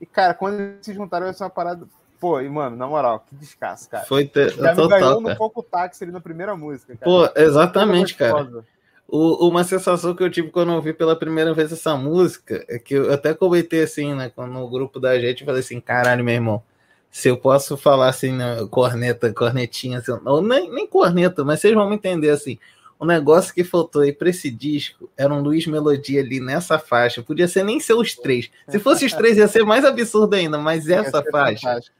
E, 0.00 0.06
cara, 0.06 0.34
quando 0.34 0.60
eles 0.60 0.84
se 0.84 0.92
juntaram, 0.92 1.26
vai 1.26 1.34
ser 1.34 1.44
uma 1.44 1.50
parada. 1.50 1.86
Pô, 2.20 2.40
e, 2.40 2.48
mano, 2.48 2.76
na 2.76 2.86
moral, 2.86 3.20
que 3.28 3.34
descasso, 3.34 3.88
cara. 3.88 4.04
Foi 4.04 4.26
te... 4.26 4.48
Já 4.50 4.74
me 4.74 4.88
ganhou 4.88 5.20
total, 5.20 5.20
no 5.20 5.36
pouco 5.36 5.62
táxi 5.62 6.04
ali 6.04 6.12
na 6.12 6.20
primeira 6.20 6.56
música, 6.56 6.96
cara. 6.96 7.12
Pô, 7.12 7.40
exatamente, 7.40 8.14
cara. 8.14 8.64
O- 9.06 9.48
uma 9.48 9.62
sensação 9.64 10.14
que 10.14 10.22
eu 10.22 10.30
tive 10.30 10.50
quando 10.50 10.70
eu 10.70 10.76
ouvi 10.76 10.92
pela 10.94 11.14
primeira 11.14 11.52
vez 11.52 11.70
essa 11.70 11.94
música 11.96 12.64
é 12.68 12.78
que 12.78 12.94
eu 12.94 13.12
até 13.12 13.34
comentei 13.34 13.82
assim, 13.82 14.14
né? 14.14 14.30
Quando 14.34 14.52
no 14.52 14.68
grupo 14.68 14.98
da 14.98 15.18
gente, 15.20 15.42
eu 15.42 15.46
falei 15.46 15.60
assim: 15.60 15.80
caralho, 15.80 16.24
meu 16.24 16.34
irmão, 16.34 16.62
se 17.10 17.28
eu 17.28 17.36
posso 17.36 17.76
falar 17.76 18.08
assim, 18.08 18.32
né, 18.32 18.66
corneta, 18.70 19.32
cornetinha, 19.32 19.98
assim, 19.98 20.12
ou 20.24 20.42
nem, 20.42 20.70
nem 20.70 20.86
corneta, 20.86 21.44
mas 21.44 21.60
vocês 21.60 21.74
vão 21.74 21.88
me 21.88 21.96
entender 21.96 22.30
assim. 22.30 22.58
O 23.04 23.06
negócio 23.06 23.52
que 23.52 23.62
faltou 23.62 24.00
aí 24.00 24.14
pra 24.14 24.30
esse 24.30 24.50
disco 24.50 25.10
era 25.14 25.32
um 25.32 25.42
Luiz 25.42 25.66
Melodia 25.66 26.22
ali 26.22 26.40
nessa 26.40 26.78
faixa. 26.78 27.22
Podia 27.22 27.46
ser 27.46 27.62
nem 27.62 27.78
ser 27.78 27.92
os 27.92 28.14
três. 28.14 28.50
Se 28.66 28.78
fosse 28.78 29.04
os 29.04 29.12
três, 29.12 29.36
ia 29.36 29.46
ser 29.46 29.62
mais 29.62 29.84
absurdo 29.84 30.32
ainda, 30.32 30.56
mas 30.56 30.88
essa 30.88 31.22
faixa, 31.30 31.68
fantástico. 31.68 31.94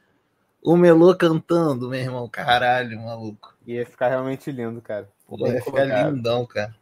o 0.63 0.75
Melô 0.75 1.15
cantando, 1.15 1.87
meu 1.87 1.99
irmão, 1.99 2.27
caralho, 2.27 2.99
maluco. 2.99 3.55
Ia 3.67 3.85
ficar 3.85 4.07
realmente 4.07 4.51
lindo, 4.51 4.81
cara. 4.81 5.07
Pô, 5.27 5.47
ia 5.47 5.61
ficar 5.61 5.85
lindão, 5.85 6.43
cara. 6.43 6.75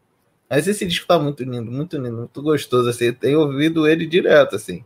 Mas 0.49 0.69
esse 0.69 0.85
disco 0.85 1.05
tá 1.05 1.19
muito 1.19 1.43
lindo, 1.43 1.69
muito 1.69 1.97
lindo, 1.97 2.15
muito 2.15 2.41
gostoso, 2.41 2.87
assim. 2.87 3.07
Eu 3.07 3.15
tenho 3.15 3.41
ouvido 3.41 3.85
ele 3.85 4.07
direto, 4.07 4.55
assim. 4.55 4.85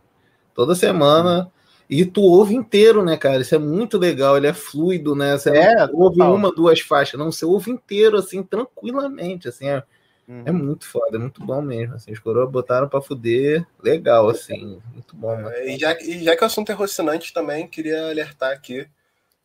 Toda 0.52 0.74
semana 0.74 1.48
E 1.88 2.04
tu 2.04 2.20
ouve 2.22 2.54
inteiro, 2.54 3.02
né, 3.04 3.16
cara? 3.16 3.40
Isso 3.40 3.54
é 3.54 3.58
muito 3.58 3.96
legal, 3.96 4.36
ele 4.36 4.46
é 4.46 4.52
fluido, 4.52 5.14
né? 5.14 5.38
Você 5.38 5.50
É, 5.50 5.84
ouve 5.92 6.18
total. 6.18 6.34
uma, 6.34 6.52
duas 6.52 6.80
faixas, 6.80 7.18
não, 7.18 7.32
você 7.32 7.46
ouve 7.46 7.70
inteiro, 7.70 8.18
assim, 8.18 8.42
tranquilamente, 8.42 9.48
assim, 9.48 9.68
é, 9.68 9.82
Uhum. 10.28 10.42
é 10.44 10.52
muito 10.52 10.86
foda, 10.86 11.16
é 11.16 11.18
muito 11.18 11.42
bom 11.42 11.62
mesmo, 11.62 11.94
assim, 11.94 12.12
os 12.12 12.18
coroas 12.18 12.50
botaram 12.50 12.86
pra 12.88 13.00
fuder, 13.00 13.66
legal, 13.82 14.28
assim, 14.28 14.78
muito 14.92 15.16
bom, 15.16 15.34
mano. 15.34 15.48
É, 15.48 15.74
E 15.74 15.78
já, 15.78 15.96
e 16.02 16.22
já 16.22 16.36
que 16.36 16.42
o 16.42 16.46
assunto 16.46 16.70
é 16.70 16.74
rocinante 16.74 17.32
também, 17.32 17.66
queria 17.66 18.10
alertar 18.10 18.52
aqui. 18.52 18.86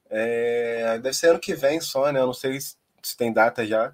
É, 0.09 0.99
deve 0.99 1.15
ser 1.15 1.27
ano 1.29 1.39
que 1.39 1.55
vem 1.55 1.79
só, 1.81 2.11
né? 2.11 2.19
Eu 2.19 2.27
não 2.27 2.33
sei 2.33 2.59
se, 2.59 2.75
se 3.01 3.17
tem 3.17 3.31
data 3.33 3.65
já. 3.65 3.93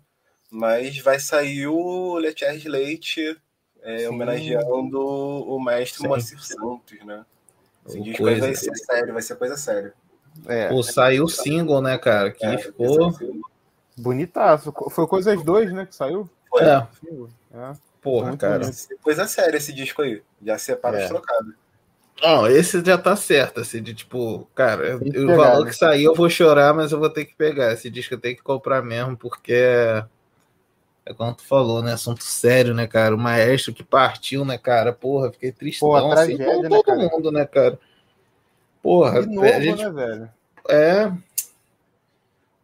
Mas 0.52 0.98
vai 1.00 1.20
sair 1.20 1.68
o 1.68 2.18
Letier 2.18 2.58
de 2.58 2.68
Leite 2.68 3.38
é, 3.82 4.10
homenageando 4.10 5.00
o 5.00 5.64
mestre 5.64 6.02
Sim. 6.02 6.08
Moacir 6.08 6.40
Santos, 6.44 7.06
né? 7.06 7.24
Esse 7.90 8.02
disco 8.02 8.24
coisa. 8.24 8.42
vai 8.42 8.56
ser 8.56 8.76
sério, 8.76 9.14
vai 9.14 9.22
ser 9.22 9.36
coisa 9.36 9.58
séria. 9.58 9.94
É, 10.48 10.70
Pô, 10.70 10.82
saiu 10.84 11.26
o 11.26 11.30
single, 11.30 11.82
né, 11.82 11.98
cara, 11.98 12.32
que 12.32 12.46
É, 12.46 12.58
ficou, 12.58 13.14
bonitaço. 13.98 14.74
Foi 14.90 15.08
Coisas 15.08 15.44
2, 15.44 15.74
né, 15.74 15.86
que 15.86 15.96
saiu? 15.96 16.30
Foi. 16.50 16.64
é, 16.64 16.88
É. 17.54 17.74
porra, 18.02 18.30
Muito 18.30 18.40
cara. 18.42 18.60
bonito. 18.60 18.78
Coisa 19.02 19.28
séria 19.28 19.58
esse 19.58 19.74
disco 19.74 20.02
aí. 20.02 20.22
Já 20.44 20.58
separa 20.58 21.00
É. 21.00 21.04
os 21.04 21.10
trocados. 21.10 21.54
Não, 22.22 22.48
esse 22.48 22.84
já 22.84 22.98
tá 22.98 23.16
certo, 23.16 23.62
assim, 23.62 23.82
de 23.82 23.94
tipo, 23.94 24.46
cara, 24.54 24.98
o 24.98 25.36
valor 25.38 25.64
né? 25.64 25.72
que 25.72 25.76
sair 25.78 26.04
eu 26.04 26.14
vou 26.14 26.30
chorar, 26.30 26.74
mas 26.74 26.92
eu 26.92 27.00
vou 27.00 27.10
ter 27.10 27.24
que 27.24 27.34
pegar. 27.34 27.72
Esse 27.72 27.90
disco 27.90 28.14
eu 28.14 28.20
tenho 28.20 28.36
que 28.36 28.44
comprar 28.44 28.82
mesmo, 28.84 29.16
porque 29.16 30.04
é, 31.10 31.14
como 31.14 31.34
tu 31.34 31.44
falou, 31.44 31.82
né? 31.82 31.94
Assunto 31.94 32.24
sério, 32.24 32.74
né, 32.74 32.86
cara? 32.86 33.16
O 33.16 33.18
maestro 33.18 33.74
que 33.74 33.84
partiu, 33.84 34.46
né, 34.46 34.58
cara? 34.58 34.94
Porra, 34.94 35.32
fiquei 35.32 35.52
tristão, 35.52 35.90
Pô, 35.90 35.96
assim, 35.96 36.38
tragédia, 36.38 36.46
como 36.46 36.62
né, 36.64 36.70
todo 36.70 36.84
cara? 36.84 37.10
mundo, 37.10 37.32
né, 37.32 37.46
cara? 37.46 37.80
Porra, 38.82 39.22
De 39.22 39.28
novo, 39.36 39.48
a 39.48 39.60
gente 39.60 39.84
né, 39.84 39.90
velho? 39.90 40.30
é 40.70 41.12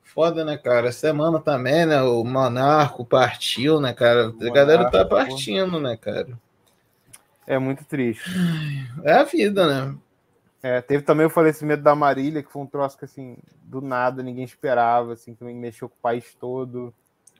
foda, 0.03 0.45
né, 0.45 0.57
cara? 0.57 0.91
Semana 0.91 1.39
também, 1.39 1.85
né? 1.85 2.01
O 2.03 2.23
Monarco 2.23 3.03
partiu, 3.03 3.81
né, 3.81 3.93
cara? 3.93 4.27
A 4.27 4.49
galera 4.51 4.89
tá 4.91 5.03
Monarco, 5.03 5.09
pô. 5.09 5.15
partindo, 5.15 5.79
né, 5.79 5.97
cara? 5.97 6.39
É 7.47 7.57
muito 7.57 7.83
triste. 7.83 8.29
É 9.03 9.13
a 9.13 9.23
vida, 9.23 9.67
né? 9.67 9.95
É, 10.63 10.81
teve 10.81 11.03
também 11.03 11.25
o 11.25 11.29
falecimento 11.29 11.83
da 11.83 11.93
Marília, 11.95 12.41
que 12.41 12.51
foi 12.51 12.61
um 12.61 12.65
troço 12.65 12.97
que, 12.97 13.05
assim, 13.05 13.37
do 13.63 13.81
nada, 13.81 14.23
ninguém 14.23 14.43
esperava, 14.43 15.13
assim, 15.13 15.35
também 15.35 15.55
mexeu 15.55 15.89
com 15.89 15.95
o 15.95 16.01
país 16.01 16.33
todo. 16.39 16.93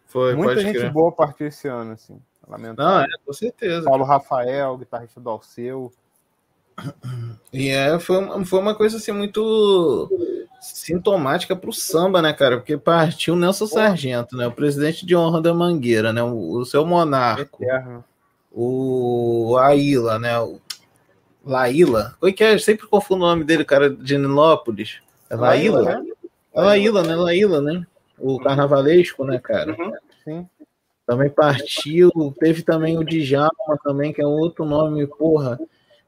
Foi, 0.08 0.34
Muita 0.36 0.62
gente 0.62 0.78
crer. 0.78 0.92
boa 0.92 1.12
partiu 1.12 1.48
esse 1.48 1.68
ano, 1.68 1.92
assim. 1.94 2.20
Lamentável. 2.48 2.86
Não, 2.86 3.02
é, 3.02 3.08
com 3.26 3.34
certeza. 3.34 3.86
Paulo 3.86 4.04
Rafael, 4.04 4.78
guitarrista 4.78 5.20
do 5.20 5.30
Alceu. 5.30 5.92
E 7.54 7.70
é, 7.70 7.98
foi, 8.00 8.18
uma- 8.18 8.46
foi 8.46 8.60
uma 8.60 8.76
coisa 8.76 8.98
assim 8.98 9.12
muito 9.12 10.10
sintomática 10.60 11.56
pro 11.56 11.72
samba, 11.72 12.22
né, 12.22 12.34
cara? 12.34 12.58
Porque 12.58 12.78
partiu 12.78 13.34
o 13.34 13.38
Nelson 13.38 13.66
Sargento, 13.66 14.36
né? 14.36 14.46
O 14.48 14.52
presidente 14.52 15.06
de 15.06 15.16
honra 15.16 15.42
da 15.42 15.54
Mangueira, 15.54 16.12
né? 16.12 16.22
O, 16.22 16.58
o 16.58 16.66
seu 16.66 16.86
monarco, 16.86 17.64
Eterno. 17.64 18.04
o 18.52 19.56
Aila, 19.60 20.20
né? 20.20 20.40
O 20.40 20.60
Laíla. 21.46 22.16
É 22.24 22.32
que 22.32 22.44
é? 22.44 22.54
Eu 22.54 22.60
sempre 22.60 22.88
confundo 22.88 23.24
o 23.24 23.28
nome 23.28 23.44
dele, 23.44 23.64
cara, 23.64 23.90
de 23.90 24.18
Nilópolis. 24.18 25.00
É 25.30 25.36
Laíla? 25.36 25.82
né? 25.84 26.06
É 26.54 26.62
Laíla, 26.62 27.04
né? 27.04 27.16
Laíla, 27.16 27.62
né? 27.62 27.86
O 28.18 28.40
carnavalesco, 28.40 29.24
né, 29.26 29.40
cara? 29.40 29.76
Sim. 30.24 30.48
Também 31.06 31.30
partiu. 31.30 32.12
Teve 32.40 32.64
também 32.64 32.98
o 32.98 33.04
Djalma 33.04 33.78
também, 33.84 34.12
que 34.12 34.22
é 34.22 34.26
outro 34.26 34.66
nome, 34.66 35.06
porra, 35.06 35.60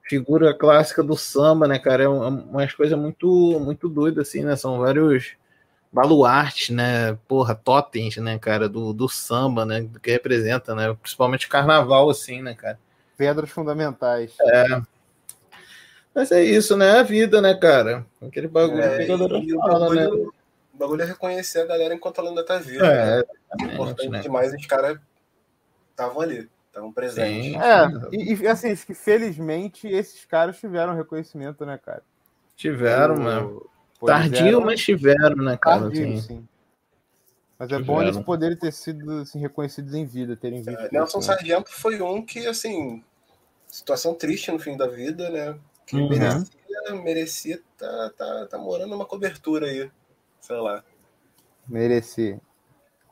figura 0.04 0.54
clássica 0.54 1.04
do 1.04 1.16
samba, 1.16 1.68
né, 1.68 1.78
cara? 1.78 2.04
É 2.04 2.10
um- 2.10 2.50
umas 2.50 2.74
coisas 2.74 2.98
muito, 2.98 3.60
muito 3.60 3.88
doidas, 3.90 4.28
assim, 4.28 4.44
né? 4.44 4.56
São 4.56 4.80
vários 4.80 5.34
baluartes, 5.92 6.70
né? 6.70 7.14
Porra, 7.28 7.54
totens, 7.56 8.18
né, 8.18 8.40
cara, 8.40 8.68
do, 8.68 8.92
do 8.94 9.08
samba, 9.08 9.66
né? 9.66 9.82
Do 9.82 10.00
que 10.00 10.12
representa, 10.12 10.74
né? 10.74 10.96
Principalmente 11.02 11.48
carnaval, 11.48 12.10
assim, 12.10 12.42
né, 12.42 12.56
cara? 12.56 12.80
Pedras 13.18 13.50
fundamentais. 13.50 14.36
Mas 16.14 16.32
é 16.32 16.44
isso, 16.44 16.76
né? 16.76 16.98
É 16.98 17.00
a 17.00 17.04
vida, 17.04 17.42
né, 17.42 17.54
cara? 17.54 18.06
Aquele 18.22 18.48
bagulho 18.48 18.82
É, 18.82 18.98
que 18.98 19.04
a 19.04 19.18
galera 19.18 19.38
e 19.38 19.54
o 19.54 19.60
fala, 19.60 19.94
né? 19.94 20.04
bagulho, 20.04 20.34
o 20.78 20.80
bagulho 20.80 21.02
é 21.02 21.06
reconhecer 21.06 21.62
a 21.62 21.66
galera 21.66 21.96
enquanto 21.96 22.20
ela 22.20 22.30
ainda 22.30 22.46
tá 22.46 22.60
viva. 22.60 22.84
né? 22.86 22.94
É, 22.94 23.18
É 23.18 23.20
exatamente, 23.22 23.74
importante 23.74 24.10
né? 24.12 24.20
demais, 24.22 24.54
os 24.54 24.66
caras 24.68 25.00
estavam 25.90 26.22
ali, 26.22 26.48
estavam 26.68 26.94
presentes. 26.94 27.52
Sim. 27.52 27.60
É, 27.60 28.16
e, 28.16 28.36
e, 28.36 28.48
assim, 28.48 28.76
que 28.76 28.94
felizmente 28.94 29.88
esses 29.88 30.24
caras 30.26 30.60
tiveram 30.60 30.94
reconhecimento, 30.94 31.66
né, 31.66 31.80
cara? 31.80 32.04
Tiveram, 32.56 33.16
O- 33.16 33.20
mano. 33.20 33.70
Tardio, 34.06 34.48
eram 34.50 34.62
mas 34.62 34.80
tiveram, 34.82 35.36
né, 35.38 35.58
cara? 35.58 35.80
tardios, 35.82 36.20
Assim. 36.20 36.28
sim. 36.28 36.48
Mas 37.58 37.72
é 37.72 37.80
bom 37.80 38.00
eles 38.00 38.20
poderem 38.20 38.56
ter 38.56 38.72
sido 38.72 39.22
assim, 39.22 39.40
reconhecidos 39.40 39.96
em 39.96 40.06
vida, 40.06 40.38
terem 40.38 40.62
visto. 40.62 40.80
É, 40.80 40.92
Nelson 40.92 41.18
isso, 41.18 41.28
né? 41.28 41.36
Sargento 41.36 41.72
foi 41.72 42.00
um 42.04 42.24
que, 42.24 42.46
assim, 42.46 43.04
situação 43.66 44.14
triste 44.14 44.52
no 44.52 44.60
fim 44.60 44.78
da 44.78 44.88
vida, 44.88 45.32
né? 45.32 45.58
Que 45.88 45.96
Uhum. 45.96 46.08
merecia, 46.08 46.96
merecia 47.04 47.64
tá, 47.76 48.12
tá, 48.16 48.46
tá 48.46 48.58
morando 48.60 48.92
numa 48.92 49.06
cobertura 49.08 49.66
aí. 49.66 49.90
Sei 50.40 50.58
lá. 50.58 50.84
Merecer. 51.68 52.40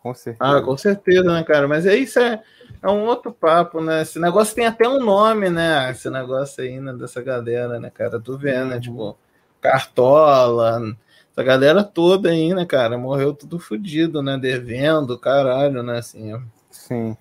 Com 0.01 0.13
certeza. 0.13 0.57
Ah, 0.57 0.61
com 0.61 0.77
certeza, 0.77 1.23
né, 1.23 1.43
cara? 1.43 1.67
Mas 1.67 1.85
é 1.85 1.95
isso, 1.95 2.19
é, 2.19 2.43
é 2.81 2.87
um 2.87 3.05
outro 3.05 3.33
papo, 3.33 3.81
né? 3.81 4.03
Esse 4.03 4.19
negócio 4.19 4.53
tem 4.55 4.67
até 4.67 4.87
um 4.87 4.99
nome, 5.03 5.49
né? 5.49 5.89
Esse 5.89 6.09
negócio 6.11 6.63
aí, 6.63 6.79
né, 6.79 6.93
dessa 6.93 7.23
galera, 7.23 7.79
né, 7.79 7.89
cara? 7.89 8.19
Tu 8.19 8.37
vê, 8.37 8.63
né? 8.63 8.75
Uhum. 8.75 8.81
Tipo, 8.81 9.17
Cartola, 9.59 10.95
essa 11.31 11.43
galera 11.43 11.83
toda 11.83 12.29
aí, 12.29 12.53
né, 12.53 12.65
cara? 12.67 12.99
Morreu 12.99 13.33
tudo 13.33 13.57
fudido, 13.59 14.21
né? 14.21 14.37
Devendo, 14.37 15.17
caralho, 15.17 15.81
né? 15.81 15.97
Assim, 15.97 16.35
é- 16.35 16.41
Sim. 16.69 17.17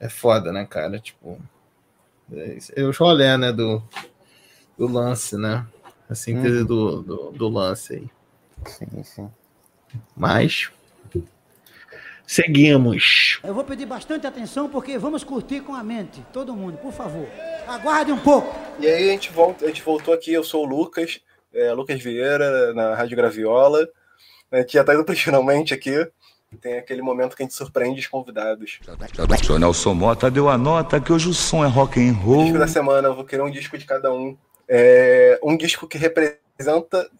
é 0.00 0.08
foda, 0.08 0.50
né, 0.50 0.64
cara? 0.64 0.98
Tipo, 0.98 1.38
é, 2.32 2.58
é 2.74 2.82
os 2.84 2.96
rolê, 2.96 3.36
né, 3.36 3.52
do, 3.52 3.82
do 4.78 4.86
lance, 4.86 5.36
né? 5.36 5.66
A 6.08 6.14
síntese 6.14 6.60
Uhum. 6.60 6.64
do, 6.64 7.02
do, 7.02 7.30
do 7.32 7.48
lance 7.48 7.94
aí. 7.96 8.10
Sim, 8.66 9.02
sim. 9.02 9.30
Mas, 10.16 10.70
seguimos. 12.26 13.40
Eu 13.42 13.54
vou 13.54 13.64
pedir 13.64 13.86
bastante 13.86 14.26
atenção 14.26 14.68
porque 14.68 14.98
vamos 14.98 15.24
curtir 15.24 15.60
com 15.60 15.74
a 15.74 15.82
mente. 15.82 16.22
Todo 16.32 16.54
mundo, 16.54 16.76
por 16.78 16.92
favor. 16.92 17.26
Aguarde 17.66 18.12
um 18.12 18.18
pouco. 18.18 18.54
E 18.78 18.86
aí 18.86 19.08
a 19.08 19.12
gente, 19.12 19.30
volta, 19.32 19.64
a 19.64 19.68
gente 19.68 19.82
voltou 19.82 20.12
aqui, 20.14 20.32
eu 20.32 20.44
sou 20.44 20.64
o 20.64 20.68
Lucas, 20.68 21.20
é, 21.52 21.72
Lucas 21.72 22.00
Vieira, 22.02 22.72
na 22.74 22.94
Rádio 22.94 23.16
Graviola. 23.16 23.88
A 24.50 24.58
gente 24.58 24.72
já 24.72 24.84
tá 24.84 24.94
indo 24.94 25.04
pro 25.04 25.16
finalmente 25.16 25.74
aqui. 25.74 26.06
Tem 26.62 26.78
aquele 26.78 27.02
momento 27.02 27.36
que 27.36 27.42
a 27.42 27.44
gente 27.44 27.54
surpreende 27.54 28.00
os 28.00 28.06
convidados. 28.06 28.80
O 29.50 29.58
Nelson 29.58 29.92
Mota 29.92 30.30
deu 30.30 30.48
a 30.48 30.56
nota 30.56 30.98
que 30.98 31.12
hoje 31.12 31.28
o 31.28 31.34
som 31.34 31.62
é 31.62 31.68
rock 31.68 32.00
and 32.00 32.12
O 32.12 32.14
disco 32.14 32.26
roll. 32.26 32.58
da 32.58 32.66
semana, 32.66 33.08
eu 33.08 33.14
vou 33.14 33.24
querer 33.24 33.42
um 33.42 33.50
disco 33.50 33.76
de 33.76 33.84
cada 33.84 34.10
um. 34.10 34.34
É, 34.66 35.38
um 35.42 35.56
disco 35.56 35.86
que 35.86 35.98
representa 35.98 36.38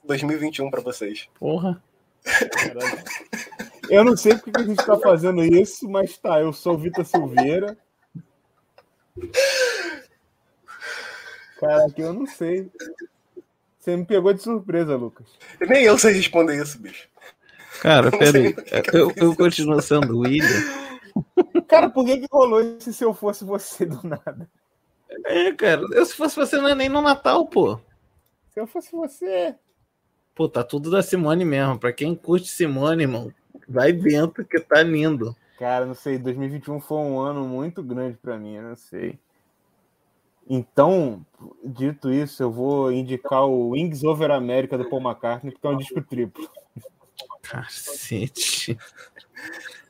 2021 0.05 0.71
pra 0.71 0.81
vocês. 0.81 1.29
Porra. 1.39 1.83
Eu 3.89 4.05
não 4.05 4.17
sei 4.17 4.35
porque 4.35 4.51
que 4.51 4.61
a 4.61 4.65
gente 4.65 4.85
tá 4.85 4.99
fazendo 4.99 5.43
isso, 5.43 5.89
mas 5.89 6.19
tá, 6.19 6.41
eu 6.41 6.53
sou 6.53 6.75
o 6.75 6.79
Vitor 6.79 7.05
Silveira. 7.05 7.77
Caraca, 11.59 12.01
eu 12.01 12.13
não 12.13 12.27
sei. 12.27 12.71
Você 13.79 13.97
me 13.97 14.05
pegou 14.05 14.35
de 14.35 14.43
surpresa, 14.43 14.97
Lucas. 14.97 15.27
Nem 15.61 15.85
eu 15.85 15.99
sei 15.99 16.13
responder 16.13 16.63
isso, 16.63 16.79
bicho. 16.79 17.09
Cara, 17.81 18.11
peraí. 18.11 18.53
que 18.55 18.97
Eu, 18.97 19.13
eu 19.17 19.35
continuo 19.35 19.81
sendo 19.81 20.17
o 20.17 20.21
William. 20.21 20.89
Cara, 21.67 21.89
por 21.89 22.05
que, 22.05 22.19
que 22.19 22.27
rolou 22.31 22.61
esse 22.61 22.93
se 22.93 23.05
eu 23.05 23.15
fosse 23.15 23.45
você 23.45 23.87
do 23.87 24.01
nada? 24.07 24.49
É, 25.27 25.53
cara. 25.53 25.83
Eu, 25.93 26.05
se 26.05 26.15
fosse 26.15 26.37
você, 26.37 26.57
não 26.57 26.69
é 26.69 26.75
nem 26.75 26.89
no 26.89 27.01
Natal, 27.01 27.47
pô. 27.47 27.81
Se 28.59 28.63
eu 28.63 28.67
fosse 28.67 28.91
você. 28.91 29.55
Pô, 30.35 30.49
tá 30.49 30.65
tudo 30.65 30.91
da 30.91 31.01
Simone 31.01 31.45
mesmo. 31.45 31.79
Pra 31.79 31.93
quem 31.93 32.13
curte 32.17 32.49
Simone, 32.49 33.05
irmão, 33.05 33.33
vai 33.69 33.93
dentro 33.93 34.45
que 34.45 34.59
tá 34.59 34.83
lindo. 34.83 35.37
Cara, 35.61 35.87
não 35.87 35.95
sei, 35.95 36.19
2021 36.19 36.81
foi 36.81 36.99
um 36.99 37.21
ano 37.21 37.45
muito 37.45 37.85
grande 37.85 38.17
pra 38.17 38.37
mim, 38.37 38.57
eu 38.57 38.63
não 38.65 38.75
sei. 38.75 39.17
Então, 40.51 41.25
dito 41.65 42.11
isso, 42.11 42.43
eu 42.43 42.51
vou 42.51 42.91
indicar 42.91 43.45
o 43.45 43.71
Wings 43.71 44.03
Over 44.03 44.33
America 44.33 44.77
do 44.77 44.89
Paul 44.89 45.03
McCartney, 45.03 45.53
porque 45.53 45.67
é 45.67 45.71
um 45.71 45.77
disco 45.77 46.03
triplo. 46.03 46.51
Cacete. 47.43 48.77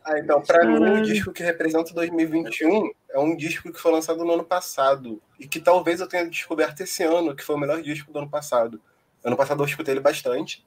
Ah, 0.08 0.18
então, 0.18 0.40
pra 0.40 0.64
mim, 0.64 1.00
o 1.00 1.02
disco 1.02 1.30
que 1.34 1.42
representa 1.42 1.92
2021 1.92 2.90
é 3.10 3.18
um 3.18 3.36
disco 3.36 3.70
que 3.70 3.78
foi 3.78 3.92
lançado 3.92 4.24
no 4.24 4.32
ano 4.32 4.44
passado. 4.44 5.20
E 5.38 5.46
que 5.46 5.60
talvez 5.60 6.00
eu 6.00 6.08
tenha 6.08 6.26
descoberto 6.26 6.80
esse 6.80 7.02
ano, 7.02 7.36
que 7.36 7.44
foi 7.44 7.56
o 7.56 7.58
melhor 7.58 7.82
disco 7.82 8.10
do 8.10 8.18
ano 8.18 8.30
passado. 8.30 8.80
Ano 9.22 9.36
passado 9.36 9.62
eu 9.62 9.66
escutei 9.66 9.92
ele 9.92 10.00
bastante. 10.00 10.66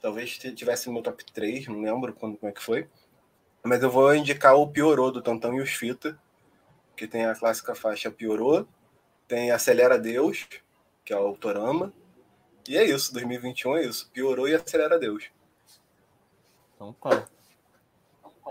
Talvez 0.00 0.38
tivesse 0.38 0.86
no 0.86 0.94
meu 0.94 1.02
top 1.02 1.22
3, 1.30 1.68
não 1.68 1.82
lembro 1.82 2.14
quando, 2.14 2.38
como 2.38 2.48
é 2.48 2.54
que 2.54 2.62
foi. 2.62 2.88
Mas 3.62 3.82
eu 3.82 3.90
vou 3.90 4.14
indicar 4.14 4.56
o 4.56 4.66
Piorô 4.66 5.10
do 5.10 5.20
Tantão 5.20 5.54
e 5.58 5.60
os 5.60 5.68
Fita, 5.68 6.18
que 6.96 7.06
tem 7.06 7.26
a 7.26 7.34
clássica 7.34 7.74
faixa 7.74 8.10
Piorô, 8.10 8.66
tem 9.28 9.50
Acelera 9.50 9.98
Deus, 9.98 10.48
que 11.04 11.12
é 11.12 11.16
o 11.16 11.26
Autorama, 11.26 11.92
E 12.66 12.78
é 12.78 12.84
isso, 12.84 13.12
2021 13.12 13.76
é 13.76 13.84
isso. 13.84 14.10
Piorou 14.10 14.48
e 14.48 14.54
acelera 14.54 14.98
Deus. 14.98 15.30
Então 16.74 16.94
tá. 16.94 17.28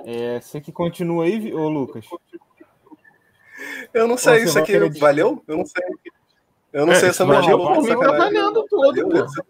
É, 0.06 0.40
você 0.40 0.62
que 0.62 0.72
continua 0.72 1.26
aí, 1.26 1.54
ô 1.54 1.68
Lucas? 1.70 2.06
Eu 3.94 4.08
não 4.08 4.18
sei, 4.18 4.44
isso 4.44 4.58
aqui 4.60 4.78
valeu? 5.00 5.44
Eu 5.48 5.58
não 5.58 5.66
sei. 5.66 5.84
Eu 6.72 6.86
não 6.86 6.94
É, 6.94 6.96
sei 6.96 7.10
essa 7.10 7.26
motivo. 7.26 7.58
por 7.58 7.82
mim 7.82 7.98
tá 8.00 8.12
valendo 8.18 8.66
tudo, 8.68 9.10
pô. 9.10 9.44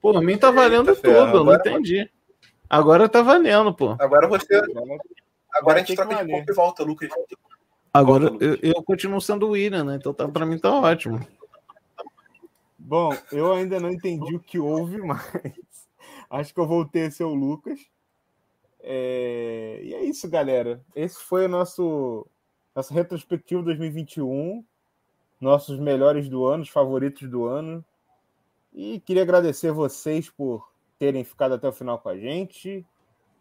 Por 0.00 0.22
mim 0.22 0.38
tá 0.38 0.50
valendo 0.50 0.90
Eita 0.90 1.02
tudo, 1.02 1.36
eu 1.38 1.44
não 1.44 1.54
entendi. 1.54 2.10
Agora 2.68 3.08
tá 3.08 3.22
valendo, 3.22 3.74
pô. 3.74 3.96
Agora 3.98 4.26
você. 4.28 4.62
Agora 5.54 5.76
a 5.76 5.78
gente 5.84 5.94
troca 5.94 6.16
que 6.16 6.24
de 6.24 6.32
corpo 6.32 6.50
e 6.50 6.54
volta, 6.54 6.82
Lucas. 6.82 7.10
Agora 7.92 8.30
Volta, 8.30 8.44
eu, 8.44 8.58
eu 8.62 8.82
continuo 8.82 9.20
sendo 9.20 9.46
o 9.46 9.50
William, 9.50 9.84
né? 9.84 9.96
Então 9.96 10.14
tá, 10.14 10.26
pra 10.26 10.46
mim 10.46 10.58
tá 10.58 10.72
ótimo. 10.72 11.20
Bom, 12.78 13.14
eu 13.30 13.52
ainda 13.52 13.78
não 13.78 13.90
entendi 13.90 14.34
o 14.34 14.40
que 14.40 14.58
houve, 14.58 14.96
mas 14.98 15.20
acho 16.30 16.54
que 16.54 16.60
eu 16.60 16.66
voltei 16.66 17.06
a 17.06 17.10
ser 17.10 17.24
o 17.24 17.34
Lucas. 17.34 17.78
É, 18.82 19.80
E 19.82 19.94
é 19.94 20.04
isso, 20.04 20.28
galera. 20.28 20.84
Esse 20.94 21.18
foi 21.22 21.46
o 21.46 21.48
nosso 21.48 22.26
nossa 22.74 22.94
retrospectiva 22.94 23.62
2021, 23.62 24.64
nossos 25.40 25.78
melhores 25.78 26.28
do 26.28 26.44
ano, 26.46 26.62
os 26.62 26.68
favoritos 26.68 27.28
do 27.28 27.44
ano. 27.44 27.84
E 28.72 29.00
queria 29.00 29.22
agradecer 29.22 29.70
vocês 29.72 30.30
por 30.30 30.72
terem 30.98 31.22
ficado 31.22 31.54
até 31.54 31.68
o 31.68 31.72
final 31.72 31.98
com 31.98 32.08
a 32.08 32.16
gente. 32.16 32.86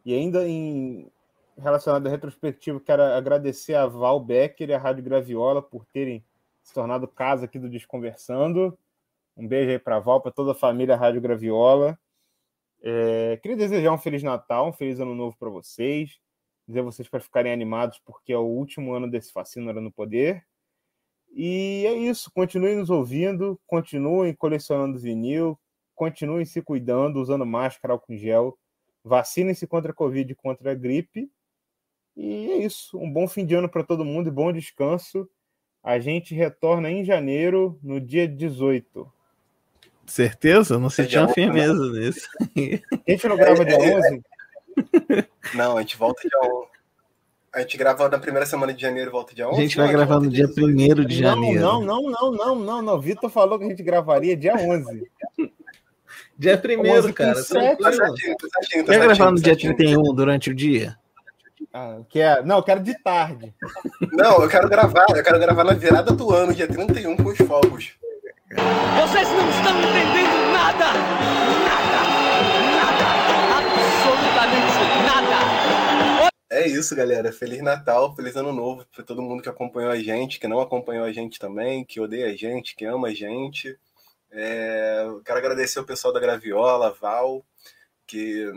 E 0.05 0.13
ainda 0.13 0.47
em 0.47 1.09
relacionado 1.57 2.07
à 2.07 2.09
retrospectiva, 2.09 2.79
quero 2.79 3.03
agradecer 3.03 3.75
a 3.75 3.85
Val 3.85 4.19
Becker 4.19 4.69
e 4.69 4.73
a 4.73 4.79
Rádio 4.79 5.03
Graviola 5.03 5.61
por 5.61 5.85
terem 5.85 6.23
se 6.63 6.73
tornado 6.73 7.07
casa 7.07 7.45
aqui 7.45 7.59
do 7.59 7.69
Desconversando. 7.69 8.77
Um 9.37 9.47
beijo 9.47 9.71
aí 9.71 9.79
para 9.79 9.99
Val, 9.99 10.21
para 10.21 10.31
toda 10.31 10.51
a 10.51 10.55
família 10.55 10.95
Rádio 10.95 11.21
Graviola. 11.21 11.97
É, 12.81 13.37
queria 13.37 13.57
desejar 13.57 13.93
um 13.93 13.97
Feliz 13.97 14.23
Natal, 14.23 14.69
um 14.69 14.73
Feliz 14.73 14.99
Ano 14.99 15.13
Novo 15.13 15.37
para 15.37 15.49
vocês. 15.49 16.19
Dizer 16.67 16.79
a 16.79 16.83
vocês 16.83 17.07
para 17.07 17.19
ficarem 17.19 17.51
animados, 17.51 17.99
porque 18.05 18.31
é 18.33 18.37
o 18.37 18.45
último 18.45 18.93
ano 18.93 19.09
desse 19.09 19.31
Fascínora 19.31 19.81
no 19.81 19.91
Poder. 19.91 20.43
E 21.31 21.85
é 21.85 21.93
isso. 21.93 22.31
Continuem 22.31 22.75
nos 22.75 22.89
ouvindo, 22.89 23.59
continuem 23.67 24.33
colecionando 24.33 24.99
vinil, 24.99 25.59
continuem 25.95 26.45
se 26.45 26.61
cuidando, 26.61 27.17
usando 27.21 27.45
máscara, 27.45 27.93
álcool 27.93 28.13
em 28.13 28.17
gel. 28.17 28.57
Vacinem-se 29.03 29.65
contra 29.67 29.91
a 29.91 29.95
Covid 29.95 30.31
e 30.31 30.35
contra 30.35 30.71
a 30.71 30.75
gripe. 30.75 31.31
E 32.15 32.51
é 32.51 32.57
isso. 32.57 32.97
Um 32.97 33.11
bom 33.11 33.27
fim 33.27 33.45
de 33.45 33.55
ano 33.55 33.69
para 33.69 33.83
todo 33.83 34.05
mundo 34.05 34.27
e 34.27 34.31
bom 34.31 34.51
descanso. 34.51 35.29
A 35.83 35.99
gente 35.99 36.35
retorna 36.35 36.91
em 36.91 37.03
janeiro, 37.03 37.79
no 37.81 37.99
dia 37.99 38.27
18. 38.27 39.11
Certeza? 40.11 40.73
Não 40.73 40.81
uma 40.81 40.87
11, 40.87 41.33
firmeza 41.33 41.73
nisso. 41.73 42.27
A 43.07 43.11
gente 43.11 43.27
não 43.29 43.37
grava 43.37 43.63
dia 43.63 43.77
11? 43.77 44.21
Não, 45.53 45.77
a 45.77 45.81
gente 45.81 45.95
volta 45.95 46.21
dia 46.27 46.51
1. 46.51 46.63
A 47.53 47.59
gente 47.61 47.77
grava 47.77 48.09
na 48.09 48.19
primeira 48.19 48.45
semana 48.45 48.73
de 48.73 48.81
janeiro 48.81 49.09
e 49.09 49.11
volta 49.11 49.33
dia 49.33 49.47
11. 49.47 49.57
A 49.57 49.61
gente 49.61 49.77
vai 49.77 49.85
Não, 49.85 49.93
gravar 49.93 50.19
no 50.19 50.29
dia 50.29 50.47
18. 50.47 51.01
1 51.01 51.05
de 51.05 51.17
janeiro. 51.17 51.61
Não, 51.61 51.81
não, 51.81 52.01
não, 52.09 52.31
não, 52.31 52.55
não, 52.55 52.81
não. 52.81 52.99
Vitor 52.99 53.29
falou 53.29 53.57
que 53.57 53.63
a 53.63 53.69
gente 53.69 53.81
gravaria 53.81 54.35
dia 54.35 54.53
11. 54.53 55.09
Dia 56.37 56.61
1 56.61 56.91
11 56.91 57.13
cara. 57.13 57.41
tá 57.45 57.53
Quer 57.53 57.77
gravar 57.77 57.95
certinho, 57.95 59.31
no 59.31 59.35
dia 59.35 59.53
certinho. 59.53 59.75
31 59.77 60.13
durante 60.13 60.49
o 60.49 60.53
dia? 60.53 60.97
Ah, 61.73 61.99
quer... 62.09 62.43
Não, 62.43 62.57
eu 62.57 62.63
quero 62.63 62.81
de 62.81 63.01
tarde. 63.01 63.53
Não, 64.11 64.43
eu 64.43 64.49
quero 64.49 64.67
gravar, 64.67 65.05
eu 65.15 65.23
quero 65.23 65.39
gravar 65.39 65.63
na 65.63 65.73
virada 65.73 66.11
do 66.11 66.33
ano, 66.33 66.53
dia 66.53 66.67
31, 66.67 67.15
com 67.15 67.29
os 67.29 67.37
fogos. 67.37 67.93
Vocês 68.51 69.29
não 69.29 69.49
estão 69.49 69.79
entendendo 69.79 70.51
nada! 70.51 70.85
Nada! 71.63 72.01
Nada! 72.75 73.05
Absolutamente 73.57 74.81
nada! 75.05 76.31
É 76.49 76.67
isso, 76.67 76.93
galera. 76.93 77.31
Feliz 77.31 77.61
Natal, 77.61 78.13
feliz 78.13 78.35
Ano 78.35 78.51
Novo 78.51 78.85
para 78.93 79.05
todo 79.05 79.21
mundo 79.21 79.41
que 79.41 79.47
acompanhou 79.47 79.89
a 79.89 79.97
gente, 79.97 80.37
que 80.37 80.49
não 80.49 80.59
acompanhou 80.59 81.05
a 81.05 81.11
gente 81.13 81.39
também, 81.39 81.85
que 81.85 82.01
odeia 82.01 82.27
a 82.27 82.35
gente, 82.35 82.75
que 82.75 82.83
ama 82.83 83.07
a 83.07 83.13
gente. 83.13 83.77
É, 84.29 85.05
quero 85.25 85.39
agradecer 85.39 85.79
o 85.79 85.85
pessoal 85.85 86.13
da 86.13 86.19
Graviola, 86.19 86.91
Val, 86.99 87.45
que 88.05 88.51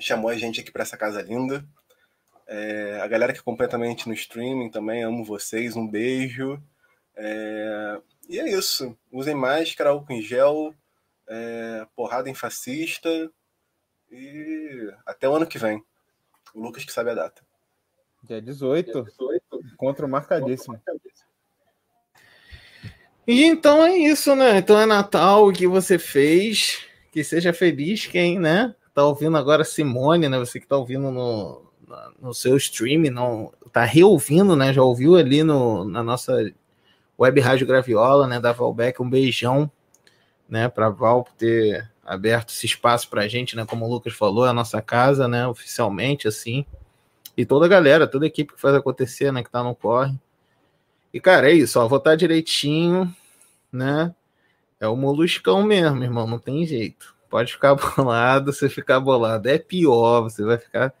chamou 0.00 0.30
a 0.30 0.36
gente 0.36 0.60
aqui 0.60 0.72
para 0.72 0.82
essa 0.82 0.96
casa 0.96 1.22
linda. 1.22 1.64
É, 2.48 2.98
a 3.00 3.06
galera 3.06 3.32
que 3.32 3.38
acompanha 3.38 3.70
também 3.70 3.88
a 3.88 3.90
gente 3.92 4.08
no 4.08 4.14
streaming 4.14 4.70
também, 4.70 5.04
amo 5.04 5.24
vocês, 5.24 5.76
um 5.76 5.86
beijo. 5.86 6.60
É, 7.16 8.00
e 8.30 8.38
é 8.38 8.48
isso. 8.48 8.96
Usem 9.10 9.34
máscara, 9.34 9.90
álcool 9.90 10.12
em 10.12 10.22
gel, 10.22 10.72
é, 11.28 11.84
porrada 11.96 12.30
em 12.30 12.34
fascista. 12.34 13.28
E 14.08 14.88
até 15.04 15.28
o 15.28 15.34
ano 15.34 15.46
que 15.48 15.58
vem. 15.58 15.82
O 16.54 16.60
Lucas 16.60 16.84
que 16.84 16.92
sabe 16.92 17.10
a 17.10 17.14
data. 17.14 17.42
Dia 18.22 18.40
18. 18.40 19.04
Encontro 19.72 20.08
marcadíssimo. 20.08 20.80
E 23.26 23.42
então 23.44 23.84
é 23.84 23.98
isso, 23.98 24.36
né? 24.36 24.58
Então 24.58 24.78
é 24.78 24.86
Natal, 24.86 25.48
o 25.48 25.52
que 25.52 25.66
você 25.66 25.98
fez. 25.98 26.86
Que 27.10 27.24
seja 27.24 27.52
feliz 27.52 28.06
quem, 28.06 28.38
né? 28.38 28.72
Tá 28.94 29.04
ouvindo 29.04 29.36
agora 29.36 29.64
Simone, 29.64 30.28
né? 30.28 30.38
Você 30.38 30.60
que 30.60 30.68
tá 30.68 30.76
ouvindo 30.76 31.10
no, 31.10 31.68
no 32.20 32.32
seu 32.32 32.56
stream, 32.56 33.10
não 33.10 33.52
tá 33.72 33.84
reouvindo, 33.84 34.54
né? 34.54 34.72
Já 34.72 34.82
ouviu 34.82 35.16
ali 35.16 35.42
no, 35.42 35.84
na 35.84 36.02
nossa 36.04 36.52
web 37.20 37.38
rádio 37.40 37.66
Graviola, 37.66 38.26
né? 38.26 38.40
Da 38.40 38.52
Valbeck, 38.52 39.02
um 39.02 39.10
beijão, 39.10 39.70
né? 40.48 40.68
Pra 40.68 40.88
Val 40.88 41.24
por 41.24 41.34
ter 41.34 41.90
aberto 42.02 42.50
esse 42.50 42.66
espaço 42.66 43.08
pra 43.08 43.28
gente, 43.28 43.54
né? 43.54 43.66
Como 43.66 43.84
o 43.84 43.88
Lucas 43.88 44.14
falou, 44.14 44.46
é 44.46 44.48
a 44.48 44.54
nossa 44.54 44.80
casa, 44.80 45.28
né? 45.28 45.46
Oficialmente, 45.46 46.26
assim. 46.26 46.64
E 47.36 47.44
toda 47.44 47.66
a 47.66 47.68
galera, 47.68 48.06
toda 48.06 48.24
a 48.24 48.28
equipe 48.28 48.54
que 48.54 48.60
faz 48.60 48.74
acontecer, 48.74 49.32
né? 49.32 49.42
Que 49.42 49.50
tá 49.50 49.62
no 49.62 49.74
corre. 49.74 50.18
E, 51.12 51.20
cara, 51.20 51.50
é 51.50 51.54
isso, 51.54 51.78
ó. 51.78 51.86
Votar 51.86 52.16
direitinho, 52.16 53.14
né? 53.72 54.14
É 54.80 54.88
o 54.88 54.96
moluscão 54.96 55.62
mesmo, 55.62 56.02
irmão. 56.02 56.26
Não 56.26 56.38
tem 56.38 56.64
jeito. 56.66 57.14
Pode 57.28 57.52
ficar 57.52 57.74
bolado, 57.96 58.52
você 58.52 58.68
ficar 58.68 58.98
bolado. 58.98 59.48
É 59.48 59.58
pior, 59.58 60.22
você 60.22 60.42
vai 60.44 60.58
ficar 60.58 60.92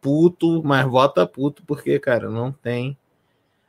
puto, 0.00 0.62
mas 0.64 0.86
vota 0.86 1.26
puto, 1.26 1.62
porque, 1.64 1.98
cara, 1.98 2.30
não 2.30 2.50
tem. 2.52 2.96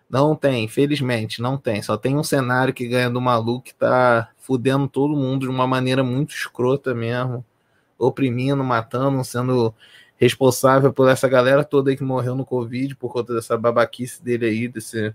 Não 0.10 0.36
tem, 0.36 0.64
infelizmente, 0.64 1.42
não 1.42 1.58
tem. 1.58 1.82
Só 1.82 1.98
tem 1.98 2.16
um 2.18 2.24
cenário 2.24 2.74
que 2.74 2.88
ganha 2.88 3.10
do 3.10 3.20
maluco 3.20 3.66
que 3.66 3.76
tá 3.76 4.30
fudendo 4.38 4.88
todo 4.88 5.18
mundo 5.18 5.42
de 5.42 5.50
uma 5.50 5.68
maneira 5.68 6.04
muito 6.04 6.34
escrota 6.34 6.94
mesmo. 6.94 7.44
Oprimindo, 8.00 8.64
matando, 8.64 9.24
sendo 9.26 9.74
responsável 10.16 10.94
por 10.94 11.10
essa 11.10 11.28
galera 11.28 11.64
toda 11.64 11.90
aí 11.92 11.98
que 11.98 12.04
morreu 12.04 12.36
no 12.36 12.46
Covid 12.46 12.96
por 12.96 13.12
conta 13.12 13.34
dessa 13.36 13.58
babaquice 13.58 14.24
dele 14.24 14.46
aí, 14.46 14.68
desse, 14.68 15.14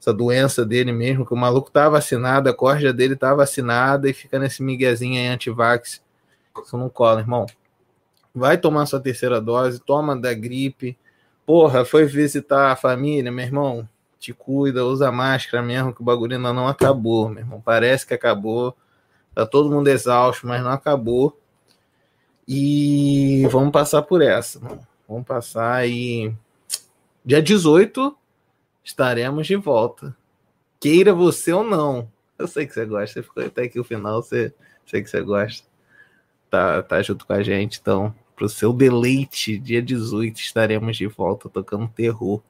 essa 0.00 0.12
doença 0.12 0.64
dele 0.64 0.92
mesmo, 0.92 1.26
que 1.26 1.34
o 1.34 1.36
maluco 1.36 1.70
tá 1.70 1.88
vacinado, 1.88 2.48
a 2.48 2.54
corda 2.54 2.92
dele 2.92 3.16
tá 3.16 3.34
vacinada 3.34 4.08
e 4.08 4.12
fica 4.12 4.38
nesse 4.38 4.62
miguezinho 4.62 5.20
aí 5.20 5.26
antivax. 5.26 6.02
Isso 6.64 6.76
não 6.76 6.88
cola, 6.88 7.20
irmão. 7.20 7.46
Vai 8.34 8.56
tomar 8.56 8.86
sua 8.86 9.00
terceira 9.00 9.40
dose, 9.40 9.80
toma 9.80 10.16
da 10.16 10.32
gripe. 10.32 10.96
Porra, 11.44 11.84
foi 11.84 12.04
visitar 12.04 12.70
a 12.70 12.76
família, 12.76 13.32
meu 13.32 13.44
irmão. 13.44 13.88
Te 14.18 14.32
cuida, 14.32 14.84
usa 14.84 15.12
máscara 15.12 15.62
mesmo, 15.62 15.94
que 15.94 16.00
o 16.00 16.04
bagulho 16.04 16.36
ainda 16.36 16.52
não 16.52 16.66
acabou, 16.66 17.28
meu 17.28 17.40
irmão. 17.40 17.60
Parece 17.60 18.06
que 18.06 18.14
acabou. 18.14 18.76
Tá 19.34 19.46
todo 19.46 19.70
mundo 19.70 19.88
exausto, 19.88 20.46
mas 20.46 20.62
não 20.62 20.70
acabou. 20.70 21.38
E 22.46 23.46
vamos 23.50 23.70
passar 23.70 24.02
por 24.02 24.22
essa, 24.22 24.58
mano. 24.58 24.80
Vamos 25.08 25.26
passar 25.26 25.88
e. 25.88 26.34
Dia 27.24 27.42
18 27.42 28.16
estaremos 28.82 29.46
de 29.46 29.54
volta. 29.54 30.16
Queira 30.80 31.12
você 31.12 31.52
ou 31.52 31.62
não. 31.62 32.10
Eu 32.38 32.46
sei 32.46 32.66
que 32.66 32.72
você 32.72 32.86
gosta, 32.86 33.14
você 33.14 33.22
ficou 33.22 33.44
até 33.44 33.64
aqui 33.64 33.78
o 33.78 33.84
final, 33.84 34.22
você 34.22 34.54
sei 34.86 35.02
que 35.02 35.10
você 35.10 35.20
gosta. 35.20 35.66
Tá, 36.48 36.82
tá 36.82 37.02
junto 37.02 37.26
com 37.26 37.32
a 37.32 37.42
gente, 37.42 37.78
então, 37.80 38.14
pro 38.34 38.48
seu 38.48 38.72
deleite, 38.72 39.58
dia 39.58 39.82
18 39.82 40.40
estaremos 40.40 40.96
de 40.96 41.06
volta 41.06 41.48
tocando 41.48 41.88
terror. 41.88 42.40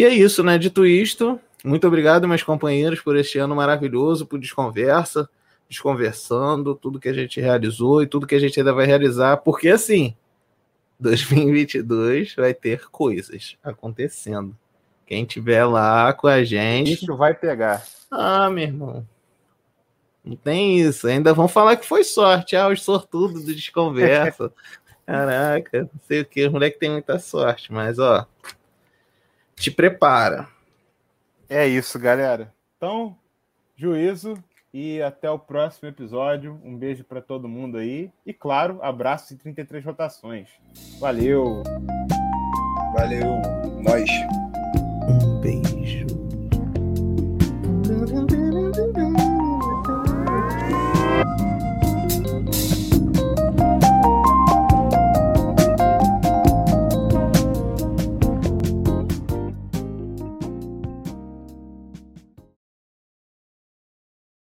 E 0.00 0.04
é 0.04 0.08
isso, 0.08 0.42
né? 0.42 0.56
Dito 0.56 0.86
isto, 0.86 1.38
muito 1.62 1.86
obrigado, 1.86 2.26
meus 2.26 2.42
companheiros, 2.42 3.02
por 3.02 3.14
este 3.16 3.36
ano 3.36 3.54
maravilhoso, 3.54 4.24
por 4.24 4.40
Desconversa, 4.40 5.28
Desconversando, 5.68 6.74
tudo 6.74 6.98
que 6.98 7.10
a 7.10 7.12
gente 7.12 7.38
realizou 7.38 8.02
e 8.02 8.06
tudo 8.06 8.26
que 8.26 8.34
a 8.34 8.38
gente 8.38 8.58
ainda 8.58 8.72
vai 8.72 8.86
realizar, 8.86 9.36
porque 9.36 9.68
assim, 9.68 10.16
2022 10.98 12.34
vai 12.34 12.54
ter 12.54 12.88
coisas 12.88 13.58
acontecendo. 13.62 14.56
Quem 15.04 15.26
tiver 15.26 15.66
lá 15.66 16.14
com 16.14 16.28
a 16.28 16.42
gente. 16.44 16.94
Isso 16.94 17.14
vai 17.14 17.34
pegar. 17.34 17.84
Ah, 18.10 18.48
meu 18.48 18.64
irmão. 18.64 19.06
Não 20.24 20.34
tem 20.34 20.80
isso. 20.80 21.08
Ainda 21.08 21.34
vão 21.34 21.46
falar 21.46 21.76
que 21.76 21.84
foi 21.84 22.04
sorte. 22.04 22.56
Ah, 22.56 22.68
os 22.68 22.82
sortudos 22.82 23.44
do 23.44 23.54
Desconversa. 23.54 24.50
Caraca, 25.04 25.82
não 25.92 26.00
sei 26.08 26.22
o 26.22 26.24
que. 26.24 26.46
Os 26.46 26.52
moleques 26.52 26.78
têm 26.78 26.90
muita 26.90 27.18
sorte, 27.18 27.70
mas 27.70 27.98
ó. 27.98 28.26
Te 29.60 29.70
prepara. 29.70 30.48
É 31.46 31.66
isso, 31.66 31.98
galera. 31.98 32.50
Então, 32.78 33.14
juízo 33.76 34.42
E 34.72 35.02
até 35.02 35.30
o 35.30 35.38
próximo 35.38 35.86
episódio. 35.86 36.58
Um 36.64 36.74
beijo 36.74 37.04
para 37.04 37.20
todo 37.20 37.46
mundo 37.46 37.76
aí. 37.76 38.10
E 38.24 38.32
claro, 38.32 38.78
abraço 38.80 39.34
e 39.34 39.36
33 39.36 39.84
rotações. 39.84 40.48
Valeu! 40.98 41.62
Valeu, 42.94 43.42
nós. 43.82 44.08